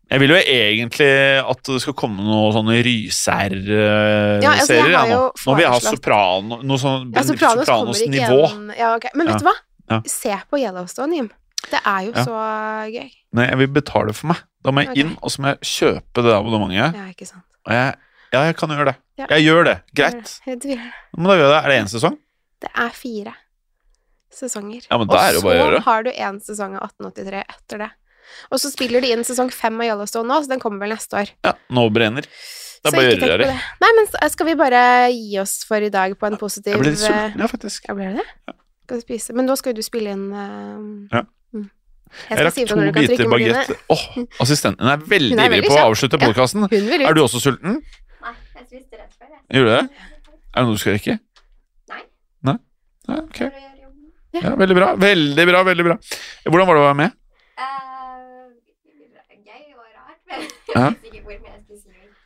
Jeg 0.07 0.23
vil 0.23 0.31
jo 0.31 0.37
egentlig 0.39 1.09
at 1.43 1.63
det 1.67 1.81
skal 1.83 1.97
komme 1.99 2.23
noen 2.23 2.53
sånne 2.55 2.77
Ryser-serier. 2.87 4.43
Ja, 4.45 4.53
altså, 4.53 4.77
jeg 4.79 4.95
har 4.95 5.09
nå. 5.11 5.17
jo 5.17 5.23
nå 5.51 5.57
vil 5.57 5.65
jeg 5.65 5.73
ha 5.73 5.81
soprano, 5.83 6.61
noe 6.63 6.79
sånn 6.79 7.09
Ja, 7.17 7.25
Sopranos 7.27 7.65
Sopranos-nivå. 7.67 8.39
igjen. 8.45 8.69
Ja, 8.79 8.93
okay. 8.95 9.11
Men 9.19 9.27
Ja. 9.27 9.33
vet 9.33 9.43
du 9.43 9.49
hva? 9.49 9.57
Ja. 9.91 10.01
Se 10.07 10.37
på 10.51 10.61
Yellowstone, 10.63 11.17
Jim. 11.17 11.31
Det 11.71 11.81
er 11.83 12.01
jo 12.07 12.13
Ja. 12.15 12.25
så 12.25 12.37
gøy. 12.95 13.11
Nei, 13.37 13.47
jeg 13.47 13.59
vil 13.59 13.73
betale 13.75 14.13
for 14.17 14.33
meg. 14.33 14.43
Da 14.65 14.71
må 14.75 14.83
jeg 14.83 14.91
okay. 14.91 15.01
inn, 15.03 15.17
og 15.23 15.31
så 15.31 15.43
må 15.43 15.55
jeg 15.55 15.59
kjøpe 15.71 16.23
det 16.27 16.35
abonnementet. 16.35 16.95
Ja, 16.95 17.07
ikke 17.11 17.27
sant. 17.27 17.45
Og 17.67 17.75
jeg, 17.75 17.97
ja, 18.33 18.41
jeg 18.47 18.57
kan 18.57 18.71
gjøre 18.71 18.93
det. 18.93 18.97
Ja. 19.19 19.27
Jeg 19.31 19.47
gjør 19.47 19.65
det. 19.65 19.77
Greit. 19.95 20.39
Jeg 20.47 20.61
tviler. 20.63 20.95
Men 21.17 21.31
da 21.31 21.37
gjør 21.39 21.47
jeg 21.47 21.55
det. 21.55 21.61
Er 21.65 21.69
det 21.73 21.79
én 21.83 21.93
sesong? 21.93 22.19
Det 22.63 22.71
er 22.73 22.91
fire 22.97 23.35
sesonger. 24.37 24.87
Ja, 24.91 24.99
men 24.99 25.09
da 25.09 25.21
er 25.23 25.37
det 25.37 25.43
bare 25.45 25.63
å 25.63 25.71
Og 25.71 25.79
så 25.79 25.85
har 25.87 26.05
du 26.07 26.11
én 26.11 26.41
sesong 26.45 26.77
av 26.77 26.91
1883 26.91 27.43
etter 27.45 27.83
det. 27.85 27.91
Og 28.51 28.61
så 28.61 28.71
spiller 28.73 29.05
de 29.05 29.13
inn 29.15 29.25
sesong 29.27 29.51
fem 29.55 29.77
av 29.81 29.87
Yellowstone 29.87 30.29
nå, 30.29 30.41
så 30.43 30.51
den 30.51 30.63
kommer 30.63 30.85
vel 30.85 30.95
neste 30.97 31.21
år. 31.23 31.33
Ja, 31.47 31.55
nå 31.73 31.87
brenner. 31.95 32.27
Det 32.27 32.91
er 32.91 32.93
Så 32.93 32.99
bare 32.99 33.15
å 33.15 33.31
gjøre 33.31 33.47
det. 33.47 33.55
Nei, 33.83 33.93
men 33.99 34.11
skal 34.33 34.49
vi 34.51 34.57
bare 34.59 34.83
gi 35.15 35.39
oss 35.43 35.57
for 35.67 35.83
i 35.83 35.91
dag 35.93 36.15
på 36.19 36.29
en 36.29 36.39
positiv 36.41 36.75
Jeg 36.75 36.83
ble 36.83 36.93
litt 36.93 37.03
sulten, 37.03 37.41
ja, 37.43 37.49
faktisk. 37.51 37.89
Ja, 37.89 37.97
ble 37.99 38.11
det 38.13 38.23
det? 38.23 38.57
Skal 38.87 39.01
du 39.01 39.07
spise? 39.07 39.35
Men 39.35 39.49
nå 39.49 39.57
skal 39.59 39.75
jo 39.75 39.81
du 39.81 39.87
spille 39.87 40.13
inn 40.15 40.29
uh, 40.31 41.17
Ja. 41.17 41.25
Jeg 42.17 42.39
Jeg 42.39 42.47
rakk 42.47 42.55
si 42.55 42.65
to 42.65 42.77
biter 42.97 43.29
bagett. 43.31 43.71
Åh, 43.93 44.03
assistenten 44.41 44.89
er 44.89 45.03
veldig 45.11 45.37
ivrig 45.37 45.63
på 45.67 45.75
å 45.77 45.85
avslutte 45.91 46.21
podkasten. 46.23 46.67
Ja, 46.73 47.11
Er 47.11 47.15
du 47.17 47.23
også 47.25 47.41
sulten? 47.43 47.81
Nei, 48.23 48.35
jeg 48.57 48.67
spiste 48.67 49.01
rett 49.01 49.13
før. 49.19 49.33
Gjorde 49.53 49.69
du 49.69 49.75
det? 49.75 49.83
Er 50.57 50.61
det 50.61 50.67
noe 50.67 50.77
du 50.79 50.81
skal 50.83 50.97
rekke? 50.97 51.19
Nei. 51.93 52.03
Nei? 52.49 52.57
Nei, 53.11 53.19
ok. 53.27 53.41
Ja, 54.37 54.55
veldig 54.61 54.77
bra. 54.77 54.89
Veldig 55.01 55.47
bra, 55.49 55.63
veldig 55.67 55.85
bra. 55.87 55.97
Hvordan 56.47 56.69
var 56.71 56.79
det 56.79 56.83
å 56.83 56.87
være 56.89 56.99
med? 57.03 57.17
Uh, 57.57 58.49
gøy 59.47 59.63
og 59.77 59.87
rart, 59.93 60.21
men 60.31 60.49
Ja. 60.75 60.89
vet 60.95 61.07
ikke 61.11 61.23
hvor 61.27 61.37
mye 61.37 61.59
spesielt. 61.63 62.17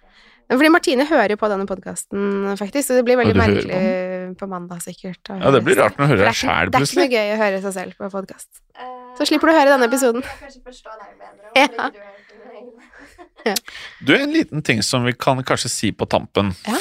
Fordi 0.51 0.71
Martine 0.75 1.05
hører 1.07 1.31
jo 1.35 1.39
på 1.39 1.49
denne 1.53 1.67
podkasten, 1.71 2.57
faktisk, 2.59 2.89
så 2.91 2.97
det 2.99 3.05
blir 3.07 3.17
veldig 3.21 3.37
merkelig 3.39 4.37
på 4.41 4.49
mandag, 4.51 4.81
sikkert. 4.83 5.31
Ja, 5.31 5.51
det 5.55 5.61
blir 5.67 5.79
rart 5.79 5.95
når 5.99 6.07
du 6.07 6.11
hører 6.11 6.25
deg 6.25 6.33
det 6.33 6.39
sjæl 6.41 6.73
plutselig. 6.75 6.75
Det 6.75 6.81
er 6.81 6.91
ikke 6.91 7.01
noe 7.07 7.15
gøy 7.17 7.35
å 7.35 7.41
høre 7.45 7.61
seg 7.67 7.75
selv 7.77 7.93
på 8.01 8.11
podkast. 8.17 8.49
Eh, 8.75 8.97
Så 9.19 9.27
slipper 9.31 9.47
du 9.51 9.53
å 9.55 9.59
høre 9.61 9.71
denne 9.77 9.87
episoden. 9.91 10.23
Jeg 10.27 10.41
kanskje 10.43 10.63
forstå 10.67 10.91
deg 10.99 11.11
bedre. 11.21 11.93
Ja. 13.47 13.55
du 13.55 13.55
egen. 13.55 13.63
Du, 14.05 14.13
en 14.19 14.33
liten 14.35 14.63
ting 14.67 14.83
som 14.85 15.05
vi 15.07 15.13
kan 15.17 15.39
kanskje 15.47 15.71
si 15.73 15.93
på 15.97 16.05
tampen. 16.11 16.51
Ja. 16.67 16.77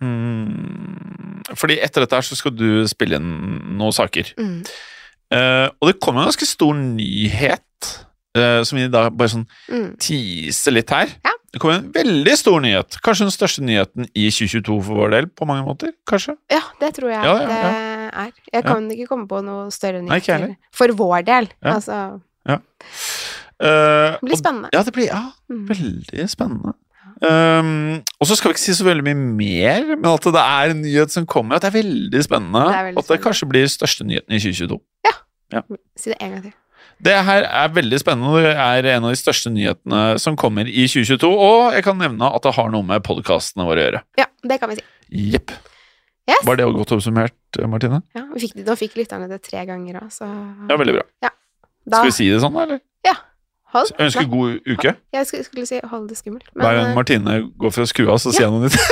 Mm, 0.00 1.42
fordi 1.58 1.76
etter 1.82 2.04
dette 2.04 2.16
her 2.20 2.26
så 2.26 2.36
skal 2.38 2.54
du 2.56 2.84
spille 2.90 3.18
inn 3.20 3.30
noen 3.80 3.94
saker. 3.96 4.32
Mm. 4.40 4.60
Eh, 5.34 5.66
og 5.80 5.90
det 5.90 5.98
kom 6.02 6.18
en 6.18 6.26
ganske 6.28 6.46
stor 6.48 6.74
nyhet, 6.78 7.90
eh, 8.36 8.62
som 8.66 8.78
vi 8.78 8.86
da 8.92 9.08
bare 9.10 9.28
sånn 9.34 9.46
Mm. 9.70 9.96
teaser 9.98 10.72
litt 10.74 10.90
her. 10.90 11.08
Ja. 11.24 11.34
Det 11.52 11.58
kom 11.60 11.70
en 11.74 11.88
veldig 11.92 12.34
stor 12.38 12.60
nyhet. 12.62 12.96
Kanskje 13.02 13.26
den 13.26 13.34
største 13.34 13.62
nyheten 13.66 14.06
i 14.14 14.28
2022 14.30 14.76
for 14.86 14.94
vår 15.00 15.10
del, 15.16 15.26
på 15.26 15.46
mange 15.50 15.64
måter. 15.66 15.90
Kanskje? 16.06 16.36
Ja, 16.50 16.60
det 16.80 16.92
tror 16.94 17.10
jeg 17.10 17.24
Ja, 17.24 17.32
ja, 17.40 17.46
det 17.46 17.56
er. 17.56 18.32
Jeg 18.52 18.54
Ja. 18.54 18.60
kan 18.62 18.88
ikke 18.90 19.06
komme 19.08 19.26
på 19.26 19.42
noe 19.42 19.70
større 19.70 20.00
nyhet 20.02 20.28
nyheter. 20.28 20.56
For 20.72 20.86
vår 20.88 21.24
del. 21.26 21.48
Ja. 21.62 21.74
Altså, 21.74 22.20
Eh, 23.60 24.16
det 24.16 24.20
blir 24.24 24.32
og- 24.32 24.38
spennende. 24.38 24.68
Ja, 24.72 24.82
det 24.82 24.92
blir 24.94 25.06
ja, 25.06 25.32
Mm. 25.50 25.66
veldig 25.68 26.28
spennende. 26.30 26.72
Um, 27.22 27.96
og 28.18 28.26
så 28.26 28.34
skal 28.36 28.48
vi 28.48 28.54
ikke 28.54 28.58
si 28.64 28.72
så 28.72 28.84
veldig 28.86 29.04
mye 29.04 29.14
mer, 29.36 29.96
men 29.96 30.06
at 30.06 30.22
det 30.22 30.34
er 30.34 30.70
en 30.70 30.80
nyhet 30.82 31.10
som 31.10 31.26
kommer, 31.26 31.56
at 31.56 31.62
det 31.62 31.74
er 31.74 31.82
veldig 31.82 32.22
spennende. 32.24 32.64
Det 32.68 32.74
er 32.76 32.84
veldig 32.84 32.96
og 32.96 33.04
at 33.04 33.08
det 33.08 33.20
spennende. 33.20 33.24
kanskje 33.26 33.48
blir 33.50 33.64
største 33.68 34.04
nyheten 34.06 34.32
i 34.32 34.38
2022. 34.38 34.80
Ja. 35.52 35.60
Si 35.96 36.10
det 36.10 36.16
en 36.22 36.30
gang 36.30 36.42
til. 36.42 36.52
Det 37.00 37.16
her 37.26 37.46
er 37.48 37.72
veldig 37.72 38.00
spennende. 38.02 38.42
Det 38.44 38.52
er 38.52 38.88
en 38.96 39.06
av 39.08 39.14
de 39.14 39.20
største 39.20 39.52
nyhetene 39.52 40.02
som 40.20 40.36
kommer 40.40 40.68
i 40.68 40.84
2022. 40.90 41.30
Og 41.30 41.72
jeg 41.76 41.86
kan 41.86 41.98
nevne 42.00 42.28
at 42.28 42.44
det 42.44 42.54
har 42.58 42.70
noe 42.72 42.84
med 42.86 43.04
podkastene 43.06 43.64
våre 43.68 43.80
å 43.80 43.86
gjøre. 43.88 44.02
Ja, 44.20 44.28
det 44.44 44.60
kan 44.60 44.72
vi 44.72 44.80
si. 44.80 44.86
Jepp. 45.32 45.54
Yes. 46.28 46.44
Var 46.46 46.60
det 46.60 46.66
også 46.68 46.76
godt 46.82 46.92
oppsummert, 46.98 47.60
Martine? 47.72 48.02
Ja, 48.14 48.26
vi 48.34 48.44
fikk, 48.44 48.60
nå 48.62 48.76
fikk 48.78 49.00
lytterne 49.00 49.26
det 49.30 49.40
tre 49.42 49.64
ganger 49.66 50.02
òg, 50.04 50.12
så 50.14 50.28
Ja, 50.68 50.76
veldig 50.76 51.00
bra. 51.00 51.08
da, 51.24 51.32
Skal 51.96 52.10
vi 52.12 52.16
si 52.20 52.28
det 52.30 52.38
sånn, 52.44 52.54
eller? 52.60 52.84
hold, 53.74 53.92
Ønsker 53.98 54.26
Nei, 54.26 54.30
god 54.30 54.70
uke. 54.74 54.94
Jeg 55.14 55.28
skulle, 55.28 55.46
skulle 55.46 55.68
si 55.68 55.80
hold 55.92 56.08
det 56.10 56.18
skummelt. 56.18 56.46
Hver 56.58 56.78
gang 56.78 56.90
eh, 56.90 56.96
Martine 56.96 57.36
går 57.60 57.74
for 57.74 57.86
å 57.86 57.90
skru 57.90 58.08
av, 58.10 58.20
så 58.22 58.34
sier 58.34 58.48
jeg 58.48 58.54
noe 58.54 58.66
nytt. 58.66 58.78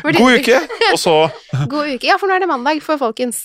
God 0.00 0.38
uke, 0.40 0.56
og 0.94 0.98
så 1.00 1.14
God 1.72 1.92
uke. 1.94 2.08
Ja, 2.08 2.16
for 2.20 2.30
nå 2.30 2.36
er 2.36 2.44
det 2.44 2.48
mandag 2.50 2.80
for 2.84 3.00
folkens. 3.00 3.44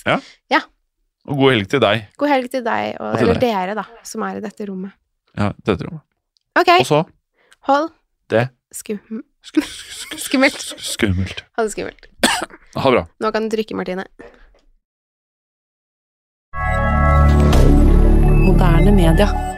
Og 1.25 1.37
god 1.39 1.51
helg 1.55 1.67
til 1.69 1.81
deg. 1.81 2.05
God 2.21 2.29
helg 2.29 2.49
til 2.53 2.63
deg, 2.65 2.95
og, 2.99 3.07
Og 3.13 3.17
til 3.17 3.29
eller 3.29 3.39
dere, 3.41 3.75
da, 3.75 3.83
som 4.03 4.21
er 4.27 4.37
i 4.37 4.43
dette 4.43 4.67
rommet. 4.69 4.91
Ja, 5.37 5.51
dette 5.65 5.87
rommet. 5.87 6.03
Ok, 6.55 6.69
Og 6.79 6.85
så 6.85 7.03
hold 7.67 7.89
Det. 8.29 8.47
skum, 8.73 8.99
sk 9.43 9.61
sk 9.63 10.17
skummelt. 10.27 10.61
skummelt. 10.77 11.43
Ha 11.57 11.63
det 11.63 11.71
skummelt. 11.73 12.07
Ha 12.75 12.89
det 12.89 12.95
bra. 12.97 13.05
Nå 13.19 13.31
kan 13.31 13.49
du 13.49 13.55
trykke, 13.55 13.75
Martine. 13.75 14.05
Moderne 18.45 18.91
media. 18.95 19.54